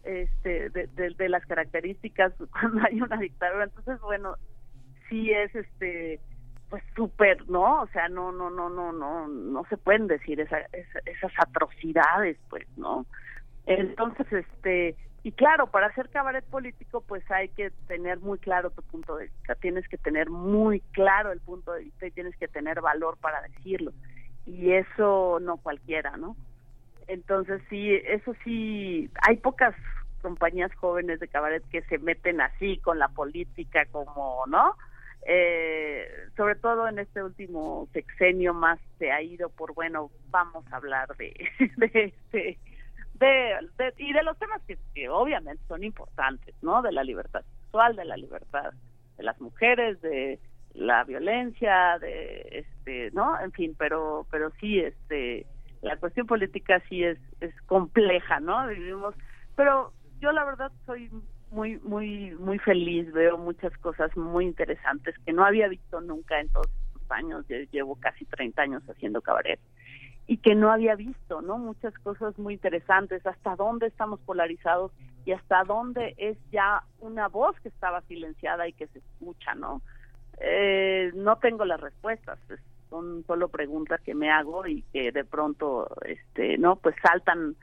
[0.04, 3.66] este, de, de las características cuando hay una dictadura.
[3.66, 4.36] Entonces, bueno,
[5.10, 6.20] sí es este
[6.70, 7.82] pues súper, ¿no?
[7.82, 10.60] O sea, no, no, no, no, no, no se pueden decir esa,
[11.06, 13.06] esas atrocidades, pues, ¿no?
[13.66, 14.96] Entonces, este,
[15.28, 19.26] y claro, para hacer cabaret político, pues hay que tener muy claro tu punto de
[19.26, 23.18] vista, tienes que tener muy claro el punto de vista y tienes que tener valor
[23.18, 23.92] para decirlo.
[24.46, 26.38] Y eso no cualquiera, ¿no?
[27.08, 29.76] Entonces, sí, eso sí, hay pocas
[30.22, 34.76] compañías jóvenes de cabaret que se meten así con la política como, ¿no?
[35.26, 40.78] eh, sobre todo en este último sexenio más se ha ido por bueno vamos a
[40.78, 41.34] hablar de
[41.76, 42.58] de este
[43.20, 43.58] de,
[43.98, 44.62] y de los temas
[44.94, 48.74] que, obviamente son importantes no de la libertad sexual de la libertad
[49.18, 50.40] de las mujeres de
[50.74, 53.40] la violencia, de este, ¿no?
[53.40, 55.46] En fin, pero pero sí este
[55.82, 58.68] la cuestión política sí es es compleja, ¿no?
[58.68, 59.16] Vivimos,
[59.56, 61.10] pero yo la verdad soy
[61.52, 66.50] muy muy muy feliz, veo muchas cosas muy interesantes que no había visto nunca en
[66.50, 69.60] todos estos años, llevo casi 30 años haciendo cabaret
[70.28, 71.58] y que no había visto, ¿no?
[71.58, 74.92] Muchas cosas muy interesantes, hasta dónde estamos polarizados
[75.26, 79.82] y hasta dónde es ya una voz que estaba silenciada y que se escucha, ¿no?
[80.40, 82.38] Eh, no tengo las respuestas,
[82.90, 86.76] son solo preguntas que me hago y que de pronto, este, ¿no?
[86.76, 87.56] Pues saltan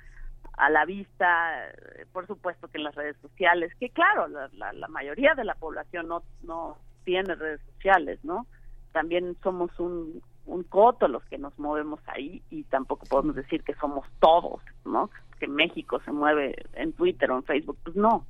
[0.56, 1.70] a la vista,
[2.12, 6.08] por supuesto que en las redes sociales, que claro, la, la, mayoría de la población
[6.08, 8.46] no, no tiene redes sociales, ¿no?
[8.92, 13.74] También somos un, un coto los que nos movemos ahí y tampoco podemos decir que
[13.74, 15.10] somos todos, ¿no?
[15.38, 18.26] Que México se mueve en Twitter o en Facebook, pues no,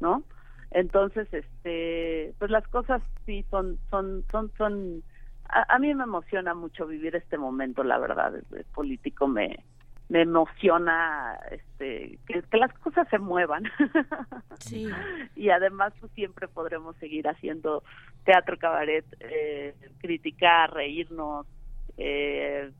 [0.00, 0.22] ¿no?
[0.70, 5.02] Entonces, este, pues las cosas sí son, son, son, son,
[5.48, 9.64] a, a mí me emociona mucho vivir este momento, la verdad, el político me,
[10.08, 13.64] me emociona este que, las cosas se muevan.
[14.58, 14.88] Sí.
[15.34, 17.82] y además pues siempre podremos seguir haciendo
[18.24, 21.46] teatro cabaret eh, criticar reírnos
[21.96, 22.70] eh,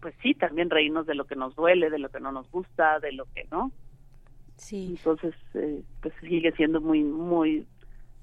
[0.00, 2.98] pues sí también reírnos de lo que nos duele de lo que no nos gusta
[2.98, 3.70] de lo que no.
[4.56, 4.96] Sí.
[4.98, 7.66] Entonces eh, pues sigue siendo muy muy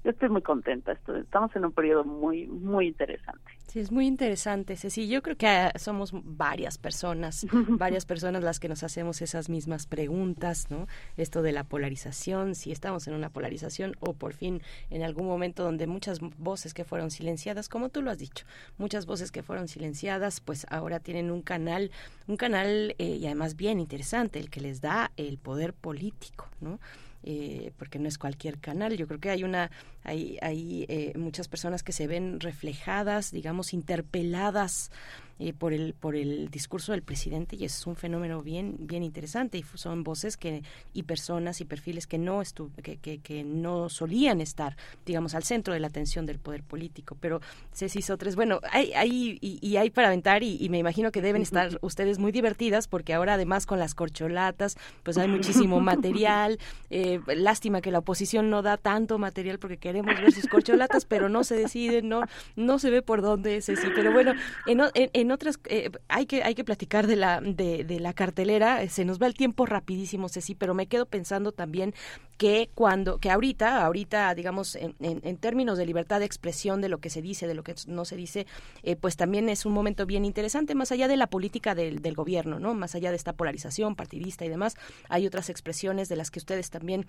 [0.04, 0.92] yo estoy muy contenta.
[0.92, 3.40] estamos en un periodo muy, muy interesante.
[3.66, 5.08] Sí, es muy interesante, Ceci.
[5.08, 9.86] Yo creo que ah, somos varias personas, varias personas las que nos hacemos esas mismas
[9.86, 10.86] preguntas, ¿no?
[11.16, 14.60] Esto de la polarización, si estamos en una polarización o por fin
[14.90, 18.44] en algún momento donde muchas voces que fueron silenciadas, como tú lo has dicho,
[18.76, 21.90] muchas voces que fueron silenciadas, pues ahora tienen un canal,
[22.28, 26.78] un canal eh, y además bien interesante, el que les da el poder político, ¿no?
[27.26, 28.96] Eh, porque no es cualquier canal.
[28.98, 29.70] Yo creo que hay una,
[30.02, 34.90] hay, hay eh, muchas personas que se ven reflejadas, digamos, interpeladas
[35.40, 39.58] eh, por el por el discurso del presidente y es un fenómeno bien bien interesante
[39.58, 40.62] y son voces que
[40.92, 45.74] y personas y perfiles que no estu que, que, no solían estar digamos al centro
[45.74, 47.16] de la atención del poder político.
[47.20, 47.40] Pero
[47.72, 51.78] Ceci Sotres bueno hay, hay y, hay para aventar y, me imagino que deben estar
[51.82, 56.60] ustedes muy divertidas porque ahora además con las corcholatas pues hay muchísimo material.
[56.90, 61.28] Eh, lástima que la oposición no da tanto material porque queremos ver sus corcholatas pero
[61.28, 62.22] no se deciden no
[62.54, 63.88] no se ve por dónde Ceci.
[63.96, 64.32] Pero bueno
[64.66, 68.12] en, en en otras eh, hay que hay que platicar de la de, de, la
[68.12, 71.94] cartelera eh, se nos va el tiempo rapidísimo Ceci pero me quedo pensando también
[72.36, 76.98] que cuando que ahorita ahorita digamos en, en, términos de libertad de expresión de lo
[76.98, 78.46] que se dice de lo que no se dice
[78.82, 82.60] eh, pues también es un momento bien interesante más allá de la política del, gobierno
[82.60, 84.76] no más allá de esta polarización partidista y demás
[85.08, 87.06] hay otras expresiones de las que ustedes también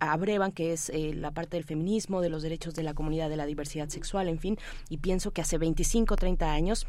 [0.00, 3.46] abrevan que es la parte del feminismo de los derechos de la comunidad de la
[3.46, 4.58] diversidad sexual en fin
[4.88, 6.87] y pienso que hace 25 30 años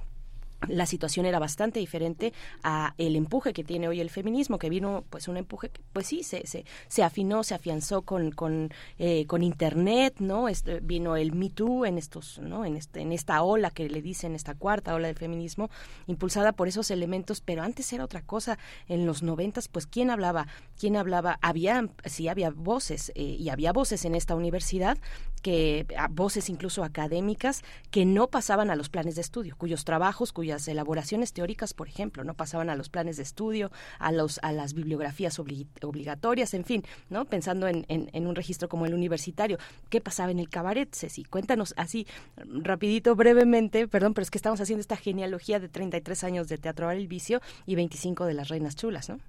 [0.68, 2.34] la situación era bastante diferente
[2.64, 6.08] a el empuje que tiene hoy el feminismo que vino pues un empuje que pues
[6.08, 11.16] sí se, se, se afinó se afianzó con con, eh, con internet no este, vino
[11.16, 14.54] el Me Too en estos no en este en esta ola que le dicen esta
[14.54, 15.70] cuarta ola del feminismo
[16.08, 18.58] impulsada por esos elementos pero antes era otra cosa.
[18.88, 23.72] En los noventas pues quién hablaba quién hablaba había sí había voces eh, y había
[23.72, 24.98] voces en esta universidad
[25.40, 30.68] que voces incluso académicas que no pasaban a los planes de estudio cuyos trabajos cuyas
[30.68, 34.74] elaboraciones teóricas, por ejemplo, no pasaban a los planes de estudio, a los a las
[34.74, 39.58] bibliografías obligatorias, en fin, no pensando en, en, un registro como el universitario.
[39.90, 41.24] ¿Qué pasaba en el cabaret, Ceci?
[41.24, 42.08] Cuéntanos así
[42.38, 46.90] rapidito, brevemente, perdón, pero es que estamos haciendo esta genealogía de 33 años de Teatro
[46.92, 49.20] el Vicio y 25 de las Reinas Chulas, ¿no?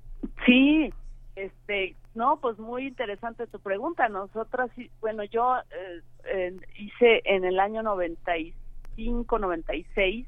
[0.46, 0.90] Sí,
[1.44, 4.08] este, no, pues muy interesante tu pregunta.
[4.08, 5.56] Nosotras, bueno, yo
[6.24, 10.26] eh, hice en el año 95, 96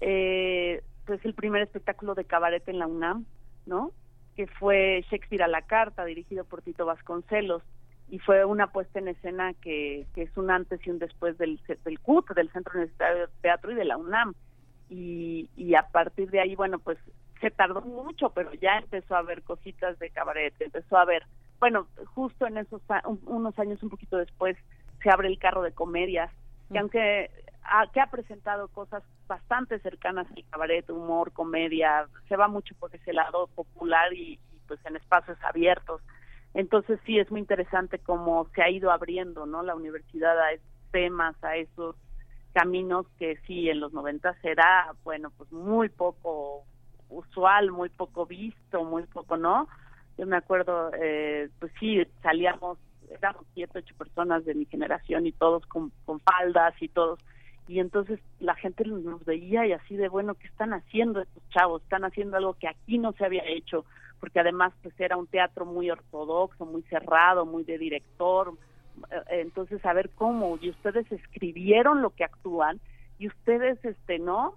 [0.00, 3.26] eh, pues el primer espectáculo de cabaret en la UNAM,
[3.66, 3.92] ¿no?
[4.36, 7.62] Que fue Shakespeare a la carta, dirigido por Tito Vasconcelos,
[8.08, 11.60] y fue una puesta en escena que, que es un antes y un después del,
[11.84, 14.34] del CUT, del Centro Universitario de Teatro y de la UNAM.
[14.90, 16.98] Y, y a partir de ahí, bueno, pues
[17.44, 21.24] se tardó mucho, pero ya empezó a haber cositas de cabaret, empezó a haber,
[21.60, 22.80] bueno, justo en esos
[23.26, 24.56] unos años un poquito después
[25.02, 26.30] se abre el carro de comedias,
[26.72, 27.30] que aunque
[27.92, 33.12] que ha presentado cosas bastante cercanas al cabaret, humor, comedia, se va mucho por ese
[33.12, 36.00] lado popular y, pues en espacios abiertos.
[36.54, 39.62] Entonces sí es muy interesante cómo se ha ido abriendo, ¿no?
[39.62, 41.94] La universidad a esos temas, a esos
[42.54, 46.64] caminos que sí en los 90 será, bueno, pues muy poco
[47.14, 49.68] usual, muy poco visto, muy poco, ¿no?
[50.18, 52.78] Yo me acuerdo, eh, pues sí, salíamos
[53.10, 57.18] éramos siete, ocho personas de mi generación y todos con, con faldas y todos.
[57.66, 61.82] Y entonces la gente nos veía y así de, bueno, ¿qué están haciendo estos chavos?
[61.82, 63.84] Están haciendo algo que aquí no se había hecho,
[64.20, 68.52] porque además pues era un teatro muy ortodoxo, muy cerrado, muy de director.
[69.10, 72.80] Eh, Entonces, a ver cómo, y ustedes escribieron lo que actúan,
[73.18, 74.56] y ustedes, este, ¿no?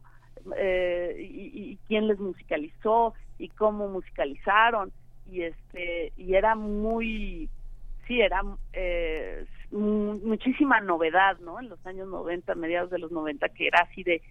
[0.56, 4.92] Eh, y, quién les musicalizó, y cómo musicalizaron,
[5.32, 7.50] y este, y era muy,
[8.08, 8.42] sí, era
[8.74, 11.60] eh, mu- muchísima novedad, ¿no?
[11.60, 14.22] En los años 90, mediados de los 90, que era así de,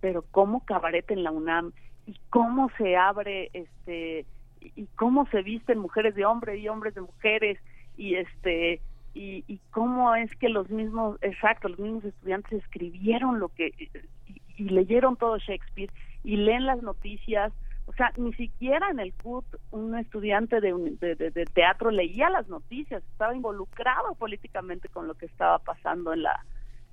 [0.00, 1.72] pero cómo cabaret en la UNAM
[2.06, 4.26] y cómo se abre, este,
[4.60, 7.58] y cómo se visten mujeres de hombre y hombres de mujeres
[7.96, 8.80] y este
[9.14, 13.72] y, y cómo es que los mismos, exacto, los mismos estudiantes escribieron lo que
[14.56, 15.90] y, leyeron todo Shakespeare
[16.22, 17.52] y leen las noticias
[17.86, 21.90] o sea, ni siquiera en el CUT un estudiante de, un- de, de- de teatro
[21.90, 26.34] leía las noticias, estaba involucrado políticamente con lo que estaba pasando en la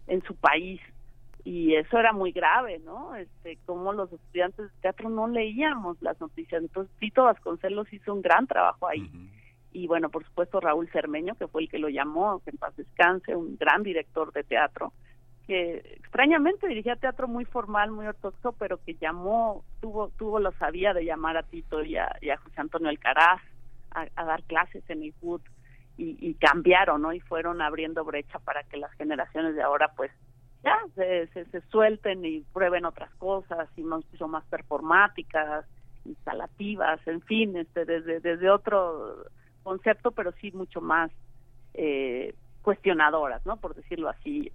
[0.07, 0.81] en su país
[1.45, 3.15] y eso era muy grave, ¿no?
[3.15, 6.61] Este, como los estudiantes de teatro no leíamos las noticias.
[6.61, 9.09] Entonces, Tito Vasconcelos hizo un gran trabajo ahí.
[9.71, 12.75] Y bueno, por supuesto, Raúl Cermeño, que fue el que lo llamó, que en paz
[12.75, 14.91] descanse, un gran director de teatro,
[15.51, 20.93] que extrañamente dirigía teatro muy formal, muy ortodoxo, pero que llamó, tuvo, tuvo la sabía
[20.93, 22.07] de llamar a Tito y a,
[22.41, 23.41] José Antonio Alcaraz
[23.93, 25.13] a, a dar clases en el
[25.97, 27.11] y, cambiaron, ¿no?
[27.11, 30.09] Y fueron abriendo brecha para que las generaciones de ahora, pues,
[30.63, 35.65] ya se, se, suelten y prueben otras cosas y más, más performáticas,
[36.05, 39.25] instalativas, en fin, este, desde, desde otro
[39.63, 41.11] concepto, pero sí mucho más
[41.73, 43.57] eh, cuestionadoras, ¿no?
[43.57, 44.49] Por decirlo así,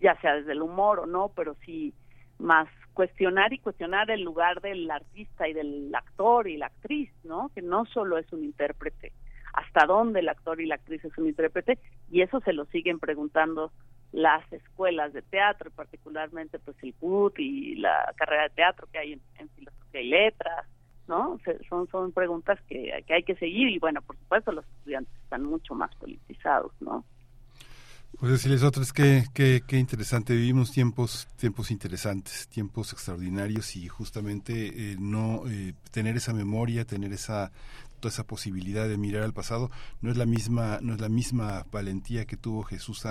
[0.00, 1.94] ya sea desde el humor o no, pero sí
[2.38, 7.50] más cuestionar y cuestionar el lugar del artista y del actor y la actriz, ¿no?
[7.54, 9.12] Que no solo es un intérprete,
[9.54, 11.78] hasta dónde el actor y la actriz es un intérprete,
[12.10, 13.72] y eso se lo siguen preguntando
[14.12, 19.12] las escuelas de teatro, particularmente pues el CUT y la carrera de teatro que hay
[19.12, 20.66] en, filosofía y letras,
[21.06, 21.38] ¿no?
[21.44, 25.14] Se- son son preguntas que, que hay que seguir y bueno, por supuesto los estudiantes
[25.22, 27.04] están mucho más politizados, ¿no?
[28.16, 34.92] Pues decirles otras que qué, qué interesante vivimos tiempos tiempos interesantes tiempos extraordinarios y justamente
[34.92, 37.52] eh, no eh, tener esa memoria tener esa
[37.98, 39.70] toda esa posibilidad de mirar al pasado
[40.00, 43.02] no es la misma no es la misma valentía que tuvo Jesús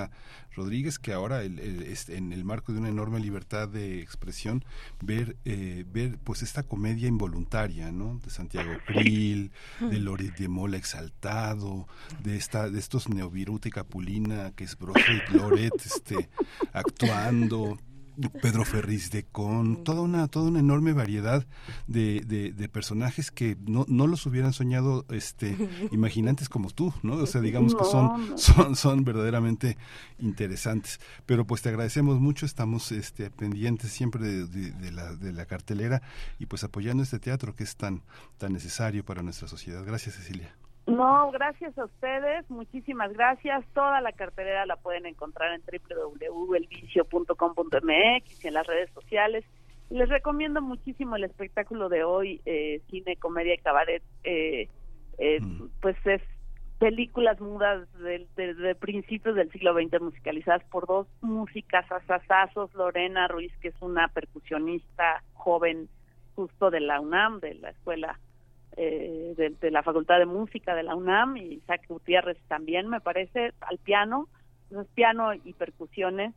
[0.56, 4.66] Rodríguez que ahora el- el- este, en el marco de una enorme libertad de expresión
[5.02, 10.78] ver eh, ver pues esta comedia involuntaria no de Santiago Krill de Loret de Mola
[10.78, 11.88] exaltado
[12.24, 16.30] de esta de estos Neoviruta y Capulina que es Broadway Loret este
[16.74, 17.78] actuando
[18.42, 21.46] Pedro Ferriz de Con, toda una, toda una enorme variedad
[21.88, 25.56] de, de, de personajes que no, no los hubieran soñado este
[25.92, 27.14] imaginantes como tú, ¿no?
[27.16, 29.78] O sea, digamos que son, son, son verdaderamente
[30.20, 31.00] interesantes.
[31.26, 35.46] Pero pues te agradecemos mucho, estamos este pendientes siempre de, de- de la, de la
[35.46, 36.02] cartelera
[36.40, 38.04] y pues apoyando este teatro que es tan,
[38.38, 39.84] tan necesario para nuestra sociedad.
[39.86, 40.56] Gracias, Cecilia.
[40.88, 43.64] No, gracias a ustedes, muchísimas gracias.
[43.74, 49.44] Toda la cartelera la pueden encontrar en www.elvicio.com.mx y en las redes sociales.
[49.90, 54.02] Les recomiendo muchísimo el espectáculo de hoy, eh, cine, comedia y cabaret.
[54.24, 54.70] eh,
[55.18, 55.40] eh,
[55.82, 56.22] Pues es
[56.80, 63.28] películas mudas de, de- de principios del siglo XX musicalizadas por dos músicas asasazos, Lorena
[63.28, 65.90] Ruiz, que es una percusionista joven
[66.36, 68.20] justo de la UNAM, de la escuela
[68.76, 73.54] eh, de, la Facultad de Música de la UNAM y Isaac Gutiérrez también, me parece,
[73.62, 74.28] al piano,
[74.70, 76.34] entonces piano y percusiones,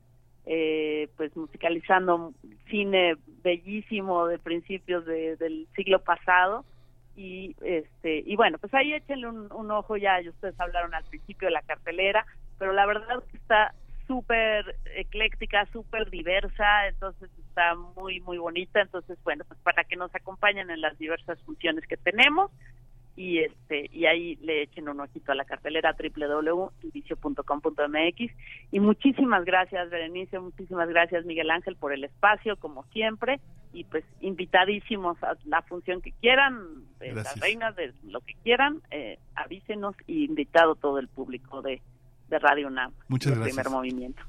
[0.47, 2.32] eh, pues musicalizando
[2.70, 6.65] cine bellísimo de principios de- del siglo pasado.
[7.16, 11.48] Y este y bueno pues ahí échenle un, un ojo ya ustedes hablaron al principio
[11.48, 12.24] de la cartelera
[12.57, 13.74] pero la verdad está
[14.07, 18.81] súper ecléctica súper diversa entonces está muy muy bonita.
[18.81, 22.51] Entonces bueno pues para que nos acompañen en las diversas funciones que tenemos.
[23.16, 28.32] Y este y ahí le echen un ojito a la cartelera www.indicio.com.mx
[28.72, 30.39] y muchísimas gracias Berenice.
[30.39, 33.40] Muchísimas gracias Miguel Ángel por el espacio como siempre.
[33.72, 38.81] Y pues invitadísimos a la función que quieran de las reinas de lo que quieran
[38.90, 41.81] eh, avísenos y invitado todo el público de,
[42.28, 43.56] de Radio UNAM Muchas el gracias.
[43.56, 44.22] primer movimiento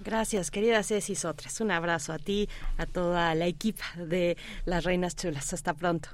[0.00, 1.60] Gracias, querida Ceci Sotres.
[1.60, 5.52] Un abrazo a ti, a toda la equipa de Las Reinas Chulas.
[5.52, 6.10] Hasta pronto.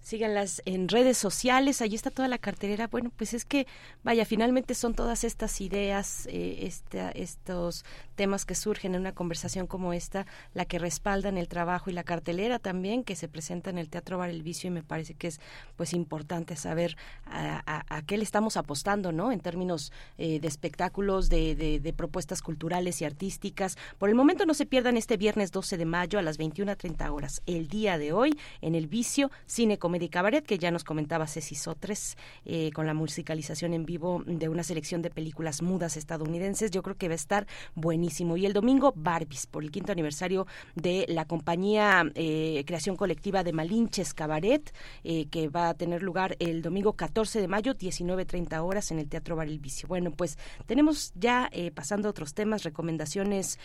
[0.00, 2.86] Síganlas en redes sociales, allí está toda la cartelera.
[2.86, 3.66] Bueno, pues es que,
[4.04, 7.84] vaya, finalmente son todas estas ideas, eh, esta- estos
[8.16, 12.02] temas que surgen en una conversación como esta, la que respaldan el trabajo y la
[12.02, 15.28] cartelera también que se presenta en el Teatro Bar El Vicio y me parece que
[15.28, 15.40] es
[15.76, 19.32] pues importante saber a, qué le estamos apostando, ¿no?
[19.32, 23.76] En términos eh, de espectáculos, de, propuestas culturales y artísticas.
[23.98, 27.42] Por el momento no se pierdan este viernes 12 de mayo a las 21.30 horas,
[27.46, 31.54] el día de hoy, en El Vicio, Cine, Comedia y que ya nos comentaba Ceci
[31.54, 36.70] Sotres, eh, con la musicalización en vivo de una selección de películas mudas estadounidenses.
[36.70, 38.05] Yo creo que va a estar buenísimo.
[38.36, 43.52] Y el domingo, Barbies, por el quinto aniversario de la compañía eh, Creación Colectiva de
[43.52, 44.72] Malinches Cabaret,
[45.02, 49.08] eh, que va a tener lugar el domingo 14 de mayo, 19.30 horas en el
[49.08, 49.48] Teatro Bar.
[49.88, 53.58] Bueno, pues tenemos ya, eh, pasando otros temas, recomendaciones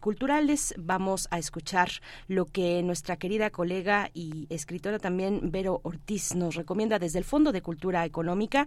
[0.00, 0.74] culturales.
[0.78, 1.90] Vamos a escuchar
[2.28, 7.52] lo que nuestra querida colega y escritora también, Vero Ortiz, nos recomienda desde el Fondo
[7.52, 8.66] de Cultura Económica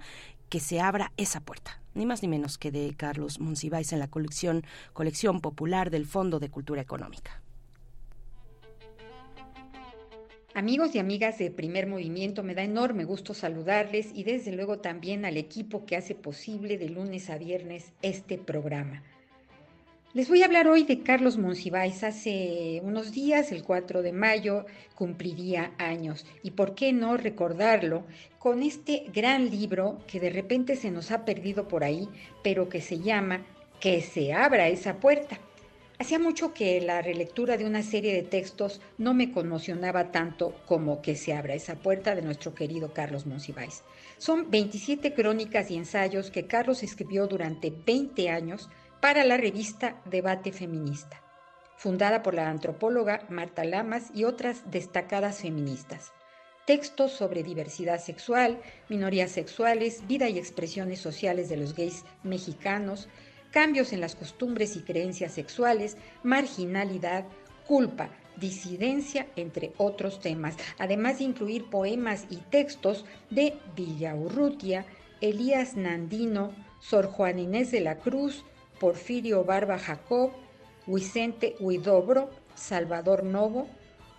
[0.50, 4.08] que se abra esa puerta, ni más ni menos que de Carlos Monsiváis en la
[4.08, 4.64] colección,
[4.94, 7.42] colección popular del Fondo de Cultura Económica.
[10.56, 15.24] Amigos y amigas de Primer Movimiento, me da enorme gusto saludarles y desde luego también
[15.24, 19.04] al equipo que hace posible de lunes a viernes este programa.
[20.12, 22.04] Les voy a hablar hoy de Carlos Monsiváis.
[22.04, 24.66] Hace unos días, el 4 de mayo,
[24.96, 26.26] cumpliría años.
[26.42, 28.06] Y por qué no recordarlo
[28.40, 32.10] con este gran libro que de repente se nos ha perdido por ahí,
[32.44, 33.46] pero que se llama
[33.80, 35.40] Que se abra esa puerta.
[36.00, 41.04] Hacía mucho que la relectura de una serie de textos no me conmocionaba tanto como
[41.04, 43.84] Que se abra esa puerta de nuestro querido Carlos Monsiváis.
[44.18, 48.70] Son 27 crónicas y ensayos que Carlos escribió durante 20 años
[49.02, 51.22] para la revista Debate Feminista,
[51.78, 56.12] fundada por la antropóloga Marta Lamas y otras destacadas feministas.
[56.66, 63.08] Textos sobre diversidad sexual, minorías sexuales, vida y expresiones sociales de los gays mexicanos,
[63.52, 67.26] cambios en las costumbres y creencias sexuales, marginalidad,
[67.66, 74.86] culpa, disidencia, entre otros temas, además de incluir poemas y textos de Villaurrutia,
[75.22, 78.46] Elías Nandino, Sor Juan Inés de la Cruz,
[78.80, 80.32] Porfirio Barba Jacob,
[80.88, 83.68] Vicente Huidobro, Salvador Novo,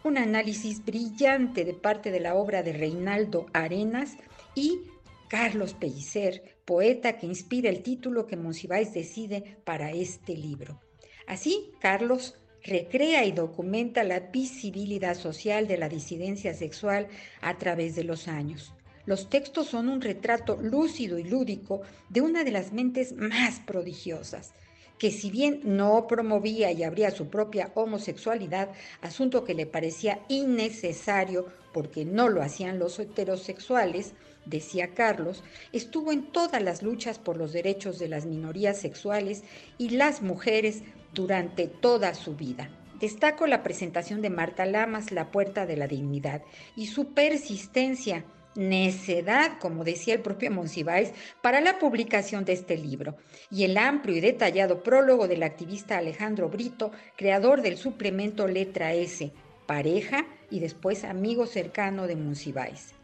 [0.04, 4.16] un análisis brillante de parte de la obra de Reinaldo Arenas
[4.54, 4.82] y
[5.28, 10.80] Carlos Pellicer, poeta que inspira el título que Monsiváis decide para este libro.
[11.26, 17.08] Así, Carlos recrea y documenta la visibilidad social de la disidencia sexual
[17.40, 18.74] a través de los años.
[19.10, 24.52] Los textos son un retrato lúcido y lúdico de una de las mentes más prodigiosas,
[24.98, 28.70] que si bien no promovía y abría su propia homosexualidad,
[29.00, 34.12] asunto que le parecía innecesario porque no lo hacían los heterosexuales,
[34.46, 35.42] decía Carlos,
[35.72, 39.42] estuvo en todas las luchas por los derechos de las minorías sexuales
[39.76, 40.84] y las mujeres
[41.14, 42.70] durante toda su vida.
[43.00, 46.42] Destaco la presentación de Marta Lamas, La Puerta de la Dignidad,
[46.76, 48.24] y su persistencia
[48.54, 53.16] necedad, como decía el propio Monsiváis, para la publicación de este libro,
[53.50, 59.32] y el amplio y detallado prólogo del activista Alejandro Brito, creador del suplemento Letra S,
[59.66, 62.94] pareja y después amigo cercano de Monsiváis.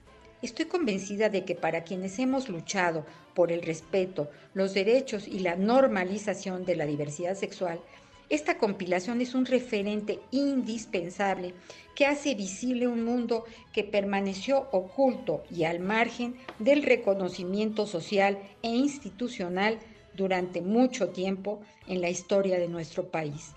[0.43, 5.56] Estoy convencida de que para quienes hemos luchado por el respeto, los derechos y la
[5.56, 7.81] normalización de la diversidad sexual,
[8.28, 11.55] esta compilación es un referente indispensable
[11.94, 18.69] que hace visible un mundo que permaneció oculto y al margen del reconocimiento social e
[18.69, 19.78] institucional
[20.15, 23.53] durante mucho tiempo en la historia de nuestro país.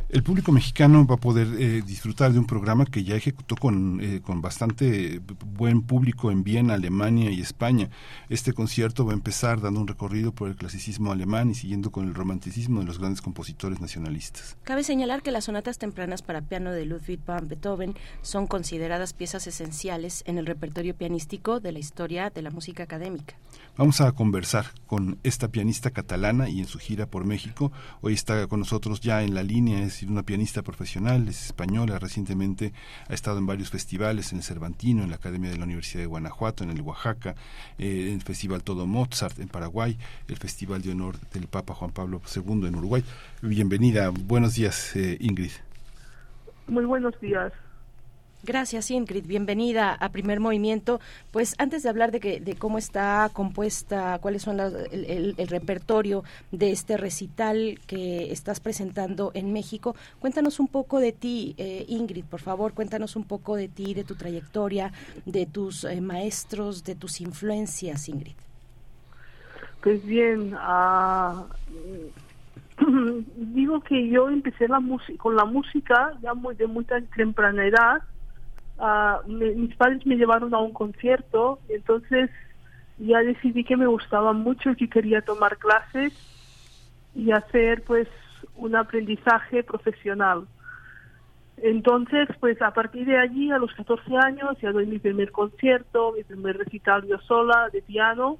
[0.08, 4.00] El público mexicano va a poder eh, disfrutar de un programa que ya ejecutó con,
[4.00, 7.90] eh, con bastante buen público en Viena, Alemania y España.
[8.28, 12.06] Este concierto va a empezar dando un recorrido por el clasicismo alemán y siguiendo con
[12.06, 14.56] el romanticismo de los grandes compositores nacionalistas.
[14.62, 19.48] Cabe señalar que las sonatas tempranas para piano de Ludwig van Beethoven son consideradas piezas
[19.48, 23.34] esenciales en el repertorio pianístico de la historia de la música académica.
[23.76, 27.72] Vamos a conversar con esta pianista catalana y en su gira por México.
[28.00, 32.72] Hoy está con nosotros ya en la línea, es una pianista profesional, es española, recientemente
[33.08, 36.06] ha estado en varios festivales, en el Cervantino, en la Academia de la Universidad de
[36.06, 37.34] Guanajuato, en el Oaxaca,
[37.78, 39.96] eh, en el Festival Todo Mozart en Paraguay,
[40.28, 43.04] el Festival de Honor del Papa Juan Pablo II en Uruguay.
[43.42, 45.52] Bienvenida, buenos días eh, Ingrid.
[46.68, 47.52] Muy buenos días.
[48.46, 49.26] Gracias, Ingrid.
[49.26, 51.00] Bienvenida a Primer Movimiento.
[51.32, 56.70] Pues antes de hablar de, que, de cómo está compuesta, cuáles son el, repertorio de
[56.70, 62.40] este recital que estás presentando en México, cuéntanos un poco de ti, eh, Ingrid, por
[62.40, 62.72] favor.
[62.72, 64.92] Cuéntanos un poco de ti, de tu trayectoria,
[65.24, 68.36] de tus eh, maestros, de tus influencias, Ingrid.
[69.82, 71.46] Pues bien, uh,
[73.36, 74.80] digo que yo empecé la
[75.18, 76.86] con la música ya muy, de muy
[77.16, 78.02] temprana edad
[78.78, 82.30] Ah, mis padres me llevaron a un concierto, entonces
[82.98, 86.12] ya decidí que me gustaba mucho y que quería tomar clases
[87.14, 88.08] y hacer pues
[88.56, 90.46] un aprendizaje profesional.
[91.58, 96.12] Entonces, pues a partir de allí, a los 14 años, ya doy mi primer concierto,
[96.12, 98.36] mi primer recital yo sola de piano.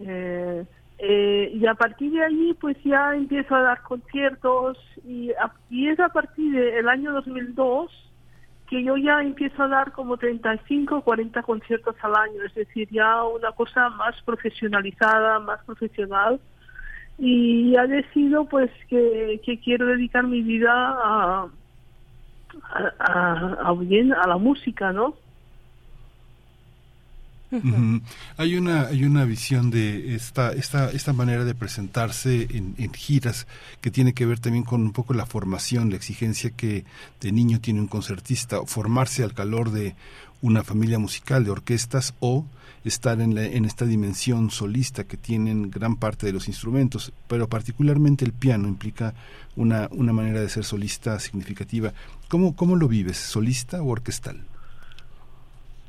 [0.00, 0.64] Eh,
[0.98, 5.30] eh, y a partir de allí, pues ya empiezo a dar conciertos y,
[5.70, 8.05] y es a partir del año 2002
[8.68, 12.88] que yo ya empiezo a dar como 35 o 40 conciertos al año, es decir,
[12.90, 16.40] ya una cosa más profesionalizada, más profesional.
[17.18, 21.48] Y ya decido pues que, quiero dedicar mi vida a,
[23.78, 25.14] bien, a la música, ¿no?
[28.36, 33.46] Hay una hay una visión de esta esta esta manera de presentarse en, giras
[33.80, 36.84] que tiene que ver también con un poco la formación, la exigencia que
[37.20, 39.94] de niño tiene un concertista, formarse al calor de
[40.42, 42.44] una familia musical de orquestas o
[42.84, 48.24] estar en, en esta dimensión solista que tienen gran parte de los instrumentos, pero particularmente
[48.24, 49.14] el piano implica
[49.56, 51.92] una, una manera de ser solista significativa.
[52.28, 53.16] ¿Cómo, ¿Cómo lo vives?
[53.16, 54.44] ¿Solista o orquestal?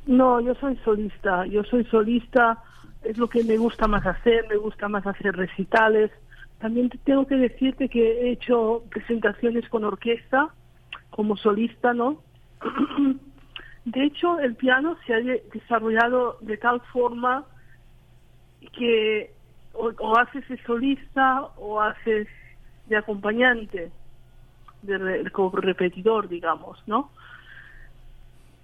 [0.08, 2.64] No, yo soy solista, yo soy solista,
[3.04, 6.12] es lo que me gusta más hacer, me gusta más hacer recitales.
[6.60, 10.50] También tengo que decirte que he hecho presentaciones con orquesta
[11.10, 12.22] como solista, ¿no?
[13.86, 17.46] De hecho, el piano se ha desarrollado de tal forma
[18.74, 19.32] que
[19.74, 22.28] o, haces de solista o haces
[22.88, 23.92] de acompañante,
[24.82, 27.12] de, repetidor, digamos, ¿no?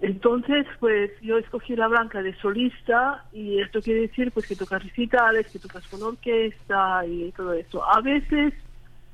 [0.04, 4.84] Entonces, pues yo escogí la blanca de solista y esto quiere decir pues que tocas
[4.84, 7.82] recitales, que tocas con orquesta y todo eso.
[7.90, 8.54] A veces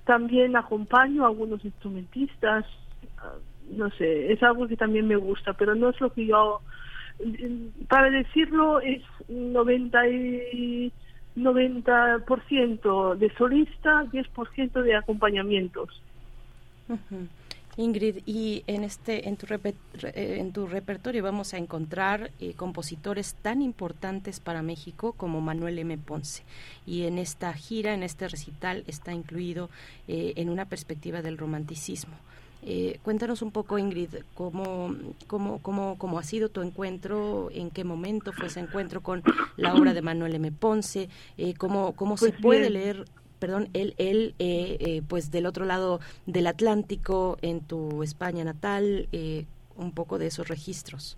[0.06, 2.66] también acompaño a algunos instrumentistas,
[3.20, 3.36] ah,
[3.70, 6.62] no sé, es algo que también me gusta, pero no es lo que yo,
[7.88, 10.92] para decirlo, es 90 y
[11.36, 16.02] 90% de solista, 10% de acompañamientos.
[17.80, 19.48] Ingrid, y en este en tu,
[20.04, 25.98] en tu repertorio vamos a encontrar eh, compositores tan importantes para México como Manuel M.
[25.98, 26.44] Ponce.
[26.86, 29.70] Y en esta gira, en este recital, está incluido
[30.10, 32.16] eh, en una perspectiva del romanticismo.
[32.64, 34.94] Eh, cuéntanos un poco, Ingrid, cómo,
[35.28, 39.24] cómo, cómo, cómo ha sido tu encuentro, en qué momento fue ese encuentro con
[39.56, 40.52] la obra de Manuel M.
[40.52, 41.08] Ponce,
[41.58, 43.06] cómo, cómo se pues puede leer
[43.40, 49.08] perdón, él, él eh, eh, pues del otro lado del Atlántico, en tu España natal,
[49.12, 49.46] eh,
[49.76, 51.18] un poco de esos registros.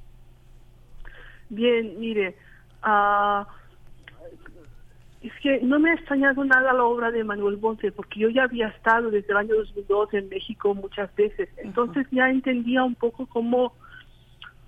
[1.49, 2.35] Bien, mire,
[2.85, 3.43] uh,
[5.21, 8.43] es que no me ha extrañado nada la obra de Manuel Ponce, porque yo ya
[8.43, 13.25] había estado desde el año 2002 en México muchas veces, entonces ya entendía un poco
[13.25, 13.73] cómo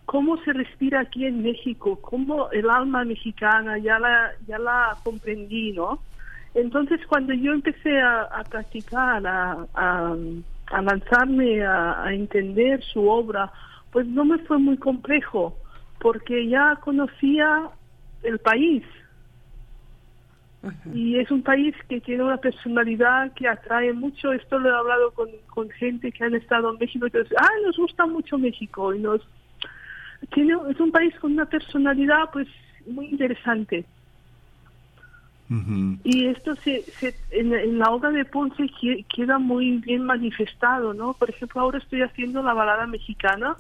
[0.06, 5.72] cómo se respira aquí en México, cómo el alma mexicana ya la ya la comprendí,
[5.72, 6.00] ¿no?
[6.54, 13.52] Entonces, cuando yo empecé a, practicar, a, a, lanzarme a, entender su obra,
[13.92, 15.58] pues no me fue muy complejo,
[16.00, 17.70] porque ya conocía
[18.22, 18.84] el país.
[20.94, 24.32] Y es un país que tiene una personalidad que atrae mucho.
[24.32, 27.38] Esto lo he hablado con, con gente que han estado en México y que dicen,
[27.38, 28.94] ah, nos gusta mucho México.
[28.94, 29.22] Y nos
[30.34, 32.48] tiene, es un país con una personalidad pues
[32.86, 33.86] muy interesante.
[36.04, 38.70] Y esto se, se en, la obra de Ponce
[39.14, 41.14] queda muy bien manifestado, ¿no?
[41.14, 43.56] Por ejemplo, ahora estoy haciendo la balada mexicana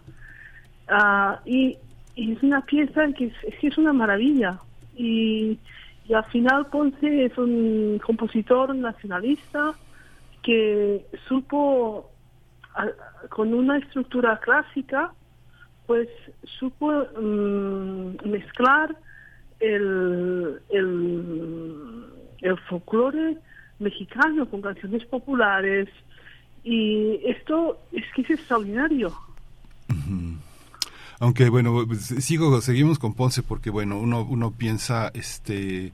[0.89, 1.77] ah, y,
[2.15, 4.59] es una pieza que es, es una maravilla.
[4.95, 5.57] Y,
[6.07, 9.73] y al final Ponce es un compositor nacionalista
[10.43, 12.11] que supo,
[13.29, 15.11] con una estructura clásica,
[15.87, 16.07] pues
[16.59, 18.95] supo mm, mezclar
[19.64, 20.60] el,
[22.41, 23.38] el, folclore
[23.80, 25.88] mexicano con canciones populares
[26.64, 29.14] y esto es que es extraordinario.
[31.19, 35.94] Aunque bueno, pues, sigo, seguimos con Ponce porque bueno, uno, uno piensa este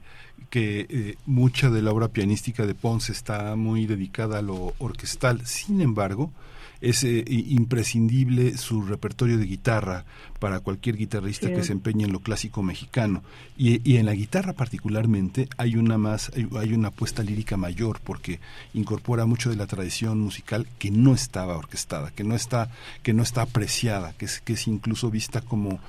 [0.50, 5.46] que eh, mucha de la obra pianística de Ponce está muy dedicada a lo orquestal.
[5.46, 6.32] Sin embargo,
[6.80, 10.04] es eh, imprescindible su repertorio de guitarra
[10.38, 13.22] para cualquier guitarrista que se empeñe en lo clásico mexicano.
[13.56, 18.40] Y, y, en la guitarra particularmente hay una más hay una apuesta lírica mayor porque
[18.72, 22.70] incorpora mucho de la tradición musical que no estaba orquestada que no está
[23.02, 25.80] que no está apreciada que es que es incluso vista como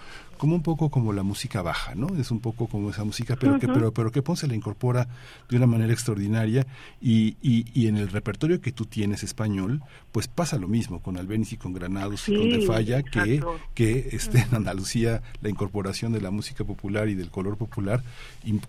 [0.42, 2.08] como un poco como la música baja, ¿no?
[2.20, 5.08] Es un poco como esa música, pero que pero pero que Ponce la incorpora
[5.48, 6.66] de una manera extraordinaria
[7.00, 11.18] y, y, y, en el repertorio que tú tienes español, pues pasa lo mismo con
[11.18, 13.44] Albeniz y con Granados y con De Falla, que,
[13.76, 18.02] que este, en Andalucía la incorporación de la música popular y del color popular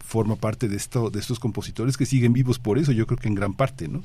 [0.05, 3.29] forma parte de esto de estos compositores que siguen vivos por eso, yo creo que
[3.29, 4.03] en gran parte, ¿no?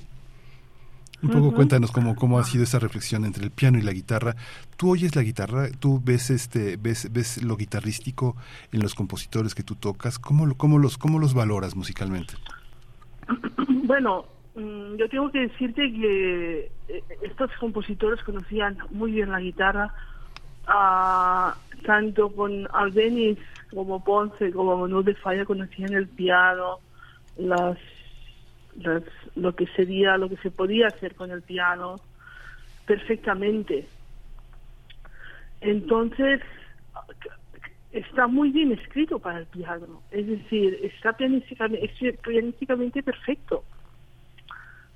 [1.23, 4.35] Un poco cuéntanos cómo, cómo ha sido esa reflexión entre el piano y la guitarra.
[4.75, 8.35] Tú oyes la guitarra, tú ves este, ves, ves lo guitarrístico
[8.71, 10.19] en los compositores que tú tocas.
[10.19, 12.35] ¿Cómo, cómo los, cómo los valoras musicalmente?
[13.87, 14.25] Bueno,
[14.55, 19.93] mm, yo tengo que decirte que eh, estos compositores conocían muy bien la guitarra,
[20.67, 23.39] ah, tanto con Albeniz
[23.73, 26.79] como Ponce como Manuel de Falla conocían el piano,
[27.37, 27.77] las
[29.35, 31.95] lo que sería, lo que se podía hacer con el piano
[32.85, 33.87] perfectamente.
[35.61, 36.41] Entonces,
[37.91, 43.63] está muy bien escrito para el piano, es decir, está pianísticamente, perfecto.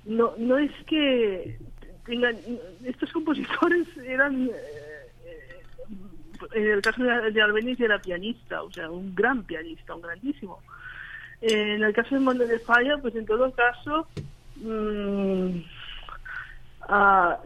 [0.04, 1.58] No, no es que
[2.04, 2.36] tengan,
[2.84, 5.60] estos compositores eran, eh,
[6.54, 10.60] en el caso de, de era pianista, o sea, un gran pianista, un grandísimo
[11.42, 14.06] en el caso de Monte de Falla, pues en todo caso,
[14.56, 15.58] mm,
[16.88, 17.38] a,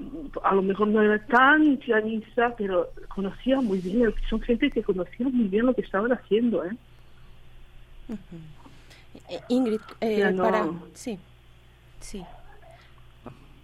[0.53, 5.49] lo mejor no era tan pianista, pero conocía muy bien, son gente que conocía muy
[5.49, 6.65] bien lo que estaban haciendo.
[6.65, 6.77] ¿eh?
[9.31, 10.69] eh Ingrid, eh, para...
[10.95, 11.19] Sí,
[12.01, 12.25] sí.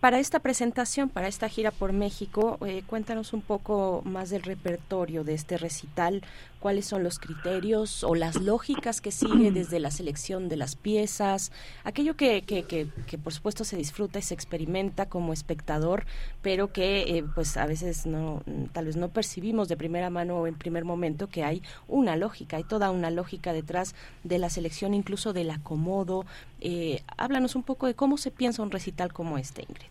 [0.00, 5.22] Para esta presentación, para esta gira por México, eh, cuéntanos un poco más del repertorio
[5.22, 6.22] de este recital,
[6.62, 11.50] cuáles son los criterios o las lógicas que sigue desde la selección de las piezas,
[11.82, 16.04] aquello que, que, que, por supuesto se disfruta y se experimenta como espectador,
[16.40, 20.46] pero que eh, pues a veces no, tal vez no percibimos de primera mano o
[20.46, 24.94] en primer momento que hay una lógica, hay toda una lógica detrás de la selección,
[24.94, 26.24] incluso del acomodo.
[26.60, 29.90] Eh, háblanos un poco de cómo se piensa un recital como este, Ingrid.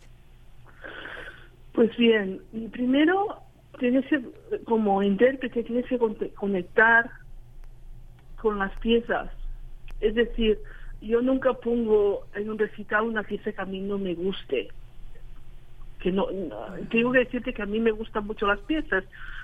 [1.74, 2.42] Pues bien,
[2.72, 3.42] primero
[3.82, 4.22] tienes que,
[4.66, 5.98] como intérprete tienes que
[6.36, 7.10] conectar
[8.40, 9.32] con las piezas.
[10.00, 10.60] Es decir,
[11.02, 14.68] yo nunca pongo en un recital una pieza que a mí no me guste.
[16.00, 16.28] Que no,
[16.92, 19.04] tengo que decirte que a mí me gustan mucho las piezas.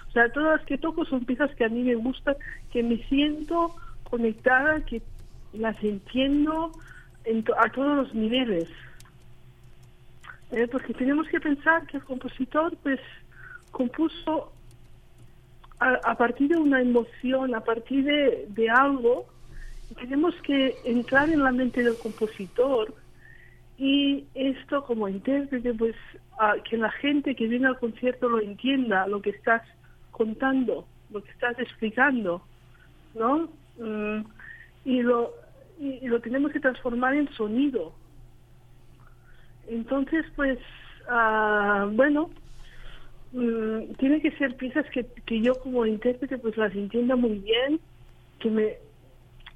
[0.09, 2.35] O sea, todas las que toco son piezas que a mí me gustan,
[2.71, 3.73] que me siento
[4.03, 5.01] conectada, que
[5.53, 6.73] las entiendo
[7.57, 8.69] a todos los niveles.
[10.51, 12.99] Eh, porque tenemos que pensar que el compositor pues
[13.77, 14.51] compuso
[15.79, 19.27] a, partir de una emoción, a partir de, algo,
[19.99, 22.95] tenemos que entrar en la mente del compositor
[23.77, 25.95] y esto como intérprete, pues
[26.67, 29.61] que la gente que viene al concierto lo entienda, lo que estás
[30.09, 32.41] contando, lo que estás explicando,
[33.13, 33.47] ¿no?
[33.77, 34.25] Mm,
[34.85, 35.33] y, lo,
[35.79, 37.93] y lo tenemos que transformar en sonido,
[39.67, 40.57] entonces, pues,
[41.09, 42.31] ah, bueno,
[43.31, 47.79] mm, tiene que ser piezas que, que yo como intérprete pues las entienda muy bien,
[48.39, 48.73] que me...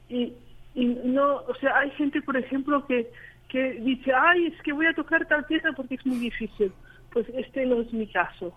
[0.09, 0.33] Y,
[0.73, 3.11] y no, o sea, hay gente, por ejemplo, que,
[3.49, 6.71] que dice, ay, es que voy a tocar tal pieza porque es muy difícil.
[7.11, 8.53] Pues este no es mi caso.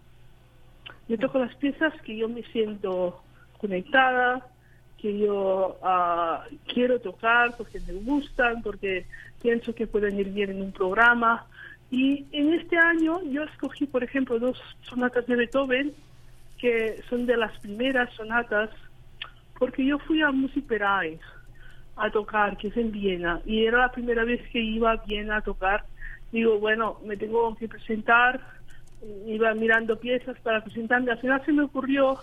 [1.09, 3.20] Yo toco las piezas que yo me siento
[3.59, 4.47] conectada,
[4.99, 9.07] que yo ah, quiero tocar, porque me gustan, porque
[9.43, 11.47] pienso que pueden ir bien en un programa.
[11.90, 15.93] Y en este año yo escogí, por ejemplo, dos sonatas de Beethoven,
[16.59, 18.70] que son de las primeras sonatas,
[19.59, 21.19] porque yo fui a Musikverein
[21.97, 25.36] a tocar, que es en Viena, y era la primera vez que iba a Viena
[25.36, 25.85] a tocar.
[26.32, 28.40] Digo, bueno, me tengo que presentar,
[29.27, 31.12] iba mirando piezas para presentarme.
[31.12, 32.19] Al final se me ocurrió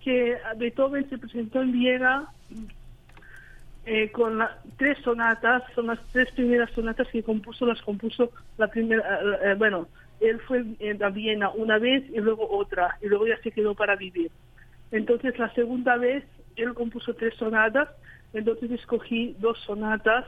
[0.00, 2.28] que Beethoven se presentó en Viena
[3.86, 4.44] eh, con
[4.76, 9.86] tres sonatas, son las tres primeras sonatas que compuso, las compuso la primera, eh, bueno,
[10.18, 10.64] él fue
[11.00, 14.32] a Viena una vez y luego otra, y luego ya se quedó para vivir.
[14.90, 16.24] Entonces la segunda vez
[16.56, 17.88] él compuso tres sonatas,
[18.32, 20.24] entonces escogí dos sonatas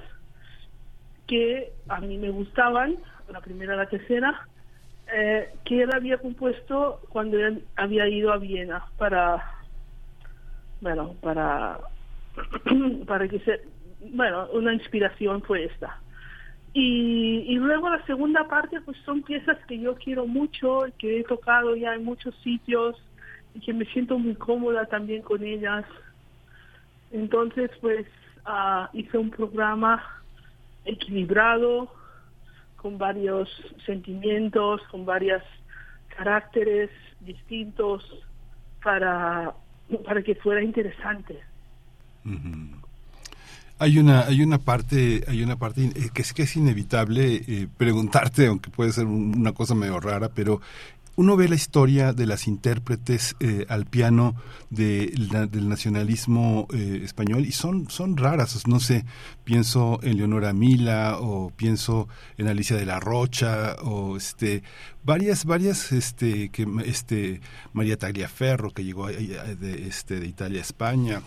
[1.26, 2.96] que a mí me gustaban,
[3.28, 4.46] la primera y la tercera,
[5.12, 9.44] eh, que él había compuesto cuando él había ido a Viena para,
[10.80, 11.80] bueno, para,
[13.06, 13.62] para que se,
[14.00, 16.00] bueno, una inspiración fue esta.
[16.74, 21.74] Y, luego la segunda parte, pues son piezas que yo quiero mucho, que he tocado
[21.74, 22.96] ya en muchos sitios
[23.54, 25.84] y que me siento muy cómoda también con ellas.
[27.10, 28.06] Entonces, pues
[28.44, 30.04] ah, hice un programa
[30.84, 31.90] equilibrado,
[32.76, 33.48] con varios
[33.84, 35.42] sentimientos, con varios
[36.16, 36.90] caracteres
[37.20, 38.04] distintos
[38.82, 39.52] para,
[40.04, 41.40] para que fuera interesante.
[43.80, 47.68] Hay una, hay una parte, hay una parte eh, que es que es inevitable eh,
[47.76, 50.60] preguntarte, aunque puede ser una cosa medio rara, pero
[51.18, 54.36] uno ve la historia de las intérpretes eh, al piano
[54.70, 55.12] de,
[55.50, 58.68] del nacionalismo eh, español y son, son raras.
[58.68, 59.04] No sé,
[59.42, 62.06] pienso en Leonora Mila o pienso
[62.36, 64.62] en Alicia de la Rocha o este
[65.02, 67.40] varias varias este que este
[67.72, 71.20] María Tagliaferro que llegó de, este de Italia a España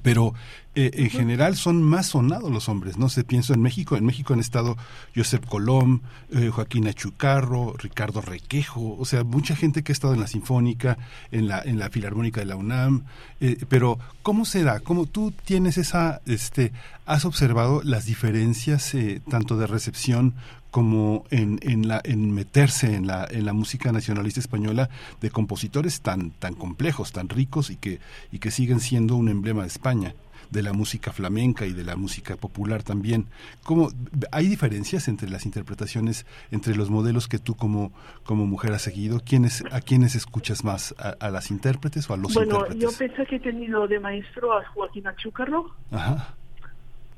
[0.00, 0.34] pero
[0.74, 3.10] eh, en general son más sonados los hombres, ¿no?
[3.10, 4.78] Se pienso en México, en México han estado
[5.14, 6.00] Josep Colom,
[6.30, 10.96] eh, Joaquín Achucarro, Ricardo Requejo, o sea, mucha gente que ha estado en la Sinfónica,
[11.30, 13.04] en la, en la Filarmónica de la UNAM,
[13.40, 14.80] eh, pero ¿cómo será?
[14.80, 16.72] ¿Cómo tú tienes esa, este,
[17.04, 18.96] has observado las diferencias
[19.28, 20.34] tanto de recepción
[20.72, 24.88] como en, en, la, en meterse en la, en la música nacionalista española
[25.20, 28.00] de compositores tan, tan complejos, tan ricos y que,
[28.32, 30.14] y que siguen siendo un emblema de España
[30.50, 33.26] de la música flamenca y de la música popular también.
[33.64, 33.90] ¿Cómo,
[34.32, 37.92] ¿Hay diferencias entre las interpretaciones, entre los modelos que tú como,
[38.24, 39.20] como mujer has seguido?
[39.24, 40.94] ¿Quiénes, ¿A quiénes escuchas más?
[40.98, 42.68] ¿A, las intérpretes o a los intérpretes?
[42.68, 45.74] Bueno, yo pensé que he tenido de maestro a Joaquín Achúcarro.
[45.90, 46.34] Ajá.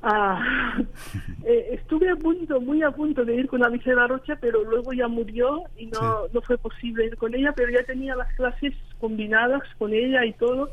[0.06, 0.39] Ah,
[1.47, 4.93] eh, estuve a punto, muy a punto de ir con Alicia La Rocha, pero luego
[4.93, 8.74] ya murió y no, no fue posible ir con ella, pero ya tenía las clases
[9.01, 10.68] combinadas con ella y todo,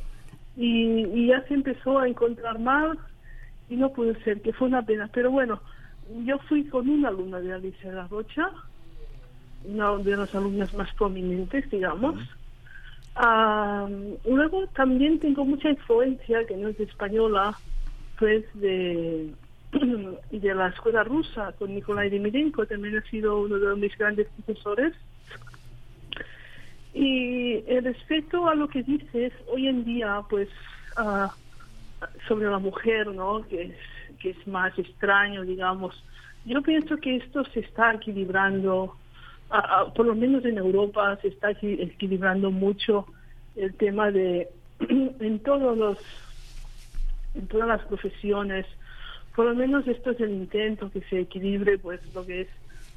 [0.57, 2.99] y, ya se empezó a encontrar mal
[3.69, 5.09] y no pudo ser, que fue una pena.
[5.13, 5.61] Pero bueno,
[6.25, 8.49] yo fui con una alumna de Alicia La Rocha,
[9.63, 12.19] una de las alumnas más prominentes, digamos.
[13.15, 13.87] Ah,
[14.25, 17.55] luego también tengo mucha influencia, que no es española,
[18.21, 19.33] pues de,
[20.31, 24.93] de la escuela rusa con Nikolai Dimirenko, también ha sido uno de mis grandes profesores.
[26.93, 30.49] Y respecto a lo que dices, hoy en día, pues,
[30.97, 31.33] ah,
[32.27, 33.43] sobre la mujer, ¿no?
[33.47, 33.75] Que es,
[34.19, 36.03] que es más extraño, digamos.
[36.45, 38.97] Yo pienso que esto se está equilibrando,
[39.95, 43.07] por lo menos en Europa se está equilibrando mucho
[43.55, 44.47] el tema de,
[44.89, 45.97] en todos los
[47.35, 48.65] en todas las profesiones.
[49.35, 52.47] Por lo menos esto es el intento, que se equilibre pues lo que es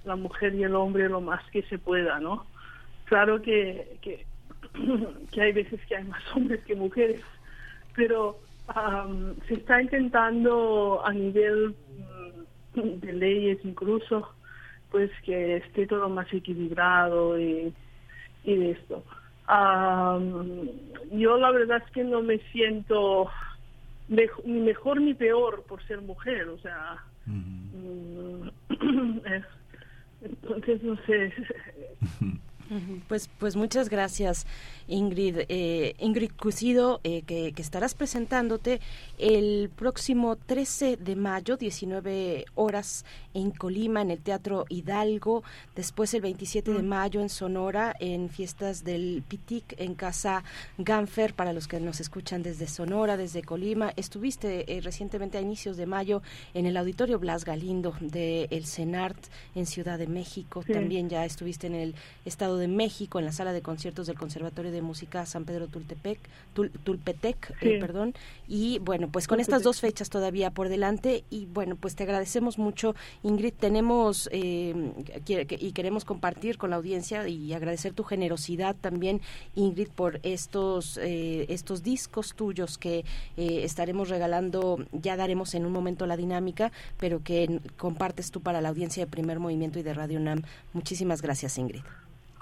[0.05, 2.47] la mujer y el hombre lo más que se pueda, ¿no?
[3.05, 4.27] Claro que, que,
[5.41, 7.23] hay veces que hay más hombres que mujeres,
[7.95, 8.39] pero
[9.47, 11.75] se está intentando a nivel
[12.75, 14.31] mm, de leyes incluso,
[14.91, 17.75] pues que esté todo más equilibrado y,
[18.45, 19.05] y de esto.
[21.11, 23.29] yo la verdad es que no me siento
[24.09, 28.49] ni mejor ni peor por ser mujer, o sea, mm,
[30.23, 31.33] entonces no sé.
[33.09, 34.47] Pues, pues muchas gracias,
[34.89, 35.41] Ingrid.
[35.49, 38.81] Eh, Ingrid Cusido, eh, que, estarás presentándote
[39.19, 43.05] el próximo 13 de mayo, 19 horas
[43.35, 45.43] en Colima, en el Teatro Hidalgo.
[45.75, 46.87] Después el 27 de mm.
[46.87, 50.45] mayo en Sonora, en Fiestas del Pitic, en Casa
[50.79, 53.93] Ganfer, para los que nos escuchan desde Sonora, desde Colima.
[53.97, 56.23] Estuviste eh, recientemente a inicios de mayo
[56.55, 59.19] en el Auditorio Blas Galindo de El Senart
[59.55, 60.65] en Ciudad de México.
[60.71, 64.19] También ya estuviste en el Estado Estado de México, en la sala de conciertos del
[64.19, 66.19] Conservatorio de Música San Pedro Tultepec,
[66.85, 68.15] Tulpetec, eh, perdón.
[68.47, 72.59] Y bueno, pues con estas dos fechas todavía por delante y bueno, pues te agradecemos
[72.59, 73.55] mucho, Ingrid.
[73.55, 74.93] Tenemos eh,
[75.59, 79.23] y queremos compartir con la audiencia y agradecer tu generosidad también,
[79.55, 83.05] Ingrid, por estos, eh, estos discos tuyos que
[83.37, 88.69] estaremos regalando, ya daremos en un momento la dinámica, pero que compartes tú para la
[88.69, 90.43] audiencia de Primer Movimiento y de Radio UNAM.
[90.75, 91.83] Muchísimas gracias, Ingrid.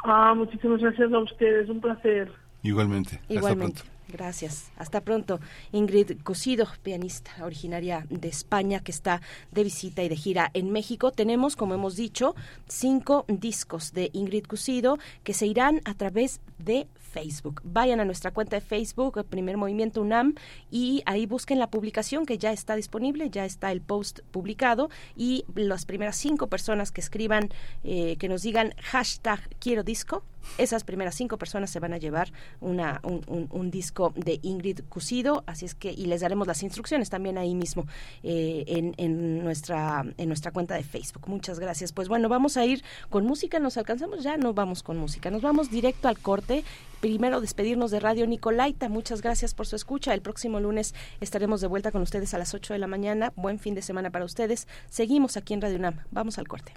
[0.02, 2.32] Ah, muchísimas gracias a ustedes, un placer.
[2.62, 3.20] Igualmente.
[3.28, 3.82] Igualmente.
[4.08, 4.70] Gracias.
[4.76, 5.40] Hasta pronto.
[5.72, 11.12] Ingrid Cosido, pianista originaria de España, que está de visita y de gira en México.
[11.12, 12.34] Tenemos, como hemos dicho,
[12.66, 17.60] cinco discos de Ingrid Cosido que se irán a través de Facebook.
[17.64, 20.34] Vayan a nuestra cuenta de Facebook, Primer Movimiento UNAM,
[20.70, 25.44] y ahí busquen la publicación que ya está disponible, ya está el post publicado, y
[25.54, 27.50] las primeras cinco personas que escriban,
[27.84, 30.24] eh, que nos digan hashtag quiero disco,
[30.58, 35.64] esas primeras cinco personas se van a llevar una, un, disco de Ingrid Cusido, así
[35.64, 37.86] es que, y les daremos las instrucciones también ahí mismo
[38.22, 41.28] eh, en, en, nuestra, en nuestra cuenta de Facebook.
[41.28, 41.92] Muchas gracias.
[41.92, 45.42] Pues bueno, vamos a ir con música, nos alcanzamos ya, no vamos con música, nos
[45.42, 46.64] vamos directo al corte
[47.02, 48.88] primero despedirnos de Radio Nicolaita.
[48.88, 50.14] Muchas gracias por su escucha.
[50.14, 53.32] El próximo lunes estaremos de vuelta con ustedes a las 8 de la mañana.
[53.34, 54.68] Buen fin de semana para ustedes.
[54.88, 55.96] Seguimos aquí en Radio UNAM.
[56.12, 56.72] Vamos al corte.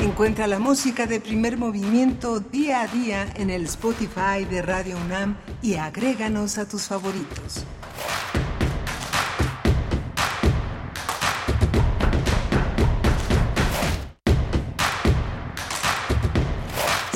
[0.00, 5.36] Encuentra la música de primer movimiento día a día en el Spotify de Radio UNAM
[5.60, 7.66] y agréganos a tus favoritos.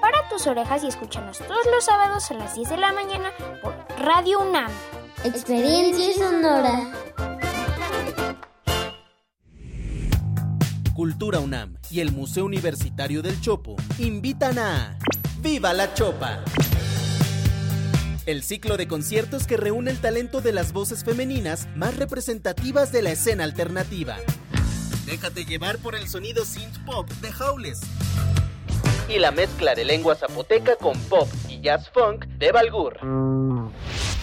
[0.00, 3.32] Para tus orejas y escúchanos todos los sábados a las 10 de la mañana
[3.62, 4.70] por Radio UNAM.
[5.24, 6.92] Experiencia sonora.
[10.94, 14.96] Cultura UNAM y el Museo Universitario del Chopo invitan a
[15.40, 16.44] ¡Viva la Chopa!
[18.26, 23.02] El ciclo de conciertos que reúne el talento de las voces femeninas más representativas de
[23.02, 24.16] la escena alternativa.
[25.06, 27.80] Déjate llevar por el sonido synth pop de Howles.
[29.08, 32.98] Y la mezcla de lengua zapoteca con pop y jazz funk de Balgur.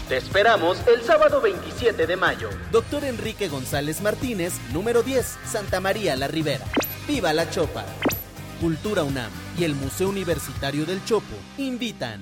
[0.09, 2.49] Te esperamos el sábado 27 de mayo.
[2.71, 6.65] Doctor Enrique González Martínez, número 10, Santa María la Ribera.
[7.07, 7.85] ¡Viva la Chopa!
[8.59, 12.21] Cultura UNAM y el Museo Universitario del Chopo invitan.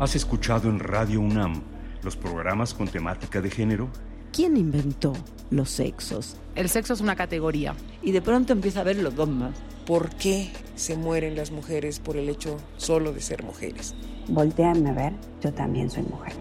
[0.00, 1.60] ¿Has escuchado en Radio UNAM
[2.04, 3.88] los programas con temática de género?
[4.32, 5.12] ¿Quién inventó
[5.50, 6.36] los sexos?
[6.54, 7.74] El sexo es una categoría.
[8.00, 9.56] Y de pronto empieza a ver los dogmas.
[9.86, 13.96] ¿Por qué se mueren las mujeres por el hecho solo de ser mujeres?
[14.28, 15.12] Volteame a ver,
[15.42, 16.34] yo también soy mujer.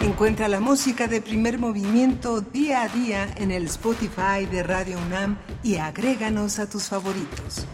[0.00, 5.36] Encuentra la música de primer movimiento día a día en el Spotify de Radio UNAM
[5.62, 7.66] y agréganos a tus favoritos.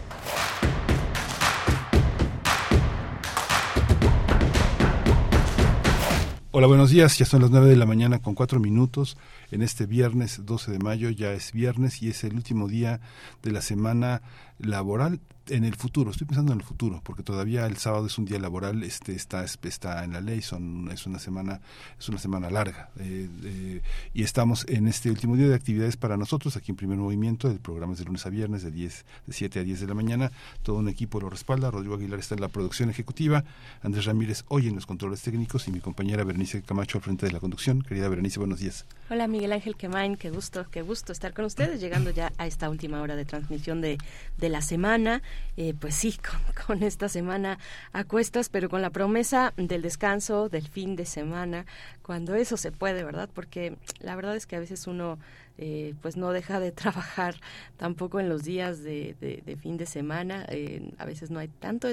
[6.55, 7.17] Hola, buenos días.
[7.17, 9.17] Ya son las 9 de la mañana con 4 minutos.
[9.49, 13.01] En este viernes 12 de mayo ya es viernes y es el último día
[13.41, 14.21] de la semana
[14.59, 18.25] laboral en el futuro, estoy pensando en el futuro, porque todavía el sábado es un
[18.25, 21.59] día laboral, este está está en la ley, son es una semana
[21.99, 23.81] es una semana larga eh, eh,
[24.13, 27.59] y estamos en este último día de actividades para nosotros aquí en Primer Movimiento, el
[27.59, 30.31] programa es de lunes a viernes de 10 de 7 a 10 de la mañana,
[30.61, 33.43] todo un equipo lo respalda, Rodrigo Aguilar está en la producción ejecutiva,
[33.81, 37.31] Andrés Ramírez hoy en los controles técnicos y mi compañera Berenice Camacho al frente de
[37.31, 37.81] la conducción.
[37.81, 38.85] Querida Berenice, buenos días.
[39.09, 42.69] Hola Miguel Ángel Quemain, qué gusto, qué gusto estar con ustedes, llegando ya a esta
[42.69, 43.97] última hora de transmisión de,
[44.37, 45.21] de la semana.
[45.55, 46.15] Eh, pues sí,
[46.67, 47.59] con, esta semana
[47.91, 51.65] a cuestas, pero con la promesa del descanso, del fin de semana,
[52.01, 53.29] cuando eso se puede, ¿verdad?
[53.33, 55.19] Porque la verdad es que a veces uno
[55.59, 57.35] eh, pues no deja de trabajar
[57.77, 59.15] tampoco en los días de,
[59.61, 60.45] fin de semana.
[60.49, 61.87] Eh, a veces no hay tanto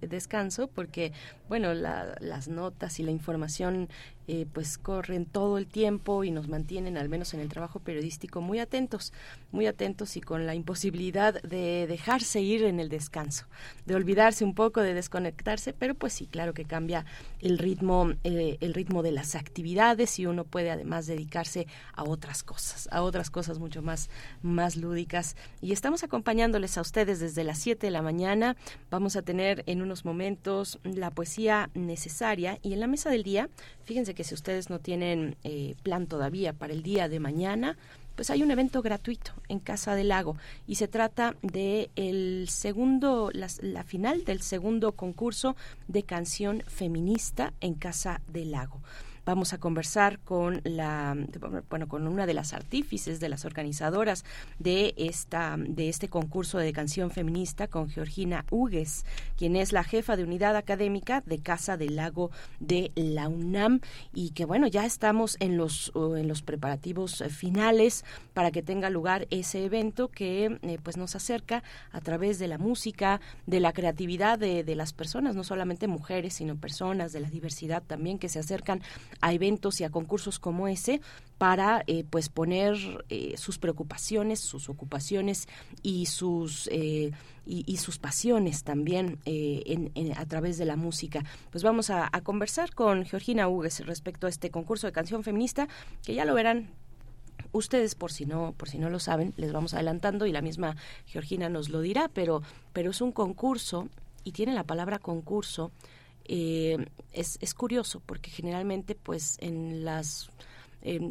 [0.00, 1.12] descanso porque,
[1.48, 3.88] bueno, las notas y la información
[4.28, 8.40] eh, pues corren todo el tiempo y nos mantienen, al menos en el trabajo periodístico,
[8.40, 9.12] muy atentos,
[9.50, 13.46] muy atentos y con la imposibilidad de dejarse ir en el descanso,
[13.84, 17.04] de olvidarse un poco, de desconectarse, pero pues sí, claro que cambia
[17.40, 22.88] el ritmo, el ritmo de las actividades y uno puede además dedicarse a otras cosas,
[22.92, 24.08] a otras cosas mucho más,
[24.42, 25.36] más lúdicas.
[25.60, 28.56] Y estamos acompañándoles a ustedes desde las 7 de la mañana.
[28.90, 33.48] Vamos a tener en unos momentos la poesía necesaria y en la mesa del día,
[33.84, 37.76] fíjense que si ustedes no tienen eh, plan todavía para el día de mañana,
[38.14, 40.36] pues hay un evento gratuito en Casa del Lago
[40.66, 43.48] y se trata de el segundo la,
[43.84, 45.56] final del segundo concurso
[45.88, 48.80] de canción feminista en Casa del Lago.
[49.24, 51.16] Vamos a conversar con la
[51.70, 54.24] bueno con una de las artífices de las organizadoras
[54.58, 59.04] de esta de este concurso de canción feminista con Georgina Hugues,
[59.36, 63.80] quien es la jefa de unidad académica de Casa del Lago de la UNAM.
[64.12, 68.04] Y que bueno, ya estamos en los en los preparativos eh, finales
[68.34, 71.62] para que tenga lugar ese evento que eh, pues nos acerca
[71.92, 76.34] a través de la música, de la creatividad de, de las personas, no solamente mujeres,
[76.34, 78.82] sino personas de la diversidad también que se acercan
[79.20, 81.00] a eventos y a concursos como ese
[81.38, 82.76] para eh, pues poner
[83.08, 85.48] eh, sus preocupaciones, sus ocupaciones
[85.82, 87.10] y sus eh,
[87.44, 91.24] y, sus pasiones también en, a través de la música.
[91.50, 95.66] Pues vamos a, conversar con Georgina Hugues respecto a este concurso de canción feminista
[96.04, 96.70] que ya lo verán
[97.50, 100.76] ustedes por si no por si no lo saben les vamos adelantando y la misma
[101.06, 103.88] Georgina nos lo dirá pero pero es un concurso
[104.22, 105.72] y tiene la palabra concurso
[106.24, 110.30] eh, es, es, curioso porque generalmente pues en las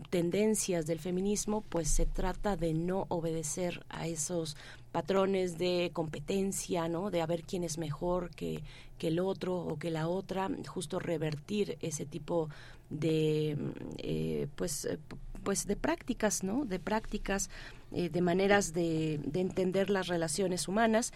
[0.09, 4.57] tendencias del feminismo pues se trata de no obedecer a esos
[4.91, 7.09] patrones de competencia, ¿no?
[7.09, 8.61] De a ver quién es mejor que,
[8.97, 12.49] que el otro o que la otra, justo revertir ese tipo
[12.89, 13.57] de
[13.97, 14.99] eh, pues eh,
[15.43, 16.65] pues de prácticas, ¿no?
[16.65, 17.49] De prácticas,
[17.91, 21.13] de maneras de, de, entender las relaciones humanas,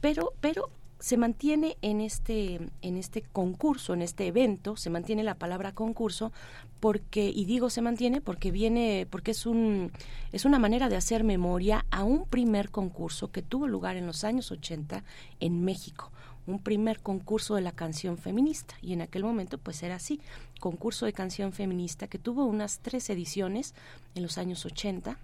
[0.00, 0.68] pero pero
[0.98, 6.32] se mantiene en este en este concurso, en este evento, se mantiene la palabra concurso
[6.80, 9.92] porque y digo se mantiene porque viene porque es un
[10.32, 14.24] es una manera de hacer memoria a un primer concurso que tuvo lugar en los
[14.24, 15.04] años 80
[15.40, 16.10] en México
[16.46, 18.74] un primer concurso de la canción feminista.
[18.80, 20.20] Y en aquel momento pues era así
[20.60, 23.74] concurso de canción feminista que tuvo unas tres ediciones
[24.14, 25.18] en los años 80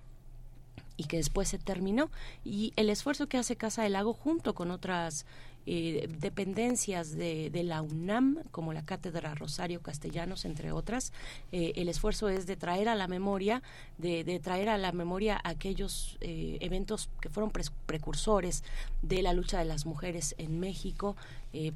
[0.96, 2.10] y que después se terminó.
[2.44, 5.26] Y el esfuerzo que hace Casa del Lago junto con otras
[5.66, 11.12] eh, dependencias de, la UNAM, como la Cátedra Rosario Castellanos, entre otras.
[11.52, 13.62] Eh, el esfuerzo es de traer a la memoria,
[13.98, 17.52] de, traer a la memoria aquellos eh, eventos que fueron
[17.86, 18.64] precursores
[19.02, 21.16] de la lucha de las mujeres en México,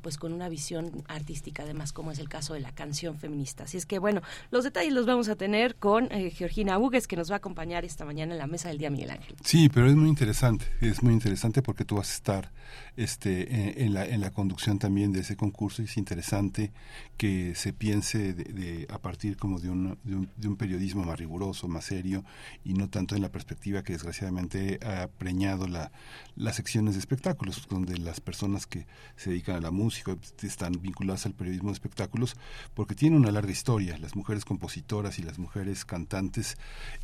[0.01, 3.65] pues con una visión artística además, como es el caso de la canción feminista.
[3.65, 7.31] Así es que bueno, los detalles los vamos a tener con Georgina Hugues, que nos
[7.31, 9.37] va a acompañar esta mañana en la mesa del día Miguel Ángel.
[9.45, 12.53] Sí, pero es muy interesante, es muy interesante porque tú vas a estar
[12.97, 16.73] este, en, la, en la conducción también de ese concurso y es interesante
[17.17, 21.85] que se piense de, a partir como de un, de un, periodismo más riguroso, más
[21.85, 22.25] serio
[22.65, 25.93] y no tanto en la perspectiva que desgraciadamente ha preñado la,
[26.35, 28.87] las secciones de espectáculos, donde las personas que
[29.17, 32.37] se dedican a la música están vinculadas al periodismo de espectáculos
[32.75, 33.99] porque tiene una larga historia.
[33.99, 36.57] Las mujeres compositoras y las mujeres cantantes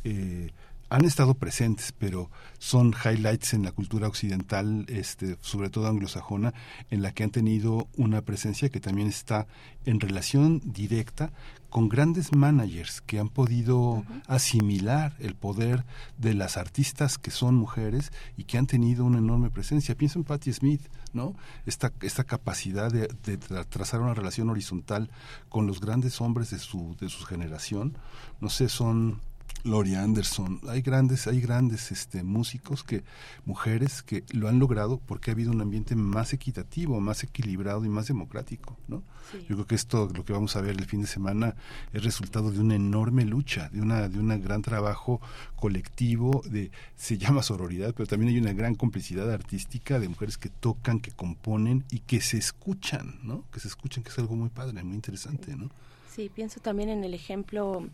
[0.03, 0.51] eh,
[0.93, 2.29] han estado presentes, pero
[2.59, 6.53] son highlights en la cultura occidental, este, sobre todo anglosajona,
[6.91, 9.47] en la que han tenido una presencia que también está
[9.85, 11.33] en relación directa
[11.71, 15.83] con grandes managers que han podido asimilar el poder
[16.19, 19.95] de las artistas que son mujeres y que han tenido una enorme presencia.
[19.95, 21.33] Pienso en Patti Smith, ¿no?
[21.65, 25.09] Esta, esta capacidad de, de, trazar una relación horizontal
[25.49, 27.97] con los grandes hombres de su, de su generación,
[28.39, 29.21] no sé, son
[29.63, 33.03] Gloria Anderson, hay grandes, hay grandes este, músicos que,
[33.45, 37.89] mujeres que lo han logrado porque ha habido un ambiente más equitativo, más equilibrado y
[37.89, 39.03] más democrático, ¿no?
[39.47, 41.55] Yo creo que esto, lo que vamos a ver el fin de semana,
[41.91, 45.21] es resultado de una enorme lucha, de una, de un gran trabajo
[45.55, 50.49] colectivo, de, se llama sororidad, pero también hay una gran complicidad artística de mujeres que
[50.49, 53.45] tocan, que componen y que se escuchan, ¿no?
[53.51, 55.71] Que se escuchan, que es algo muy padre, muy interesante, ¿no?
[56.13, 57.87] Sí, pienso también en el ejemplo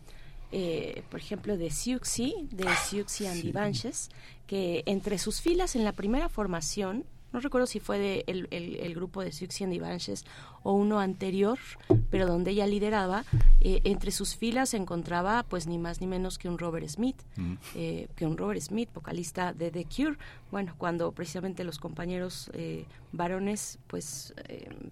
[0.52, 3.42] eh, por ejemplo, de Siuxi, de ah, Siuxi and
[4.46, 8.94] que entre sus filas en la primera formación, no recuerdo si fue de el, el,
[8.94, 9.80] grupo de Siuxi and
[10.64, 11.58] o uno anterior,
[12.10, 13.24] pero donde ella lideraba,
[13.60, 17.22] eh, entre sus filas se encontraba pues ni más ni menos que un Robert Smith,
[17.36, 17.54] mm.
[17.76, 20.18] eh, que un Robert Smith, vocalista de The Cure.
[20.50, 22.50] Bueno, cuando precisamente los compañeros
[23.12, 24.34] varones pues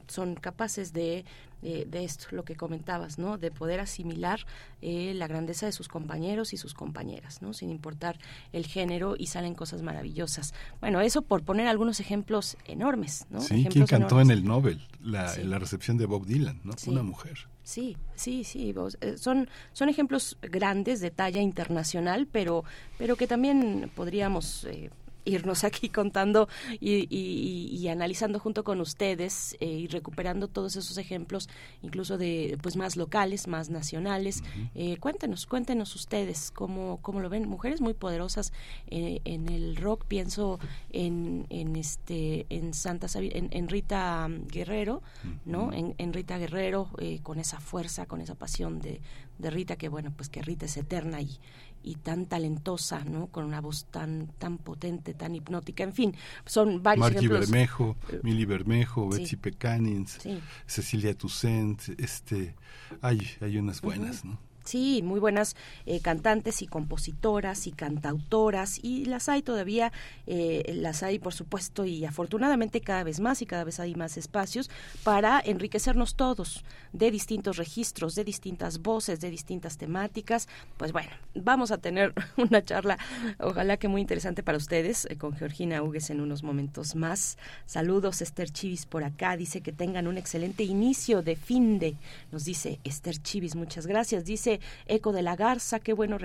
[0.06, 1.24] son capaces de
[1.60, 3.36] de esto, lo que comentabas, ¿no?
[3.36, 4.46] De poder asimilar
[4.80, 7.52] eh, la grandeza de sus compañeros y sus compañeras, ¿no?
[7.52, 8.18] Sin importar
[8.52, 10.54] el género y salen cosas maravillosas.
[10.80, 13.40] Bueno, eso por poner algunos ejemplos enormes, ¿no?
[13.40, 14.86] Sí, ¿quién cantó en el Nobel?
[15.02, 16.74] La, la recepción de Bob Dylan, ¿no?
[16.86, 17.48] Una mujer.
[17.64, 18.72] Sí, sí, sí.
[19.00, 22.64] Eh, son, son ejemplos grandes de talla internacional, pero,
[22.98, 24.90] pero que también podríamos eh,
[25.28, 26.48] irnos aquí contando
[26.80, 31.48] y, analizando junto con ustedes eh, y recuperando todos esos ejemplos,
[31.82, 34.42] incluso de pues más locales, más nacionales.
[34.74, 37.48] Eh, cuéntenos, cuéntenos ustedes cómo, cómo lo ven.
[37.48, 38.52] Mujeres muy poderosas
[38.88, 40.58] eh, en el rock, pienso
[40.90, 45.02] en, en este en Santa en, en Rita Guerrero,
[45.44, 45.72] ¿no?
[45.72, 46.90] En, en Rita Guerrero
[47.22, 49.00] con esa fuerza, con esa pasión de,
[49.38, 51.38] de Rita que bueno, pues que Rita es eterna y
[51.82, 53.28] y tan talentosa, ¿no?
[53.28, 56.14] Con una voz tan tan potente, tan hipnótica, en fin,
[56.44, 60.18] son varios Margie Bermejo, eh, Milly Bermejo, Betsy Pecanins,
[60.66, 62.54] Cecilia Toussaint, este,
[63.00, 64.47] hay, hay unas buenas, ¿no?
[64.68, 69.92] Sí, muy buenas eh, cantantes y compositoras y cantautoras y las hay todavía,
[70.26, 74.18] eh, las hay por supuesto y afortunadamente cada vez más y cada vez hay más
[74.18, 74.68] espacios
[75.04, 80.48] para enriquecernos todos de distintos registros, de distintas voces, de distintas temáticas.
[80.76, 82.98] Pues bueno, vamos a tener una charla,
[83.38, 87.38] ojalá que muy interesante para ustedes, eh, con Georgina Hugues en unos momentos más.
[87.64, 91.96] Saludos, Esther Chivis por acá, dice que tengan un excelente inicio de fin de,
[92.30, 96.18] nos dice Esther Chivis, muchas gracias, dice Eco de la Garza, qué bueno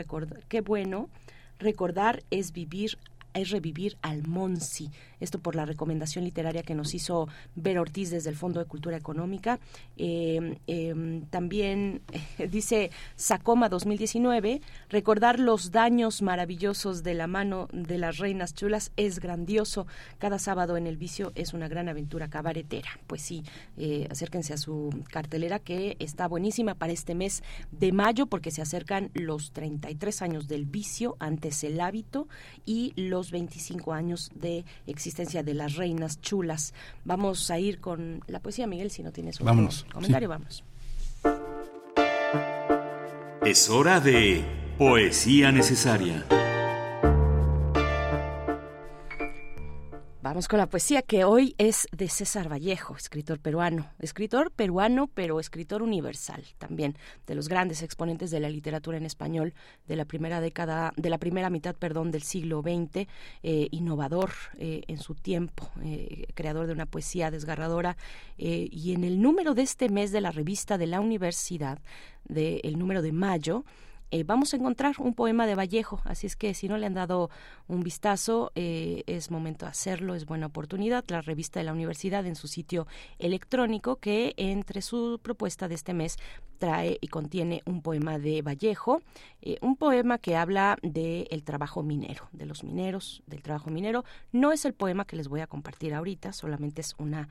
[0.47, 1.09] qué bueno
[1.59, 2.97] recordar es vivir
[3.33, 4.91] es revivir al Monsi.
[5.23, 8.97] Esto por la recomendación literaria que nos hizo Ver Ortiz desde el Fondo de Cultura
[8.97, 9.57] Económica.
[9.95, 12.01] Em, em, también
[12.51, 19.19] dice Sacoma 2019, recordar los daños maravillosos de la mano de las reinas chulas es
[19.19, 19.87] grandioso.
[20.17, 22.89] Cada sábado en el vicio es una gran aventura cabaretera.
[23.07, 23.45] Pues sí,
[23.77, 28.61] eh, acérquense a su cartelera que está buenísima para este mes de mayo porque se
[28.61, 32.27] acercan los 33 años del vicio, antes el hábito
[32.65, 36.73] y los 25 años de existencia de las reinas chulas.
[37.05, 39.47] Vamos a ir con la poesía, Miguel, si no tienes un
[39.91, 40.63] comentario, vamos.
[43.45, 44.43] Es hora de
[44.77, 46.25] poesía necesaria.
[50.23, 55.37] Vamos con la poesía que hoy es de César Vallejo, escritor peruano, escritor peruano pero
[55.37, 56.95] escritor universal también,
[57.27, 59.53] de los grandes exponentes de la literatura en español
[59.85, 63.05] de la primera década, de la primera mitad, perdón, del siglo XX,
[63.43, 67.97] eh, innovador eh, en su tiempo, eh, creador de una poesía desgarradora
[68.37, 71.79] y en el número de este mes de la revista de la universidad,
[72.23, 73.65] del número de mayo,
[74.11, 76.93] eh, vamos a encontrar un poema de Vallejo, así es que si no le han
[76.93, 77.29] dado
[77.67, 81.03] un vistazo, eh, es momento de hacerlo, es buena oportunidad.
[81.07, 82.87] La revista de la universidad en su sitio
[83.19, 86.17] electrónico que entre su propuesta de este mes
[86.59, 89.01] trae y contiene un poema de Vallejo,
[89.41, 94.05] eh, un poema que habla del trabajo minero, de los mineros, del trabajo minero.
[94.31, 97.29] No es el poema que les voy a compartir ahorita, solamente es una,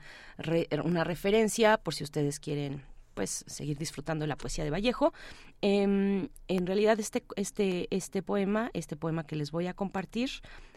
[0.83, 2.83] una referencia por si ustedes quieren
[3.13, 5.13] pues seguir disfrutando la poesía de Vallejo.
[5.61, 10.29] Em, en realidad este, este, este poema, este poema que les voy a compartir,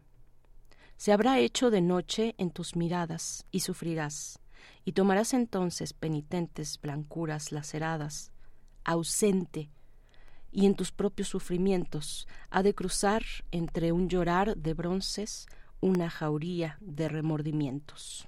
[0.96, 4.40] Se habrá hecho de noche en tus miradas y sufrirás
[4.86, 8.32] y tomarás entonces penitentes blancuras laceradas,
[8.84, 9.70] ausente,
[10.52, 15.48] y en tus propios sufrimientos ha de cruzar entre un llorar de bronces
[15.82, 18.28] una jauría de remordimientos.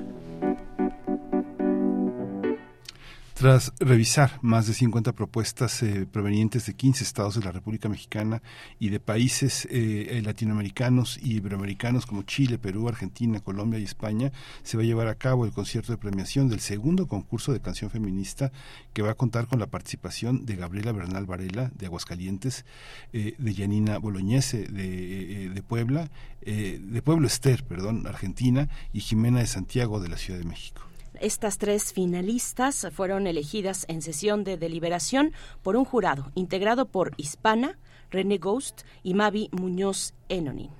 [3.41, 8.43] Tras revisar más de 50 propuestas eh, provenientes de 15 estados de la República Mexicana
[8.77, 14.31] y de países eh, eh, latinoamericanos y iberoamericanos como Chile, Perú, Argentina, Colombia y España,
[14.61, 17.89] se va a llevar a cabo el concierto de premiación del segundo concurso de canción
[17.89, 18.51] feminista
[18.93, 22.63] que va a contar con la participación de Gabriela Bernal Varela de Aguascalientes,
[23.11, 26.11] eh, de Yanina Boloñese de, de Puebla,
[26.41, 30.90] de Pueblo Ester, perdón, Argentina, y Jimena de Santiago de la Ciudad de México.
[31.21, 37.77] Estas tres finalistas fueron elegidas en sesión de deliberación por un jurado integrado por Hispana,
[38.09, 40.71] René Ghost y Mavi Muñoz Enonin.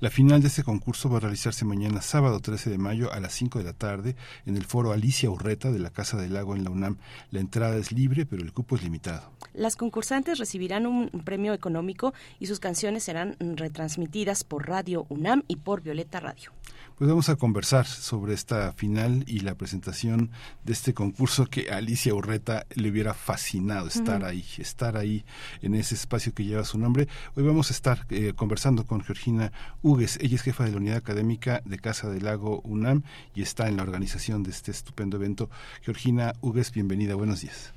[0.00, 3.34] La final de este concurso va a realizarse mañana sábado 13 de mayo a las
[3.34, 4.16] 5 de la tarde
[4.46, 6.98] en el foro Alicia Urreta de la Casa del Lago en la UNAM.
[7.30, 9.30] La entrada es libre, pero el cupo es limitado.
[9.52, 15.54] Las concursantes recibirán un premio económico y sus canciones serán retransmitidas por Radio UNAM y
[15.56, 16.50] por Violeta Radio.
[16.96, 20.30] Pues vamos a conversar sobre esta final y la presentación
[20.62, 25.24] de este concurso que a Alicia Urreta le hubiera fascinado estar ahí, estar ahí
[25.60, 27.08] en ese espacio que lleva su nombre.
[27.34, 29.50] Hoy vamos a estar eh, conversando con Georgina
[29.82, 30.20] Hugues.
[30.20, 33.02] Ella es jefa de la unidad académica de Casa del Lago UNAM
[33.34, 35.50] y está en la organización de este estupendo evento.
[35.82, 37.72] Georgina Hugues, bienvenida, buenos días.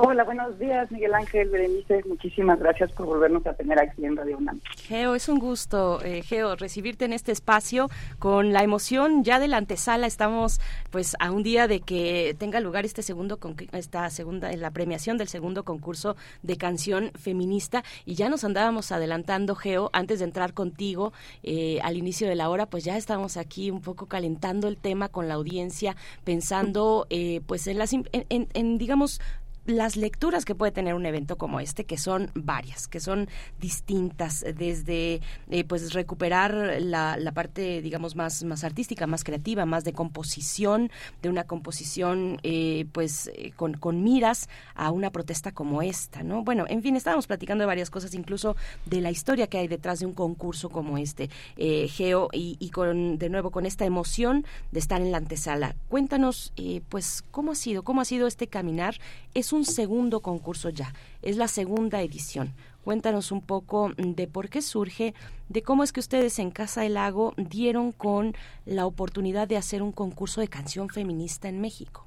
[0.00, 2.04] Hola, buenos días, Miguel Ángel Berenice.
[2.06, 4.60] Muchísimas gracias por volvernos a tener aquí en Radio UNAM.
[4.76, 9.48] Geo, es un gusto, eh, Geo, recibirte en este espacio con la emoción ya de
[9.48, 10.06] la antesala.
[10.06, 10.60] Estamos
[10.90, 13.40] pues a un día de que tenga lugar este segundo
[13.72, 16.14] esta segunda la premiación del segundo concurso
[16.44, 21.12] de canción feminista y ya nos andábamos adelantando, Geo, antes de entrar contigo
[21.42, 25.08] eh, al inicio de la hora, pues ya estamos aquí un poco calentando el tema
[25.08, 29.20] con la audiencia, pensando eh, pues en las en- en- en, digamos
[29.68, 33.28] las lecturas que puede tener un evento como este, que son varias, que son
[33.60, 39.84] distintas, desde eh, pues recuperar la, la parte, digamos, más, más artística, más creativa, más
[39.84, 40.90] de composición,
[41.20, 46.42] de una composición eh, pues eh, con, con miras a una protesta como esta, ¿no?
[46.44, 48.56] Bueno, en fin, estábamos platicando de varias cosas, incluso
[48.86, 52.70] de la historia que hay detrás de un concurso como este, eh, Geo, y, y
[52.70, 55.76] con, de nuevo, con esta emoción de estar en la antesala.
[55.90, 57.82] Cuéntanos, eh, pues, ¿cómo ha sido?
[57.82, 58.96] ¿Cómo ha sido este caminar?
[59.34, 62.54] Es segundo concurso ya, es la segunda edición.
[62.84, 65.14] Cuéntanos un poco de por qué surge,
[65.48, 69.82] de cómo es que ustedes en Casa del Lago dieron con la oportunidad de hacer
[69.82, 72.06] un concurso de canción feminista en México.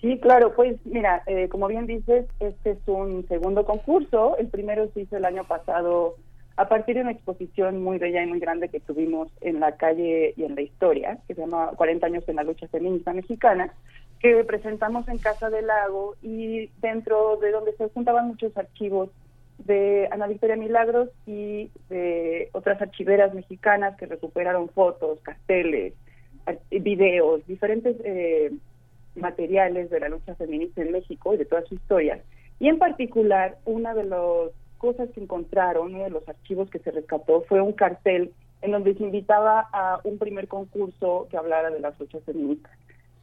[0.00, 4.36] Sí, claro, pues mira, eh, como bien dices, este es un segundo concurso.
[4.38, 6.16] El primero se hizo el año pasado
[6.56, 10.34] a partir de una exposición muy bella y muy grande que tuvimos en la calle
[10.36, 13.72] y en la historia, que se llama 40 años en la lucha feminista mexicana,
[14.20, 19.10] que presentamos en Casa del Lago y dentro de donde se juntaban muchos archivos
[19.58, 25.94] de Ana Victoria Milagros y de otras archiveras mexicanas que recuperaron fotos, carteles,
[26.46, 28.52] ar- videos, diferentes eh,
[29.16, 32.22] materiales de la lucha feminista en México y de toda su historia.
[32.58, 36.90] Y en particular, una de las cosas que encontraron, uno de los archivos que se
[36.90, 38.32] rescató, fue un cartel
[38.62, 42.72] en donde se invitaba a un primer concurso que hablara de las luchas feministas.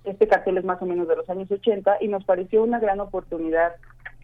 [0.07, 2.99] Este cartel es más o menos de los años 80 y nos pareció una gran
[3.01, 3.75] oportunidad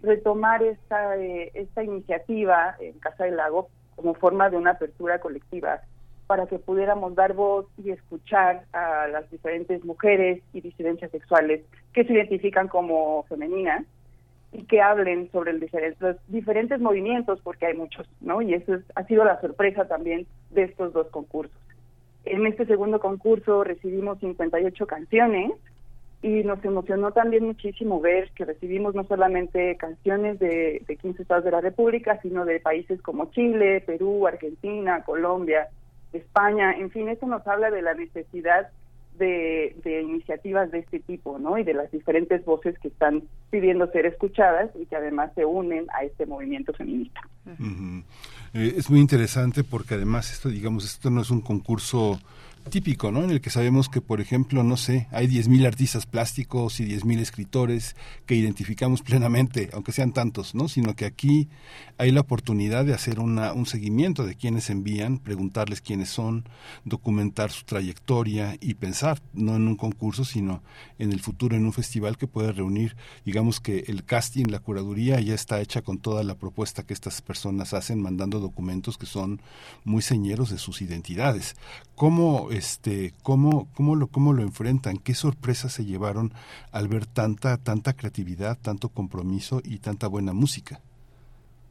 [0.01, 5.81] retomar esta, eh, esta iniciativa en Casa del Lago como forma de una apertura colectiva
[6.27, 11.61] para que pudiéramos dar voz y escuchar a las diferentes mujeres y disidencias sexuales
[11.93, 13.83] que se identifican como femeninas
[14.53, 18.41] y que hablen sobre el diferen- los diferentes movimientos, porque hay muchos, ¿no?
[18.41, 21.57] Y eso es- ha sido la sorpresa también de estos dos concursos.
[22.23, 25.51] En este segundo concurso recibimos 58 canciones
[26.23, 31.43] y nos emocionó también muchísimo ver que recibimos no solamente canciones de, de 15 estados
[31.43, 35.67] de la República, sino de países como Chile, Perú, Argentina, Colombia,
[36.13, 38.69] España, en fin, esto nos habla de la necesidad
[39.17, 41.57] de, de, iniciativas de este tipo, ¿no?
[41.57, 45.85] Y de las diferentes voces que están pidiendo ser escuchadas y que además se unen
[45.93, 47.21] a este movimiento feminista.
[48.53, 52.19] Eh, es muy interesante porque además esto, digamos, esto no es un concurso
[52.69, 53.23] típico, ¿no?
[53.23, 57.19] En el que sabemos que, por ejemplo, no sé, hay 10.000 artistas plásticos y 10.000
[57.19, 60.67] escritores que identificamos plenamente, aunque sean tantos, ¿no?
[60.67, 61.49] Sino que aquí
[61.97, 66.45] hay la oportunidad de hacer una, un seguimiento de quienes envían, preguntarles quiénes son,
[66.85, 70.63] documentar su trayectoria y pensar, no en un concurso, sino
[70.99, 75.19] en el futuro, en un festival que puede reunir, digamos que el casting, la curaduría
[75.19, 79.41] ya está hecha con toda la propuesta que estas personas hacen, mandando documentos que son
[79.83, 81.55] muy señeros de sus identidades.
[81.95, 86.31] ¿Cómo este, cómo, cómo, lo, cómo lo enfrentan, qué sorpresas se llevaron
[86.71, 90.79] al ver tanta, tanta creatividad, tanto compromiso y tanta buena música.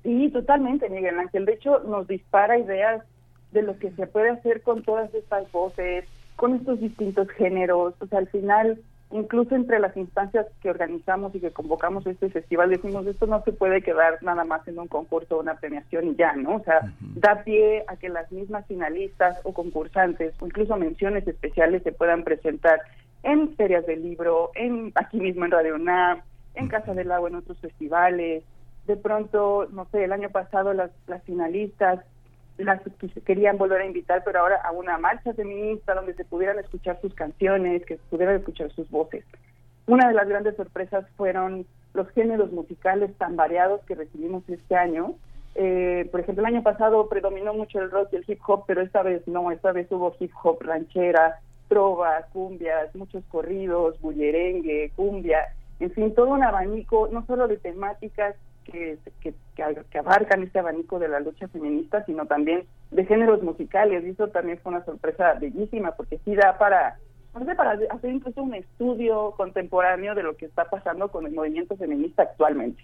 [0.02, 1.44] Sí, totalmente, Miguel Ángel.
[1.44, 3.04] De hecho, nos dispara ideas
[3.52, 6.04] de lo que se puede hacer con todas estas voces,
[6.36, 7.94] con estos distintos géneros.
[8.00, 8.80] O sea, al final,
[9.12, 13.52] incluso entre las instancias que organizamos y que convocamos este festival, decimos, esto no se
[13.52, 16.56] puede quedar nada más en un concurso o una premiación y ya, ¿no?
[16.56, 17.20] O sea, uh -huh.
[17.20, 22.24] da pie a que las mismas finalistas o concursantes, o incluso menciones especiales, se puedan
[22.24, 22.80] presentar
[23.22, 26.22] en ferias del libro, en aquí mismo en Radio UNAM,
[26.54, 28.42] en Casa del Agua, en otros festivales.
[28.86, 32.00] De pronto, no sé, el año pasado las, las finalistas
[32.58, 32.80] las
[33.24, 37.14] querían volver a invitar, pero ahora a una marcha feminista donde se pudieran escuchar sus
[37.14, 39.24] canciones, que pudieran escuchar sus voces.
[39.86, 45.14] Una de las grandes sorpresas fueron los géneros musicales tan variados que recibimos este año.
[45.54, 48.80] Eh, por ejemplo, el año pasado predominó mucho el rock y el hip hop, pero
[48.80, 55.40] esta vez no, esta vez hubo hip hop ranchera, trova, cumbias, muchos corridos, bullerengue, cumbia,
[55.80, 60.98] en fin, todo un abanico, no solo de temáticas que, que, que, abarcan este abanico
[60.98, 64.04] de la lucha feminista, sino también de géneros musicales.
[64.04, 66.98] Y eso también fue una sorpresa bellísima, porque sí da para,
[67.34, 71.32] no sé, para hacer incluso un estudio contemporáneo de lo que está pasando con el
[71.32, 72.82] movimiento feminista actualmente.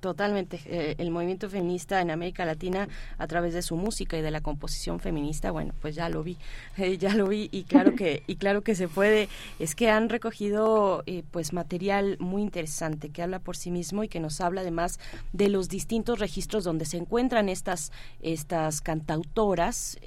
[0.00, 0.60] Totalmente.
[0.66, 2.88] Eh, el movimiento feminista en América Latina
[3.18, 6.36] a través de su música y de la composición feminista, bueno, pues ya lo vi,
[6.76, 9.28] eh, ya lo vi y claro que y claro que se puede.
[9.58, 14.08] Es que han recogido eh, pues material muy interesante que habla por sí mismo y
[14.08, 15.00] que nos habla además
[15.32, 17.90] de los distintos registros donde se encuentran estas
[18.22, 19.98] estas cantautoras.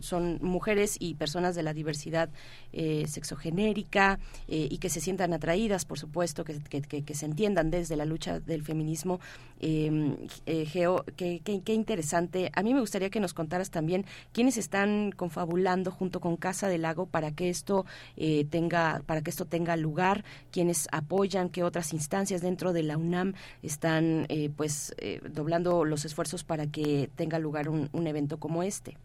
[0.00, 2.30] son mujeres y personas de la diversidad
[2.72, 8.40] sexogenérica y que se sientan atraídas, por supuesto, que, que, se entiendan desde la lucha
[8.40, 9.20] del feminismo.
[9.60, 12.50] Eh, eh, Geo, qué, qué, interesante.
[12.54, 16.82] A mí me gustaría que nos contaras también quiénes están confabulando junto con Casa del
[16.82, 17.84] Lago para que esto
[18.16, 22.96] eh, tenga, para que esto tenga lugar, quiénes apoyan, qué otras instancias dentro de la
[22.96, 24.94] UNAM están, pues,
[25.30, 28.96] doblando los esfuerzos para que tenga lugar un, un evento como este.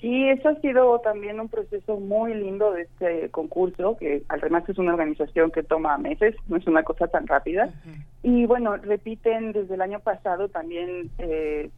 [0.00, 4.78] Sí, eso ha sido también un proceso muy lindo de este concurso, que además es
[4.78, 7.66] una organización que toma meses, no es una cosa tan rápida.
[7.66, 8.04] Uh -huh.
[8.22, 11.70] Y bueno, repiten desde el año pasado también, eh,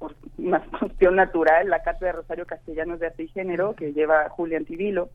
[0.00, 4.28] por una cuestión natural, la Cátedra de Rosario Castellanos de Arte y Género, que lleva
[4.30, 5.10] Julián Tibilo.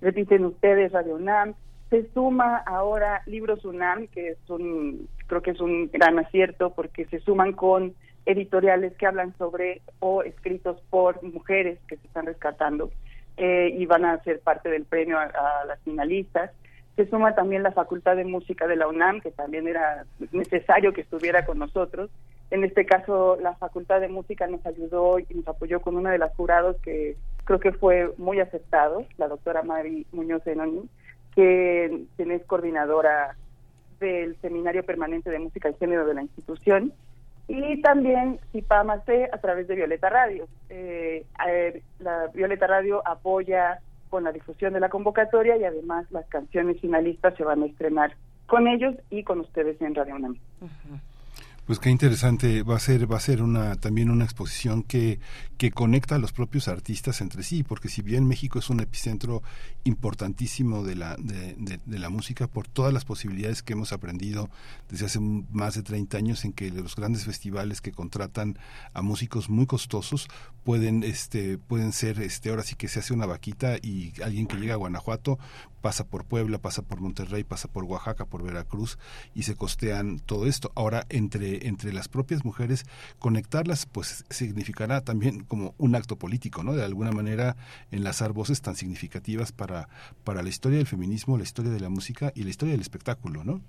[0.00, 1.54] Repiten ustedes Radio UNAM.
[1.90, 7.06] Se suma ahora Libros UNAM, que es un, creo que es un gran acierto, porque
[7.06, 7.94] se suman con
[8.28, 12.90] editoriales que hablan sobre o escritos por mujeres que se están rescatando
[13.38, 16.50] eh, y van a ser parte del premio a, a, las finalistas.
[16.94, 21.00] Se suma también la Facultad de Música de la UNAM, que también era necesario que
[21.00, 22.10] estuviera con nosotros.
[22.50, 26.18] En este caso, la Facultad de Música nos ayudó y nos apoyó con una de
[26.18, 30.86] las jurados que creo que fue muy aceptado, la doctora Mari Muñoz Enoni,
[31.34, 33.36] que es coordinadora
[34.00, 36.92] del Seminario Permanente de Música y Género de la institución
[37.48, 40.46] y también CIPAMAC a través de Violeta Radio.
[40.68, 41.24] Eh,
[41.98, 47.34] la Violeta Radio apoya con la difusión de la convocatoria y además las canciones finalistas
[47.36, 48.14] se van a estrenar
[48.46, 50.36] con ellos y con ustedes en Radio UNAM.
[51.68, 55.20] Pues qué interesante va a ser va a ser una también una exposición que
[55.58, 59.42] que conecta a los propios artistas entre sí, porque si bien México es un epicentro
[59.84, 64.48] importantísimo de la de, de, de la música por todas las posibilidades que hemos aprendido
[64.88, 68.58] desde hace más de 30 años en que los grandes festivales que contratan
[68.94, 70.28] a músicos muy costosos
[70.64, 74.56] pueden este pueden ser este ahora sí que se hace una vaquita y alguien que
[74.56, 75.38] llega a Guanajuato
[75.80, 78.98] pasa por Puebla, pasa por Monterrey, pasa por Oaxaca, por Veracruz
[79.34, 80.72] y se costean todo esto.
[80.74, 82.84] Ahora, entre, entre las propias mujeres,
[83.18, 86.74] conectarlas pues significará también como un acto político, ¿no?
[86.74, 87.56] De alguna manera
[87.90, 89.88] enlazar voces tan significativas para,
[90.24, 93.44] para la historia del feminismo, la historia de la música y la historia del espectáculo,
[93.44, 93.60] ¿no?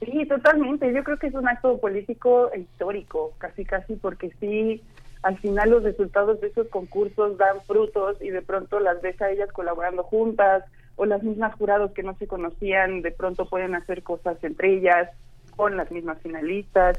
[0.00, 0.92] Sí, totalmente.
[0.92, 4.82] Yo creo que es un acto político e histórico, casi casi, porque sí,
[5.22, 9.30] al final los resultados de esos concursos dan frutos y de pronto las ves a
[9.30, 10.64] ellas colaborando juntas
[10.96, 15.10] o las mismas jurados que no se conocían de pronto pueden hacer cosas entre ellas
[15.54, 16.98] con las mismas finalistas.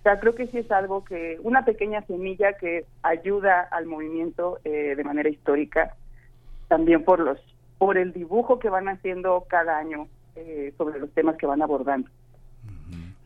[0.00, 4.58] O sea, creo que sí es algo que, una pequeña semilla que ayuda al movimiento
[4.64, 5.94] eh, de manera histórica,
[6.68, 7.38] también por los,
[7.78, 12.10] por el dibujo que van haciendo cada año eh, sobre los temas que van abordando.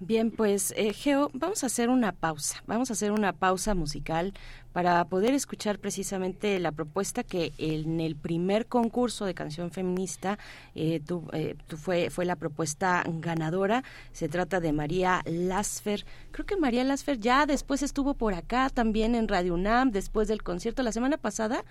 [0.01, 4.33] Bien, pues eh, Geo, vamos a hacer una pausa, vamos a hacer una pausa musical
[4.73, 10.39] para poder escuchar precisamente la propuesta que en el primer concurso de canción feminista
[10.77, 13.83] eh, tu, eh, fue, fue la propuesta ganadora.
[14.13, 16.05] Se trata de María Lasfer.
[16.31, 20.45] Creo que María Lasfer ya después estuvo por acá también en Radio UNAM, después del
[20.45, 21.65] concierto la semana pasada.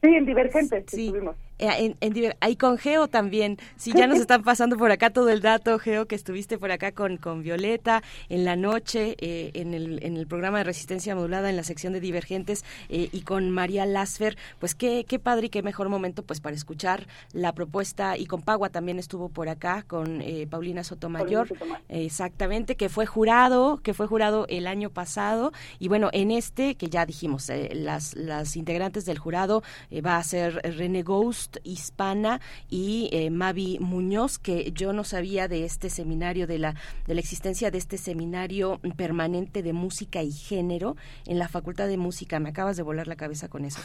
[0.00, 1.08] Sí, en Divergentes sí.
[1.08, 1.36] estuvimos.
[1.60, 3.58] Eh, en, ahí con Geo también.
[3.76, 6.92] Si ya nos están pasando por acá todo el dato, Geo, que estuviste por acá
[6.92, 11.50] con, con Violeta en la noche, eh, en, el, en el programa de resistencia modulada
[11.50, 14.38] en la sección de Divergentes eh, y con María Lasfer.
[14.58, 18.16] Pues qué, qué padre y qué mejor momento pues para escuchar la propuesta.
[18.16, 21.48] Y con Pagua también estuvo por acá con Paulina Sotomayor.
[21.88, 25.52] exactamente, que fue jurado, que fue jurado el año pasado.
[25.78, 29.62] Y bueno, en este, que ya dijimos, las, las integrantes del jurado
[30.04, 35.64] va a ser René Ghost Hispana y eh, Mavi Muñoz, que yo no sabía de
[35.64, 36.74] este seminario, de la,
[37.06, 40.96] de la existencia de este seminario permanente de música y género
[41.26, 42.38] en la Facultad de Música.
[42.40, 43.80] Me acabas de volar la cabeza con eso,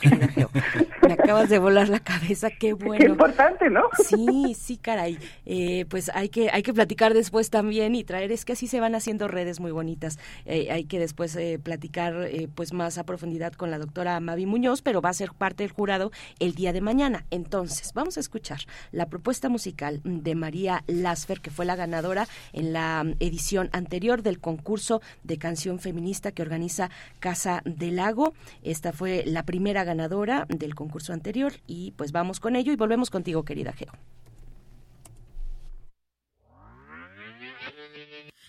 [1.07, 3.03] Me acabas de volar la cabeza, qué bueno.
[3.03, 3.83] Qué importante, ¿no?
[4.07, 5.17] Sí, sí, caray.
[5.45, 8.79] Eh, pues hay que, hay que platicar después también y traer, es que así se
[8.79, 10.19] van haciendo redes muy bonitas.
[10.45, 15.01] Eh, hay que después platicar pues más a profundidad con la doctora Mavi Muñoz, pero
[15.01, 17.25] va a ser parte del jurado el día de mañana.
[17.31, 18.59] Entonces, entonces, vamos a escuchar
[18.91, 24.41] la propuesta musical de María Lasfer, que fue la ganadora en la edición anterior del
[24.41, 28.33] concurso de canción feminista que organiza Casa del Lago.
[28.61, 33.09] Esta fue la primera ganadora del concurso anterior y pues vamos con ello y volvemos
[33.09, 33.93] contigo, querida Geo.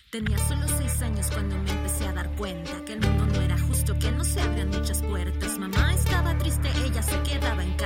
[0.09, 3.57] Tenía solo seis años cuando me empecé a dar cuenta que el mundo no era
[3.59, 5.59] justo, que no se abrían muchas puertas.
[5.59, 7.76] Mamá estaba triste, ella se quedaba en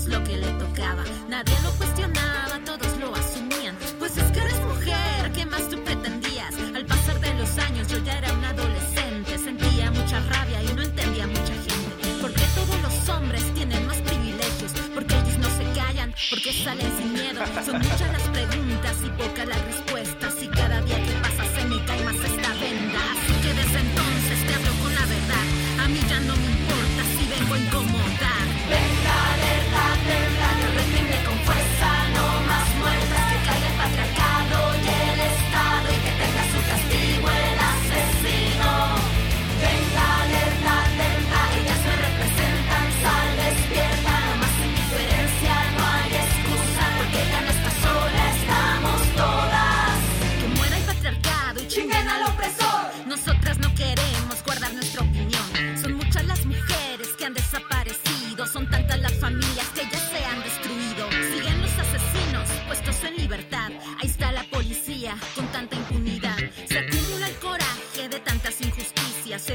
[0.00, 1.04] es lo que le tocaba.
[1.28, 3.76] Nadie lo cuestionaba, todos lo asumían.
[3.98, 6.54] Pues es que eres mujer, ¿qué más tú pretendías?
[6.74, 10.82] Al pasar de los años yo ya era un adolescente, sentía mucha rabia y no
[10.82, 12.20] entendía mucha gente.
[12.20, 14.72] ¿Por qué todos los hombres tienen más privilegios?
[14.94, 17.40] Porque ellos no se callan, porque salen sin miedo.
[17.64, 19.89] Son muchas las preguntas y pocas las respuestas.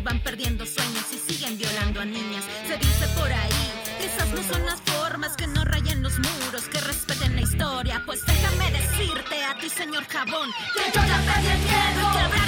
[0.05, 2.45] Van perdiendo sueños y siguen violando a niñas.
[2.67, 3.71] Se dice por ahí
[4.05, 8.03] esas no son las formas que no rayen los muros, que respeten la historia.
[8.05, 12.44] Pues déjame decirte a ti, señor Jabón, que yo ya perdí el miedo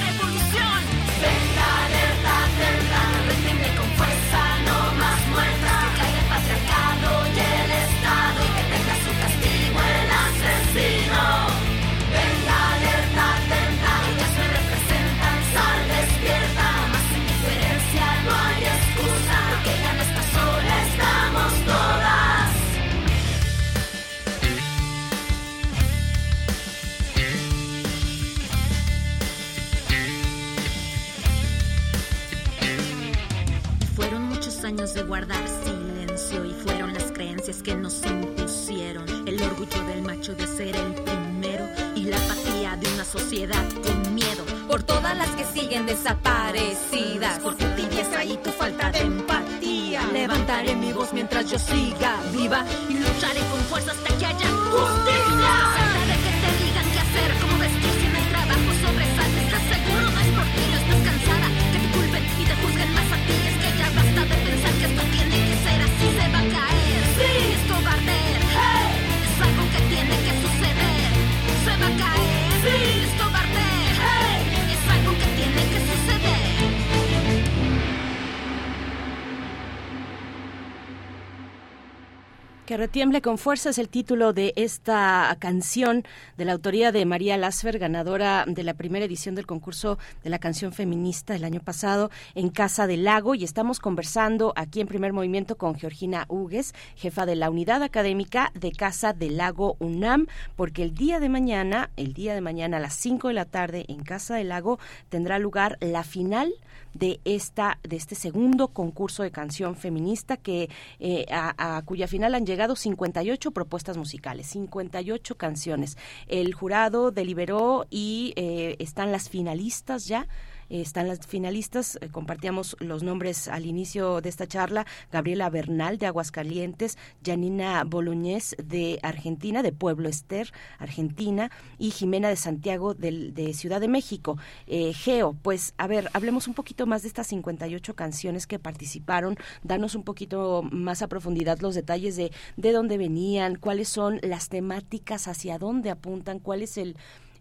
[82.97, 86.03] Con fuerza es el título de esta canción
[86.35, 90.39] de la autoría de María Lasfer, ganadora de la primera edición del concurso de la
[90.39, 93.35] canción feminista el año pasado en Casa del Lago.
[93.35, 98.51] Y estamos conversando aquí en primer movimiento con Georgina Hugues, jefa de la unidad académica
[98.55, 102.79] de Casa del Lago UNAM, porque el día de mañana, el día de mañana a
[102.79, 106.51] las 5 de la tarde en Casa del Lago tendrá lugar la final
[106.97, 110.69] de esta de este segundo concurso de canción feminista que
[110.99, 115.97] eh, a, cuya final han llegado 58 propuestas musicales 58 canciones.
[116.27, 120.27] El jurado deliberó y eh, están las finalistas ya
[120.69, 126.07] están las finalistas, eh, compartíamos los nombres al inicio de esta charla, Gabriela Bernal de
[126.07, 133.53] Aguascalientes, Janina Boloñez de Argentina, de Pueblo Ester, Argentina, y Jimena de Santiago de, de
[133.53, 134.37] Ciudad de México.
[134.67, 139.37] Eh, Geo, pues a ver, hablemos un poquito más de estas 58 canciones que participaron,
[139.63, 144.49] danos un poquito más a profundidad los detalles de, de dónde venían, cuáles son las
[144.49, 146.95] temáticas, hacia dónde apuntan, cuál es el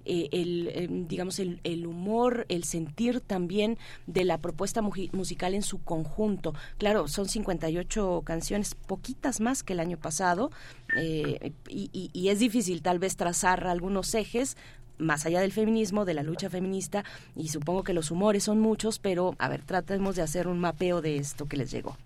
[0.06, 5.62] eh, el, eh, digamos, el, el, humor, el sentir también de la propuesta musical en
[5.62, 6.54] su conjunto.
[6.78, 10.50] Claro, son 58 canciones, poquitas más que el año pasado,
[10.96, 14.56] eh, y, y, y es difícil tal vez trazar algunos ejes,
[14.98, 17.04] más allá del feminismo, de la lucha feminista,
[17.34, 21.02] y supongo que los humores son muchos, pero a ver, tratemos de hacer un mapeo
[21.02, 21.96] de esto que les llegó.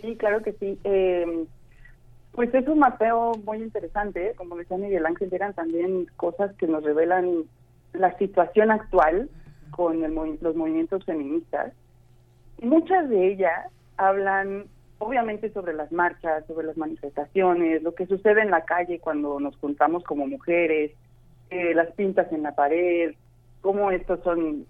[0.00, 0.78] Sí, claro que sí.
[0.84, 1.46] Eh,
[2.36, 6.84] pues es un mapeo muy interesante, como decía Miguel Ángel, eran también cosas que nos
[6.84, 7.44] revelan
[7.94, 9.30] la situación actual
[9.70, 11.72] con el, los movimientos feministas.
[12.58, 14.66] Y muchas de ellas hablan
[14.98, 19.56] obviamente sobre las marchas, sobre las manifestaciones, lo que sucede en la calle cuando nos
[19.56, 20.92] juntamos como mujeres,
[21.50, 23.14] eh, las pintas en la pared,
[23.62, 24.66] cómo estos son,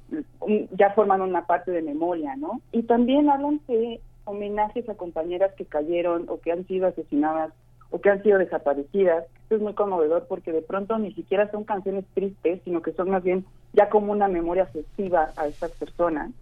[0.72, 2.60] ya forman una parte de memoria, ¿no?
[2.72, 7.52] Y también hablan de homenajes a compañeras que cayeron o que han sido asesinadas
[7.90, 9.24] o que han sido desaparecidas.
[9.42, 13.10] Esto es muy conmovedor porque de pronto ni siquiera son canciones tristes, sino que son
[13.10, 16.32] más bien ya como una memoria festiva a estas personas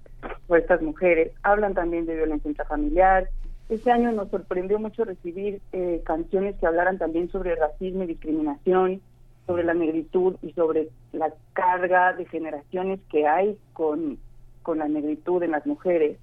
[0.49, 1.33] o a estas mujeres.
[1.43, 3.29] Hablan también de violencia intrafamiliar.
[3.69, 9.01] Este año nos sorprendió mucho recibir eh, canciones que hablaran también sobre racismo y discriminación,
[9.47, 14.19] sobre la negritud y sobre la carga de generaciones que hay con,
[14.63, 16.19] con la negritud en las mujeres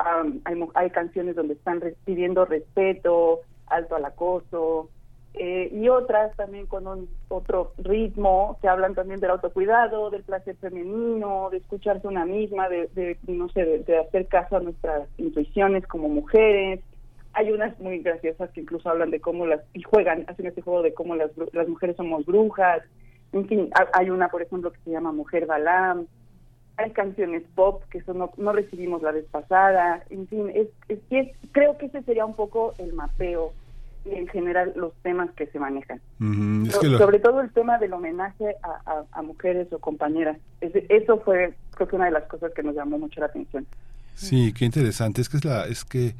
[0.00, 4.90] um, hay, hay canciones donde están pidiendo respeto, alto al acoso,
[5.38, 10.56] eh, y otras también con un, otro ritmo que hablan también del autocuidado, del placer
[10.56, 15.06] femenino, de escucharse una misma, de, de no sé, de, de, hacer caso a nuestras
[15.18, 16.80] intuiciones como mujeres.
[17.34, 20.80] Hay unas muy graciosas que incluso hablan de cómo las, y juegan, hacen este juego
[20.80, 22.82] de cómo las, las mujeres somos brujas.
[23.32, 26.06] En fin, hay una, por ejemplo, que se llama Mujer Balam,
[26.76, 30.98] hay canciones pop que eso no, no recibimos la vez pasada, en fin, es, es,
[31.10, 33.52] es, creo que ese sería un poco el mapeo
[34.04, 36.00] y en general los temas que se manejan.
[36.20, 36.68] Uh -huh.
[36.68, 36.98] es so, que lo...
[36.98, 40.38] Sobre todo el tema del homenaje a, a, a mujeres o compañeras.
[40.60, 43.66] Es, eso fue creo que una de las cosas que nos llamó mucho la atención.
[44.14, 45.20] Sí, qué interesante.
[45.20, 46.14] Es que es la, es que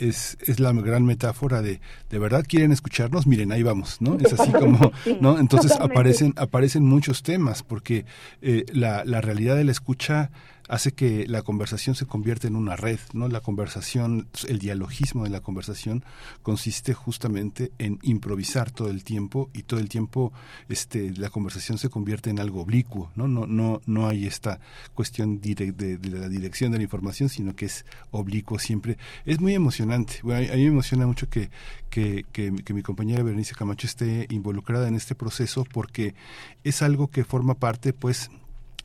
[0.00, 4.32] es, es la gran metáfora de de verdad quieren escucharnos miren ahí vamos no es
[4.32, 8.04] así como no entonces aparecen aparecen muchos temas porque
[8.42, 10.30] eh, la, la realidad de la escucha
[10.70, 13.26] hace que la conversación se convierta en una red, ¿no?
[13.26, 16.04] La conversación, el dialogismo de la conversación
[16.44, 20.32] consiste justamente en improvisar todo el tiempo y todo el tiempo
[20.68, 23.26] este la conversación se convierte en algo oblicuo, ¿no?
[23.26, 24.60] No no no hay esta
[24.94, 25.74] cuestión de,
[26.08, 28.96] la dirección de la información, sino que es oblicuo siempre.
[29.26, 30.20] Es muy emocionante.
[30.22, 31.50] Bueno, a, a mí me emociona mucho que,
[31.90, 36.14] que, que, que mi compañera Berenice Camacho esté involucrada en este proceso porque
[36.62, 38.30] es algo que forma parte pues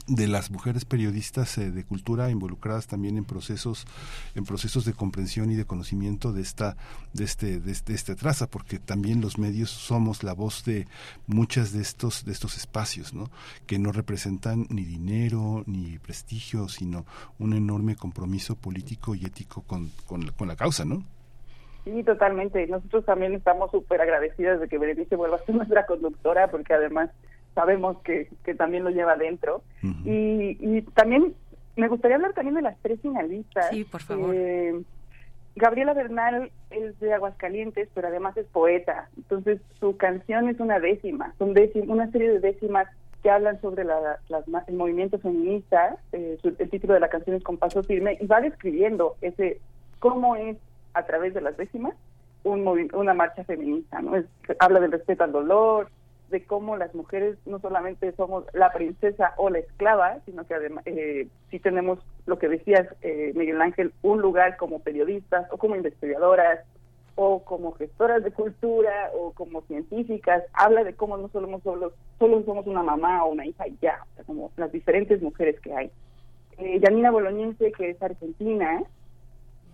[0.08, 3.86] de las mujeres periodistas eh, de cultura involucradas también en procesos
[4.36, 6.78] en procesos de comprensión y de conocimiento de esta
[7.14, 10.86] de este de, este, de esta traza porque también los medios somos la voz de
[11.26, 13.30] muchas de estos de estos espacios no
[13.66, 17.06] que no representan ni dinero ni prestigio sino
[17.40, 21.04] un enorme compromiso político y ético con, con, con la causa no
[21.86, 22.66] Sí, totalmente.
[22.66, 27.12] Nosotros también estamos súper agradecidas de que Berenice vuelva a ser nuestra conductora, porque además
[27.56, 29.64] sabemos que, que también lo lleva adentro.
[29.82, 30.06] Uh -huh.
[30.06, 31.34] y, y, también
[31.76, 33.70] me gustaría hablar también de las tres finalistas.
[33.70, 34.36] Sí, por favor.
[34.36, 34.82] Eh,
[35.56, 39.10] Gabriela Bernal es de Aguascalientes, pero además es poeta.
[39.16, 42.88] Entonces, su canción es una décima, son décim una serie de décimas
[43.24, 45.98] que hablan sobre la, la, el movimiento feminista.
[46.12, 49.60] Eh, su, el título de la canción es Con Paso Firme, y va describiendo ese
[50.00, 50.58] cómo es
[50.94, 51.96] a través de las décimas
[52.44, 54.02] un una marcha feminista.
[54.02, 54.16] ¿no?
[54.18, 54.26] Es,
[54.60, 55.90] habla del respeto al dolor,
[56.30, 60.86] de cómo las mujeres no solamente somos la princesa o la esclava, sino que además
[60.88, 65.76] eh, sí tenemos lo que decías, eh, Miguel Ángel, un lugar como periodistas o como
[65.76, 66.60] investigadoras
[67.16, 72.44] o como gestoras de cultura o como científicas, habla de cómo no solo, solo, solo
[72.44, 75.74] somos una mamá o una hija y ya, o sea, como las diferentes mujeres que
[75.74, 75.92] hay.
[76.58, 78.84] Eh, Janina Boloñense, que es argentina,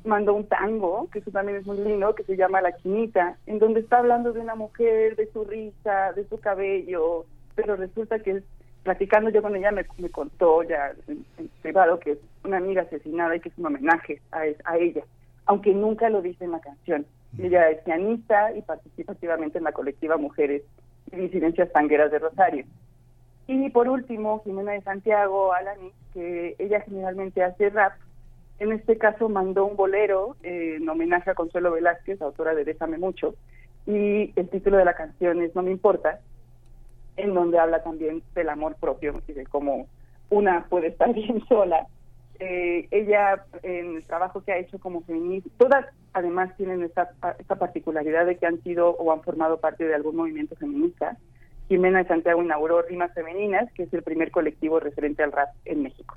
[0.03, 3.59] mandó un tango, que eso también es muy lindo, que se llama La Chinita, en
[3.59, 8.31] donde está hablando de una mujer, de su risa, de su cabello, pero resulta que
[8.31, 8.43] es,
[8.83, 12.81] platicando yo con ella me, me contó ya en, en privado que es una amiga
[12.83, 15.03] asesinada y que es un homenaje a, ella,
[15.45, 17.05] aunque nunca lo dice en la canción.
[17.37, 20.63] Ella es pianista y participa activamente en la colectiva Mujeres
[21.11, 22.65] y Disidencias Tangueras de Rosario.
[23.47, 27.93] Y por último, Jimena de Santiago Alani, que ella generalmente hace rap,
[28.61, 32.99] en este caso mandó un bolero eh, en homenaje a Consuelo Velázquez, autora de Déjame
[32.99, 33.33] Mucho,
[33.87, 36.19] y el título de la canción es No me importa,
[37.17, 39.87] en donde habla también del amor propio y de cómo
[40.29, 41.87] una puede estar bien sola.
[42.39, 47.09] Eh, ella, en el trabajo que ha hecho como feminista, todas además tienen esta,
[47.39, 51.17] esta particularidad de que han sido o han formado parte de algún movimiento feminista.
[51.67, 56.15] Jimena Santiago inauguró Rimas Femeninas, que es el primer colectivo referente al rap en México.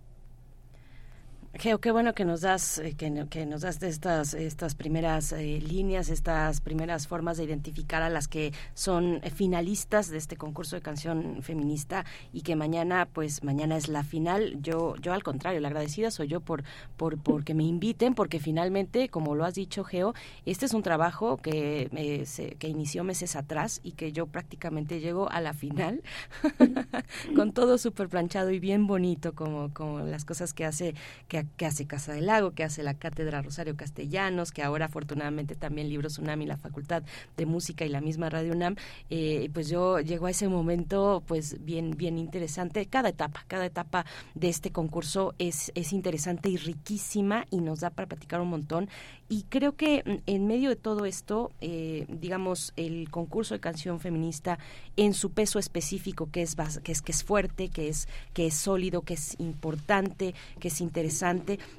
[1.56, 5.30] Geo, qué bueno que nos das, eh, que, no- que nos das estas, estas primeras
[5.32, 10.36] eh, líneas, estas primeras formas de identificar a las que son eh, finalistas de este
[10.36, 14.56] concurso de canción feminista y que mañana, pues mañana es la final.
[14.62, 16.64] Yo, yo al contrario, la agradecida soy yo por,
[16.96, 20.12] por, por que me inviten, porque finalmente, como lo has dicho, Geo,
[20.46, 25.30] este es un trabajo que, se- que inició meses atrás y que yo prácticamente llego
[25.30, 26.02] a la final
[27.36, 30.94] con todo súper planchado y bien bonito, como, como las cosas que hace,
[31.28, 35.54] que, que hace Casa del Lago, que hace la Cátedra Rosario Castellanos, que ahora afortunadamente
[35.54, 37.02] también Libros UNAM y la Facultad
[37.36, 38.76] de Música y la misma Radio UNAM,
[39.10, 42.86] eh, pues yo llego a ese momento pues bien, bien interesante.
[42.86, 47.90] Cada etapa, cada etapa de este concurso es, es interesante y riquísima y nos da
[47.90, 48.88] para platicar un montón.
[49.28, 54.00] Y creo que mm, en medio de todo esto, eh, digamos, el concurso de canción
[54.00, 54.58] feminista
[54.96, 58.54] en su peso específico, que es, que es que es fuerte, que es que es
[58.54, 61.33] sólido, que es importante, que es interesante,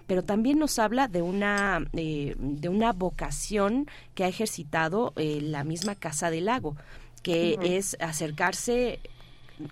[0.08, 5.64] pero también nos habla de una eh, de una vocación que ha ejercitado eh, la
[5.64, 6.76] misma Casa del Lago,
[7.24, 9.00] que es acercarse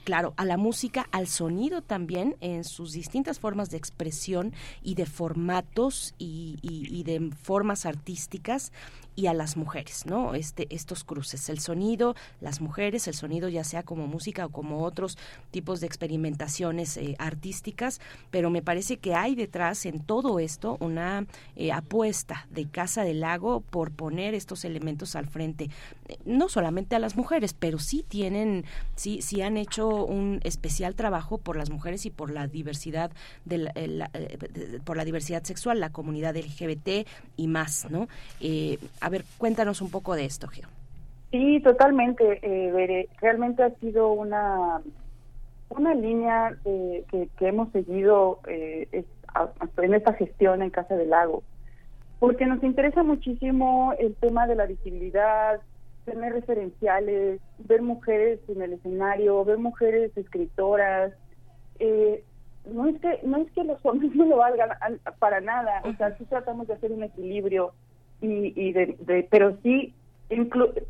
[0.06, 5.06] claro, a la música, al sonido también en sus distintas formas de expresión y de
[5.06, 8.72] formatos y, y- y de formas artísticas
[9.16, 10.36] y a las mujeres, ¿no?
[10.36, 14.84] Este, estos cruces, el sonido, las mujeres, el sonido ya sea como música o como
[14.84, 15.18] otros
[15.52, 18.02] tipos de experimentaciones eh, artísticas,
[18.32, 21.26] pero me parece que hay detrás en todo esto una
[21.56, 25.70] eh, apuesta de Casa del Lago por poner estos elementos al frente,
[26.10, 30.96] Eh, no solamente a las mujeres, pero sí tienen, sí, sí han hecho un especial
[30.96, 33.12] trabajo por las mujeres y por la diversidad
[33.46, 38.08] de eh, eh, por la diversidad sexual, la comunidad LGBT y más, ¿no?
[39.04, 40.70] A ver, cuéntanos un poco de esto, Geo.
[41.30, 43.10] Sí, totalmente, eh, Bere.
[43.20, 44.82] Realmente ha sido una,
[45.70, 50.70] una línea eh, que, que hemos seguido eh, es- a- a- en esta gestión en
[50.70, 51.44] Casa del Lago,
[52.20, 55.60] porque nos interesa muchísimo el tema de la visibilidad,
[56.06, 61.12] tener referenciales, ver mujeres en el escenario, ver mujeres escritoras.
[61.80, 62.24] Eh,
[62.72, 65.94] no es que no es que los hombres no lo valgan al- para nada, o
[65.96, 67.74] sea, sí tratamos de hacer un equilibrio
[68.24, 69.94] y, y de, de- pero sí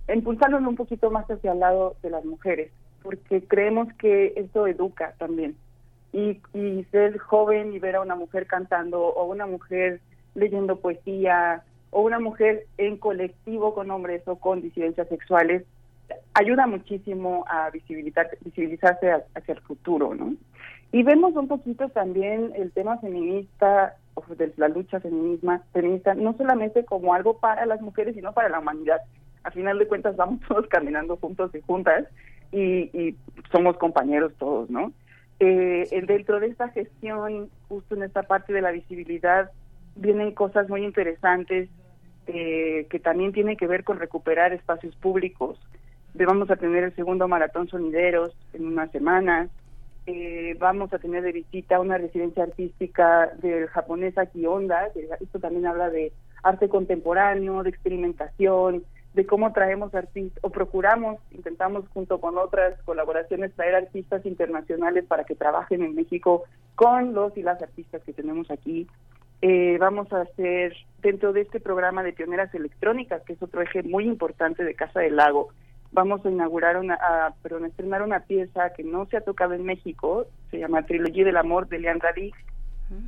[0.07, 2.71] impulsándolo un poquito más hacia el lado de las mujeres,
[3.01, 5.55] porque creemos que esto educa también.
[6.13, 9.99] Y, y ser joven y ver a una mujer cantando o una mujer
[10.35, 15.63] leyendo poesía o una mujer en colectivo con hombres o con disidencias sexuales
[16.35, 20.35] ayuda muchísimo a visibilizar, visibilizarse hacia el futuro, ¿no?
[20.91, 23.95] Y vemos un poquito también el tema feminista,
[24.37, 28.59] de la lucha feminisma, feminista, no solamente como algo para las mujeres, sino para la
[28.59, 29.01] humanidad.
[29.43, 32.05] A final de cuentas vamos todos caminando juntos y juntas
[32.51, 33.15] y,
[33.51, 34.91] somos compañeros todos, ¿no?
[35.39, 39.51] Eh, dentro de esta gestión, justo en esta parte de la visibilidad,
[39.95, 41.69] vienen cosas muy interesantes
[42.27, 45.59] eh, que también tienen que ver con recuperar espacios públicos.
[46.13, 49.49] Vamos a tener el segundo maratón sonideros en unas semanas.
[50.05, 55.65] Eh, vamos a tener de visita una residencia artística del japonesa Kionda, que esto también
[55.65, 56.11] habla de
[56.43, 58.83] arte contemporáneo, de experimentación,
[59.13, 65.23] de cómo traemos artistas, o procuramos, intentamos junto con otras colaboraciones traer artistas internacionales para
[65.23, 66.43] que trabajen en México
[66.75, 68.87] con los y las artistas que tenemos aquí.
[69.41, 73.83] Eh, vamos a hacer dentro de este programa de pioneras electrónicas, que es otro eje
[73.83, 75.49] muy importante de Casa del Lago,
[75.93, 79.53] vamos a inaugurar una, a, perdón, a estrenar una pieza que no se ha tocado
[79.53, 82.35] en México, se llama Trilogía del Amor de Leandra Dix,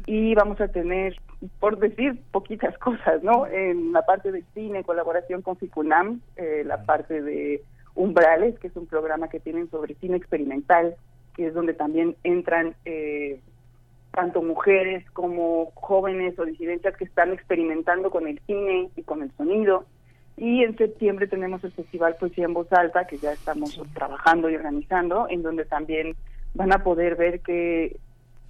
[0.07, 1.15] y vamos a tener,
[1.59, 3.45] por decir poquitas cosas, ¿no?
[3.47, 7.61] En la parte de cine, colaboración con FICUNAM, eh, la parte de
[7.95, 10.95] Umbrales, que es un programa que tienen sobre cine experimental,
[11.35, 13.39] que es donde también entran eh,
[14.11, 19.31] tanto mujeres como jóvenes o disidencias que están experimentando con el cine y con el
[19.33, 19.85] sonido.
[20.38, 24.55] Y en septiembre tenemos el Festival Poesía en Voz Alta, que ya estamos trabajando y
[24.55, 26.15] organizando, en donde también
[26.53, 27.97] van a poder ver que,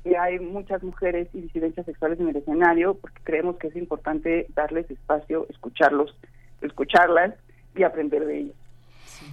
[0.03, 4.47] que hay muchas mujeres y disidencias sexuales en el escenario, porque creemos que es importante
[4.55, 6.17] darles espacio, escucharlos,
[6.61, 7.35] escucharlas
[7.75, 8.64] y aprender de ellos.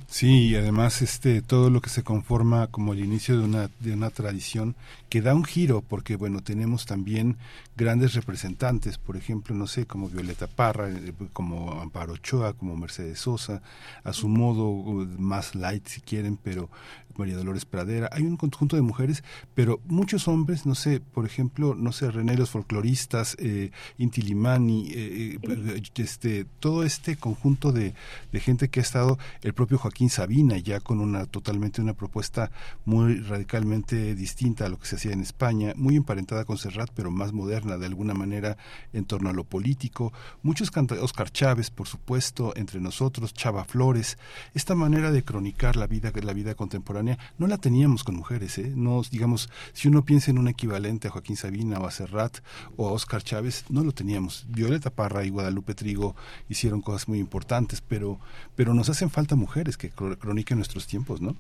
[0.06, 3.92] Sí, y además este todo lo que se conforma como el inicio de una de
[3.92, 4.74] una tradición
[5.08, 7.36] que da un giro porque bueno, tenemos también
[7.76, 13.20] grandes representantes, por ejemplo, no sé, como Violeta Parra, eh, como Amparo Ochoa, como Mercedes
[13.20, 13.62] Sosa,
[14.04, 14.72] a su modo
[15.18, 16.68] más light si quieren, pero
[17.16, 19.22] María Dolores Pradera, hay un conjunto de mujeres,
[19.54, 24.88] pero muchos hombres, no sé, por ejemplo, no sé, René los folcloristas, eh, Inti Limani,
[24.90, 27.94] eh, eh, este, todo este conjunto de,
[28.32, 32.50] de gente que ha estado, el propio Joaquín Sabina, ya con una totalmente una propuesta
[32.84, 37.10] muy radicalmente distinta a lo que se hacía en España, muy emparentada con Serrat, pero
[37.10, 38.56] más moderna de alguna manera
[38.92, 40.12] en torno a lo político.
[40.42, 44.18] Muchos canta Oscar Chávez, por supuesto, entre nosotros, Chava Flores,
[44.54, 47.01] esta manera de cronicar la vida, la vida contemporánea,
[47.38, 48.72] no la teníamos con mujeres, ¿eh?
[48.74, 52.38] No, digamos, si uno piensa en un equivalente a Joaquín Sabina o a Serrat
[52.76, 54.46] o a Oscar Chávez, no lo teníamos.
[54.48, 56.14] Violeta Parra y Guadalupe Trigo
[56.48, 58.18] hicieron cosas muy importantes, pero,
[58.56, 61.36] pero nos hacen falta mujeres que croniquen nuestros tiempos, ¿no?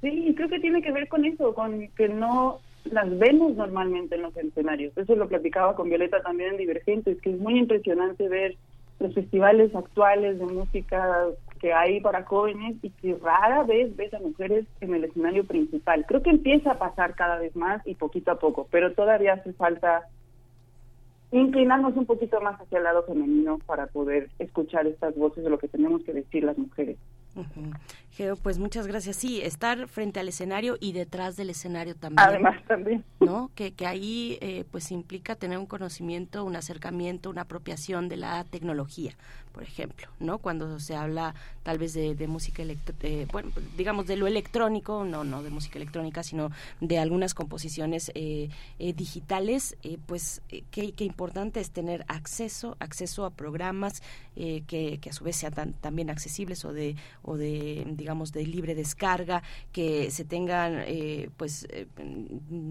[0.00, 4.22] Sí, creo que tiene que ver con eso, con que no las vemos normalmente en
[4.22, 4.96] los escenarios.
[4.96, 8.56] Eso lo platicaba con Violeta también en Divergentes, que es muy impresionante ver
[9.00, 11.26] los festivales actuales de música
[11.64, 16.04] que hay para jóvenes y que rara vez ves a mujeres en el escenario principal.
[16.06, 19.54] Creo que empieza a pasar cada vez más y poquito a poco, pero todavía hace
[19.54, 20.02] falta
[21.32, 25.56] inclinarnos un poquito más hacia el lado femenino para poder escuchar estas voces de lo
[25.56, 26.98] que tenemos que decir las mujeres.
[28.16, 29.16] Geo, pues muchas gracias.
[29.16, 32.20] Sí, estar frente al escenario y detrás del escenario también.
[32.28, 33.04] Además también.
[33.18, 33.50] ¿No?
[33.56, 38.44] Que, que ahí eh, pues implica tener un conocimiento, un acercamiento, una apropiación de la
[38.44, 39.16] tecnología,
[39.52, 40.38] por ejemplo, ¿no?
[40.38, 45.24] Cuando se habla tal vez de, de música eh, bueno, digamos de lo electrónico, no,
[45.24, 50.92] no de música electrónica, sino de algunas composiciones eh, eh, digitales, eh, pues eh, qué,
[50.92, 54.02] qué importante es tener acceso, acceso a programas
[54.36, 58.32] eh, que, que a su vez sean tan- también accesibles o de, o de, digamos,
[58.32, 59.42] de libre descarga,
[59.72, 61.86] que se tengan, eh, pues, eh,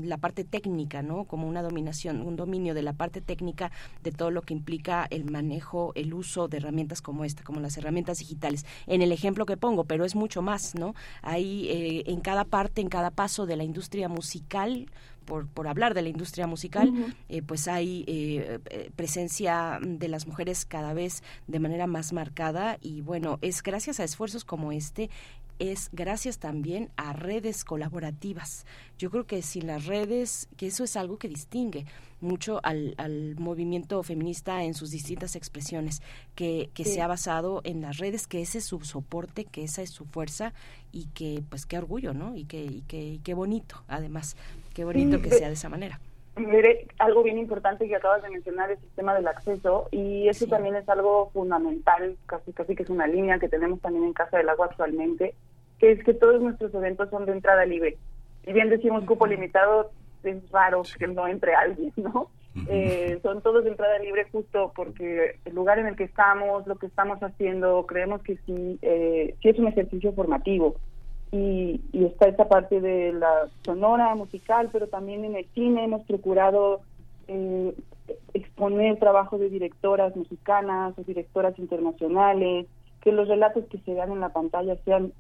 [0.04, 1.24] la parte técnica, ¿no?
[1.24, 3.72] Como una dominación, un dominio de la parte técnica
[4.04, 7.76] de todo lo que implica el manejo, el uso de herramientas como esta, como las
[7.80, 8.64] herramientas digitales.
[8.86, 10.94] En el ejemplo que pongo, pero es mucho más, ¿no?
[11.24, 14.86] Hay eh, en cada parte, en cada paso de la industria musical,
[15.26, 16.94] por, por hablar de la industria musical,
[17.30, 22.78] eh, pues hay eh, eh, presencia de las mujeres cada vez de manera más marcada
[22.82, 25.10] y bueno, es gracias a esfuerzos como este
[25.60, 28.66] es gracias también a redes colaborativas.
[28.98, 31.86] Yo creo que sin las redes, que eso es algo que distingue
[32.22, 36.02] mucho al, al movimiento feminista en sus distintas expresiones,
[36.36, 36.94] que, que Sí.
[36.96, 40.06] se ha basado en las redes, que ese es su soporte, que esa es su
[40.06, 40.54] fuerza
[40.92, 42.36] y que pues qué orgullo, ¿no?
[42.36, 44.36] Y que, y que y qué bonito, además,
[44.74, 46.00] qué bonito Sí, que sea de esa manera.
[46.36, 50.48] Mire, algo bien importante que acabas de mencionar es el sistema del acceso y eso
[50.48, 54.38] también es algo fundamental, casi casi que es una línea que tenemos también en Casa
[54.38, 55.36] del Agua actualmente,
[55.78, 57.98] que es que todos nuestros eventos son de entrada libre.
[58.44, 59.92] Si bien decimos cupo limitado,
[60.24, 62.30] es raro que no entre alguien, ¿no?
[62.68, 66.78] Eh, son todos de entrada libre justo porque el lugar en el que estamos, lo
[66.78, 70.76] que estamos haciendo, creemos que sí, eh, sí es un ejercicio formativo
[71.34, 76.04] y, y está esta parte de la sonora musical, pero también en el cine hemos
[76.04, 76.82] procurado
[77.28, 77.74] eh,
[78.36, 82.68] exponer trabajo de directoras mexicanas o directoras internacionales,
[83.02, 85.12] que los relatos que se dan en la pantalla sean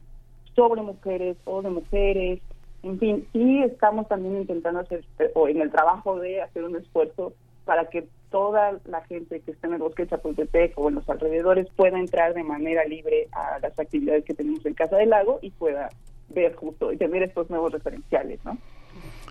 [0.56, 2.42] sobre mujeres o de mujeres,
[2.83, 7.33] en fin, sí estamos también intentando hacer, o en el trabajo de hacer un esfuerzo
[7.66, 11.07] para que toda la gente que esté en el bosque de Chapultepec o en los
[11.07, 15.37] alrededores pueda entrar de manera libre a las actividades que tenemos en Casa del Lago
[15.43, 15.91] y pueda
[16.29, 18.57] ver justo y tener estos nuevos referenciales, ¿no?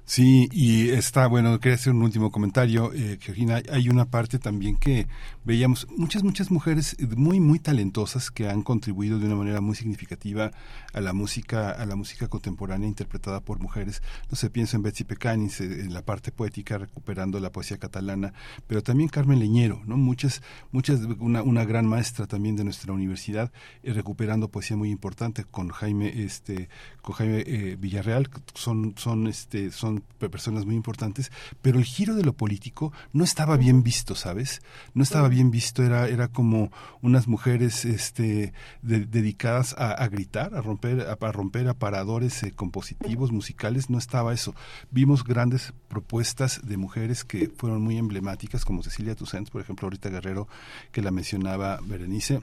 [0.05, 4.77] Sí, y está, bueno, quería hacer un último comentario, eh, Georgina, hay una parte también
[4.77, 5.07] que
[5.45, 10.51] veíamos muchas, muchas mujeres muy, muy talentosas que han contribuido de una manera muy significativa
[10.93, 14.03] a la música, a la música contemporánea interpretada por mujeres.
[14.29, 18.35] No sé, pienso en Betsy Pecanis, eh, en la parte poética, recuperando la poesía catalana,
[18.67, 19.97] pero también Carmen Leñero, ¿no?
[19.97, 23.53] Muchas, muchas, una, una gran maestra también de nuestra universidad,
[23.85, 26.69] eh, recuperando poesía muy importante con Jaime, este,
[27.03, 31.31] con Jaime eh, Villarreal, son, son, este, son son pe- personas muy importantes,
[31.61, 34.61] pero el giro de lo político no estaba bien visto, ¿sabes?
[34.95, 40.55] No estaba bien visto, era, era como unas mujeres este, de- dedicadas a, a gritar,
[40.55, 44.55] a romper, a, a romper aparadores eh, compositivos, musicales, no estaba eso.
[44.91, 50.09] Vimos grandes propuestas de mujeres que fueron muy emblemáticas, como Cecilia Toussaint, por ejemplo, ahorita
[50.11, 50.49] Guerrero,
[50.91, 52.41] que la mencionaba Berenice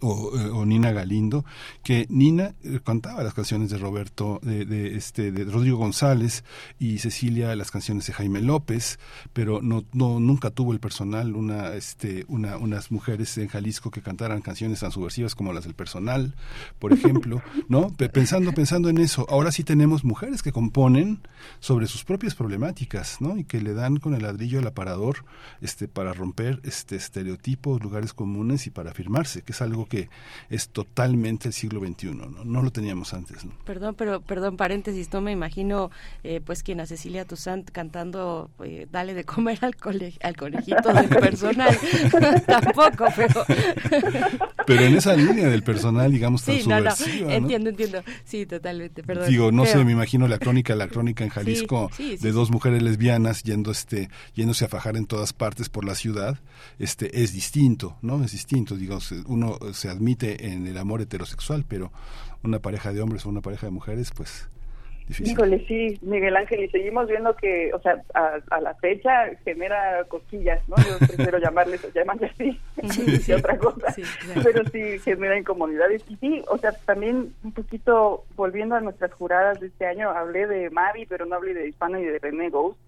[0.00, 1.44] o, eh, o Nina Galindo,
[1.82, 6.44] que Nina eh, cantaba las canciones de Roberto, de, de, este, de Rodrigo González
[6.78, 8.98] y Cecilia las canciones de Jaime López,
[9.32, 14.02] pero no, no nunca tuvo el personal una, este, una, unas mujeres en Jalisco que
[14.02, 16.34] cantaran canciones tan subversivas como las del personal,
[16.78, 17.88] por ejemplo, ¿no?
[17.96, 21.20] Pe- Pensando, pensando en eso, ahora sí tenemos mujeres que componen
[21.60, 23.36] sobre sus propias problemáticas, ¿no?
[23.38, 25.24] Y que le dan con el ladrillo al aparador,
[25.60, 30.08] este, para romper este estereotipos, lugares comunes y para afirmarse, que es algo que
[30.50, 32.44] es totalmente el siglo XXI, ¿no?
[32.44, 33.52] No lo teníamos antes, ¿no?
[33.64, 35.90] Perdón, pero perdón, paréntesis, no me imagino
[36.24, 40.92] eh, pues quien a Cecilia Toussaint cantando eh, Dale de comer al, cole- al conejito
[40.92, 41.76] del personal.
[42.46, 43.44] Tampoco, pero...
[44.66, 47.34] Pero en esa línea del personal, digamos, tan Sí, no, no, subversiva, ¿no?
[47.36, 48.02] entiendo, entiendo.
[48.24, 49.26] Sí, totalmente, perdón.
[49.30, 52.32] Digo, no sé, Pero- me imagino la crónica, la crónica en Jalisco sí, sí, de
[52.32, 56.38] dos mujeres lesbianas yendo este, yéndose a fajar en todas partes por la ciudad,
[56.78, 58.22] este, es distinto, ¿no?
[58.22, 61.90] Es distinto, digo, se- uno se admite en el amor heterosexual, pero
[62.44, 64.48] una pareja de hombres o una pareja de mujeres, pues,
[65.08, 65.32] difícil.
[65.32, 69.10] Híjole, sí, Miguel Ángel, y seguimos viendo que, o sea, a, a la fecha
[69.44, 70.76] genera cosquillas, ¿no?
[70.76, 72.60] Yo prefiero llamarles, llamarle así,
[73.26, 73.94] que otra cosa,
[74.44, 76.02] pero sí genera incomodidades.
[76.08, 80.46] Y sí, o sea, también un poquito volviendo a nuestras juradas de este año, hablé
[80.46, 82.78] de Mavi, pero no hablé de Hispana y de René Ghost,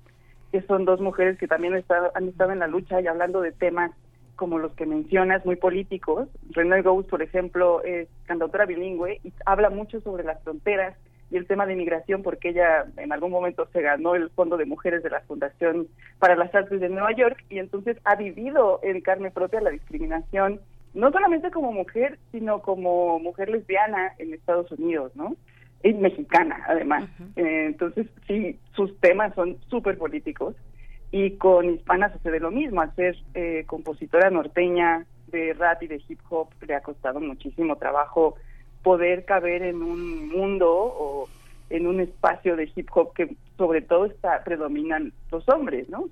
[0.52, 3.52] que son dos mujeres que también está- han estado en la lucha y hablando de
[3.52, 3.92] temas
[4.40, 6.26] como los que mencionas, muy políticos.
[6.52, 10.96] René Ghost, por ejemplo, es cantautora bilingüe y habla mucho sobre las fronteras
[11.30, 14.64] y el tema de inmigración porque ella en algún momento se ganó el Fondo de
[14.64, 15.88] Mujeres de la Fundación
[16.18, 20.58] para las Artes de Nueva York y entonces ha vivido en carne propia la discriminación,
[20.94, 25.36] no solamente como mujer, sino como mujer lesbiana en Estados Unidos, ¿no?
[25.82, 27.04] Es mexicana, además.
[27.36, 30.56] Eh, entonces, sí, sus temas son súper políticos
[31.12, 36.02] y con Hispana sucede lo mismo, al ser eh, compositora norteña de rap y de
[36.08, 38.36] hip hop le ha costado muchísimo trabajo
[38.82, 41.28] poder caber en un mundo o
[41.68, 46.00] en un espacio de hip hop que sobre todo está predominan los hombres, ¿no?
[46.02, 46.08] O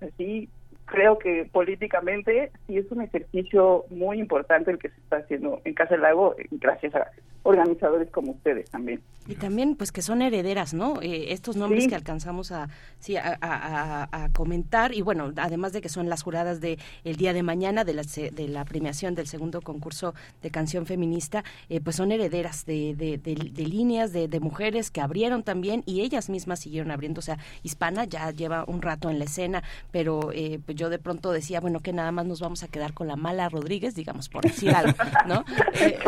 [0.90, 5.74] creo que políticamente sí es un ejercicio muy importante el que se está haciendo en
[5.74, 7.10] Casa del Lago eh, gracias a
[7.44, 9.00] organizadores como ustedes también.
[9.26, 11.00] Y también, pues, que son herederas, ¿no?
[11.02, 11.90] Eh, estos nombres Sí.
[11.90, 12.68] que alcanzamos a,
[12.98, 14.94] sí, a, a- comentar.
[14.94, 18.02] Y bueno, además de que son las juradas de el día de mañana de la,
[18.02, 23.18] de la premiación del segundo concurso de canción feminista, eh, pues son herederas de, de-
[23.18, 27.18] de- de líneas de, de mujeres que abrieron también y ellas mismas siguieron abriendo.
[27.18, 30.98] O sea, Hispana ya lleva un rato en la escena, pero eh, pues yo de
[30.98, 34.28] pronto decía, bueno, que nada más nos vamos a quedar con la mala Rodríguez, digamos,
[34.28, 35.44] por decir algo, ¿no?
[35.80, 35.98] Eh,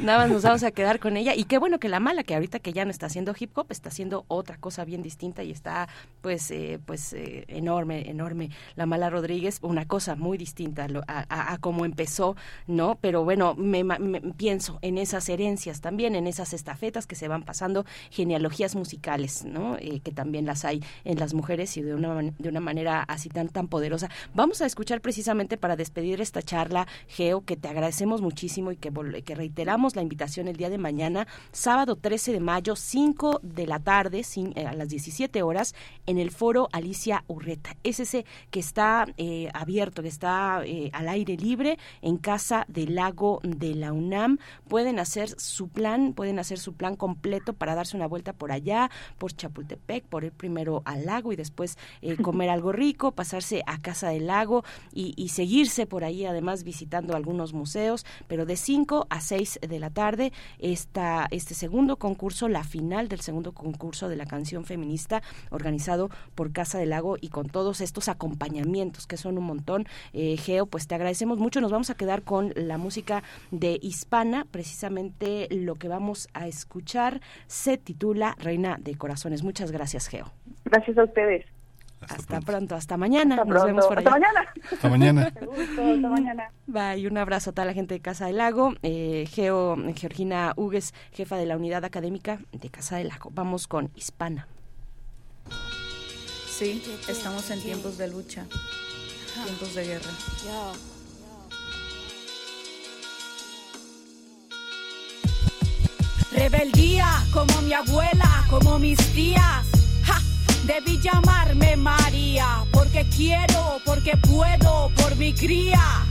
[0.00, 1.34] Nada más nos vamos a quedar con ella.
[1.34, 3.66] Y qué bueno que la mala, que ahorita que ya no está haciendo hip hop,
[3.70, 5.88] está haciendo otra cosa bien distinta y está,
[6.22, 8.50] pues, eh, pues eh, enorme, enorme.
[8.76, 12.36] La mala Rodríguez, una cosa muy distinta a, lo- a, a- a cómo empezó,
[12.66, 12.96] ¿no?
[13.00, 17.42] Pero bueno, me, me- pienso en esas herencias también, en esas estafetas que se van
[17.42, 19.76] pasando, genealogías musicales, ¿no?
[19.78, 23.28] Eh, que también las hay en las mujeres y de una, de una manera así
[23.28, 24.08] tan, tan poderosa.
[24.34, 28.92] Vamos a escuchar precisamente para despedir esta charla, Geo, que te agradecemos muchísimo y que,
[29.24, 33.78] que reiteramos la invitación el día de mañana, sábado 13 de mayo, 5 de la
[33.78, 35.74] tarde, cin- eh, a las 17 horas,
[36.06, 37.76] en el foro Alicia Urreta.
[37.82, 42.94] Es ese que está eh, abierto, que está eh, al aire libre en Casa del
[42.94, 44.38] Lago de la UNAM.
[44.68, 48.90] Pueden hacer su plan, pueden hacer su plan completo para darse una vuelta por allá,
[49.18, 51.78] por Chapultepec, por ir primero al lago y después
[52.22, 57.52] comer algo rico, pasarse a Casa del Lago y, seguirse por ahí, además visitando algunos
[57.54, 63.08] museos, pero de 5 a 6 de la tarde esta, este segundo concurso, la final
[63.08, 67.80] del segundo concurso de la canción feminista organizado por Casa del Lago y con todos
[67.80, 69.86] estos acompañamientos que son un montón.
[70.12, 71.60] Eh, Geo, pues te agradecemos mucho.
[71.60, 77.20] Nos vamos a quedar con la música de Hispana, precisamente lo que vamos a escuchar
[77.46, 79.42] se titula Reina de Corazones.
[79.42, 80.30] Muchas gracias, Geo.
[80.64, 81.44] Gracias a ustedes.
[82.08, 83.34] Hasta, pronto, hasta mañana.
[83.36, 83.66] Hasta Nos pronto.
[83.66, 84.18] vemos por Hasta allá.
[84.20, 84.52] mañana.
[84.72, 85.32] Hasta mañana.
[85.40, 86.50] Gusto, hasta mañana.
[86.66, 88.74] Bye, un abrazo a toda la gente de Casa del Lago.
[88.82, 93.30] Eh, Geo, Georgina Hugues, jefa de la unidad académica de Casa del Lago.
[93.32, 94.46] Vamos con Hispana.
[96.48, 98.44] Sí, estamos en tiempos de lucha,
[99.44, 100.10] tiempos de guerra.
[106.32, 109.66] Rebeldía como mi abuela, como mis tías.
[110.64, 116.06] Debí llamarme María, porque quiero, porque puedo, por mi cría.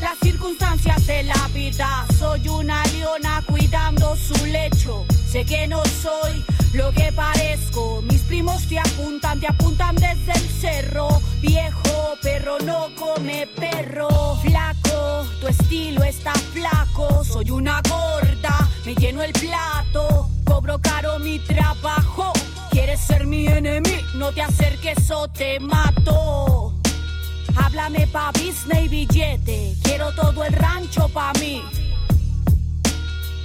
[0.00, 5.04] Las circunstancias de la vida, soy una leona cuidando su lecho.
[5.28, 6.44] Sé que no soy
[6.74, 8.00] lo que parezco.
[8.02, 11.08] Mis primos te apuntan, te apuntan desde el cerro.
[11.40, 14.36] Viejo perro no come perro.
[14.42, 17.24] Flaco, tu estilo está flaco.
[17.24, 20.30] Soy una gorda, me lleno el plato.
[20.44, 22.32] Cobro caro mi trabajo.
[22.88, 26.72] Quieres ser mi enemigo, no te acerques o te mato.
[27.54, 31.62] Háblame pa' business y billete, quiero todo el rancho pa' mí.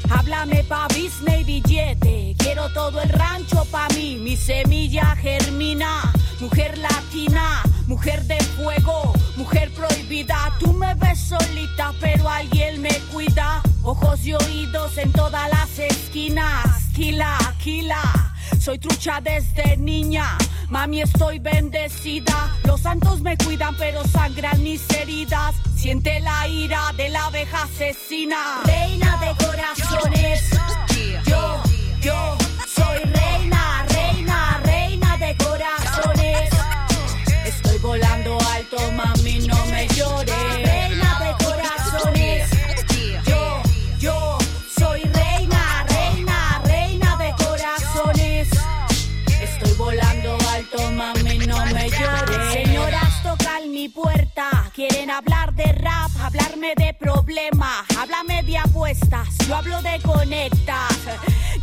[0.09, 4.15] Háblame pa' business y billete, quiero todo el rancho pa' mí.
[4.15, 10.53] Mi semilla germina, mujer latina, mujer de fuego, mujer prohibida.
[10.57, 13.61] Tú me ves solita, pero alguien me cuida.
[13.83, 16.83] Ojos y oídos en todas las esquinas.
[16.95, 18.02] Kila, kila,
[18.64, 20.38] soy trucha desde niña.
[20.69, 22.50] Mami, estoy bendecida.
[22.64, 25.53] Los santos me cuidan, pero sangran mis heridas.
[25.75, 28.61] Siente la ira de la abeja asesina.
[28.64, 30.50] Reina de corazones.
[31.25, 31.61] Yo,
[32.01, 32.42] yo
[56.64, 57.85] hablarme de problemas.
[57.98, 60.98] Háblame de apuestas, yo hablo de conectas.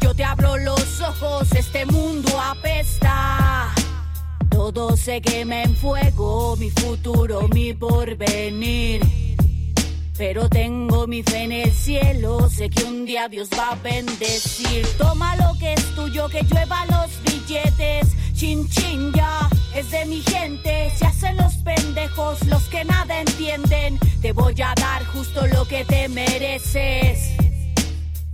[0.01, 3.73] Yo te abro los ojos, este mundo apesta.
[4.51, 9.01] Todo se quema en fuego, mi futuro, mi porvenir.
[10.21, 14.87] Pero tengo mi fe en el cielo, sé que un día Dios va a bendecir.
[14.99, 18.09] Toma lo que es tuyo, que llueva los billetes.
[18.35, 20.93] Chin chin ya, es de mi gente.
[20.95, 23.99] Se hacen los pendejos, los que nada entienden.
[24.21, 27.31] Te voy a dar justo lo que te mereces.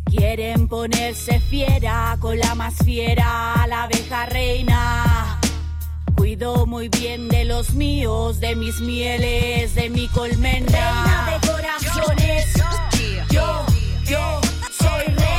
[0.06, 5.35] Quieren ponerse fiera con la más fiera, la abeja reina.
[6.26, 10.66] Cuido muy bien de los míos, de mis mieles, de mi colmena.
[10.66, 12.52] Reina de corazones.
[13.30, 13.64] Yo,
[14.04, 14.40] yo
[14.76, 15.35] soy reina,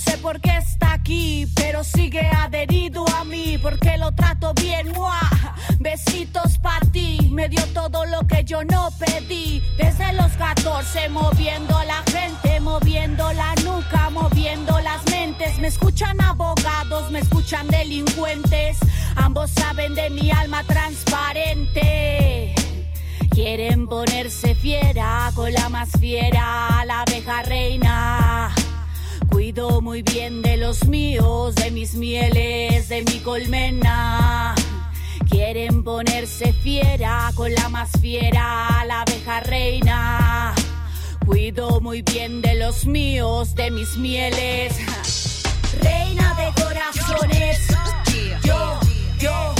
[0.00, 4.92] sé por qué está aquí, pero sigue adherido a mí, porque lo trato bien.
[4.92, 5.20] ¡Mua!
[5.78, 9.62] Besitos para ti, me dio todo lo que yo no pedí.
[9.76, 15.58] Desde los 14, moviendo la gente, moviendo la nuca, moviendo las mentes.
[15.58, 18.78] Me escuchan abogados, me escuchan delincuentes.
[19.16, 22.54] Ambos saben de mi alma transparente.
[23.30, 28.54] Quieren ponerse fiera con la más fiera, la abeja reina.
[29.30, 34.54] Cuido muy bien de los míos, de mis mieles, de mi colmena.
[35.28, 40.54] Quieren ponerse fiera con la más fiera, la abeja reina.
[41.24, 44.72] Cuido muy bien de los míos, de mis mieles.
[45.80, 47.68] Reina de corazones.
[48.44, 48.80] Yo,
[49.18, 49.54] yo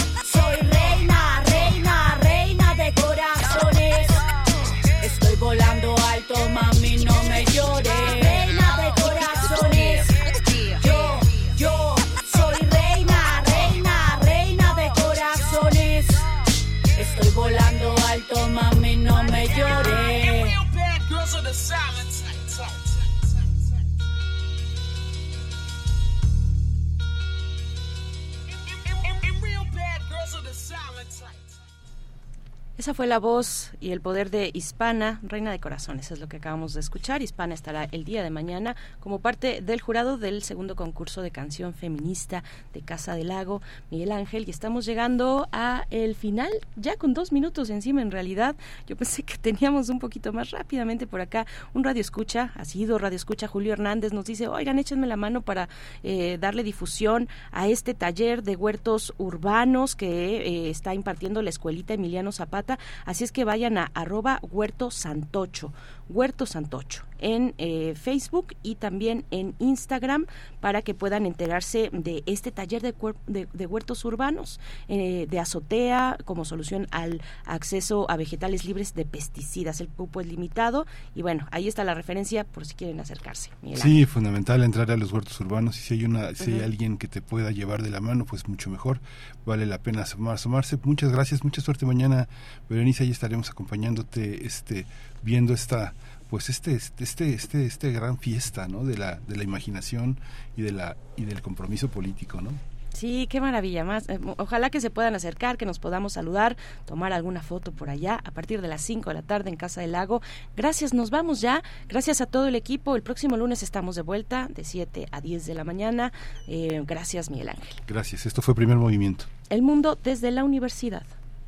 [32.81, 36.39] Esa fue la voz y el poder de Hispana, Reina de Corazones, es lo que
[36.39, 37.20] acabamos de escuchar.
[37.20, 41.75] Hispana estará el día de mañana como parte del jurado del segundo concurso de canción
[41.75, 42.42] feminista
[42.73, 43.60] de Casa del Lago,
[43.91, 48.57] Miguel Ángel, y estamos llegando a el final, ya con dos minutos encima en realidad.
[48.86, 51.44] Yo pensé que teníamos un poquito más rápidamente por acá.
[51.75, 55.42] Un radio escucha, ha sido radio escucha, Julio Hernández nos dice, oigan, échenme la mano
[55.42, 55.68] para
[56.02, 61.92] eh, darle difusión a este taller de huertos urbanos que eh, está impartiendo la escuelita
[61.92, 62.69] Emiliano Zapata
[63.05, 65.73] así es que vayan a arroba huerto santocho,
[66.10, 70.26] huerto santocho en eh, Facebook y también en Instagram
[70.60, 72.94] para que puedan enterarse de este taller de,
[73.26, 79.80] de, huertos urbanos eh, de azotea como solución al acceso a vegetales libres de pesticidas.
[79.80, 83.50] El cupo es limitado y bueno, ahí está la referencia por si quieren acercarse.
[83.74, 87.08] Sí, fundamental entrar a los huertos urbanos y si hay una si hay alguien que
[87.08, 89.00] te pueda llevar de la mano, pues mucho mejor.
[89.44, 90.78] Vale la pena asomarse.
[90.82, 92.28] Muchas gracias, mucha suerte mañana,
[92.68, 94.86] Berenice, ahí estaremos acompañándote este
[95.23, 95.94] viendo esta
[96.28, 100.18] pues este este este este gran fiesta no de la de la imaginación
[100.57, 102.50] y de la y del compromiso político no
[102.92, 103.84] Sí, qué maravilla.
[103.84, 107.89] Más, eh, ojalá que se puedan acercar, que nos podamos saludar, tomar alguna foto por
[107.89, 110.20] allá a partir de las 5 de la tarde en Casa del Lago.
[110.57, 111.62] Gracias, nos vamos ya.
[111.89, 112.97] Gracias a todo el equipo.
[112.97, 116.12] El próximo lunes estamos de vuelta de 7 a 10 de la mañana.
[116.49, 117.74] Eh, gracias, Miguel Ángel.
[117.86, 118.26] Gracias.
[118.26, 119.26] Esto fue Primer Movimiento.
[119.49, 121.05] El mundo desde la universidad.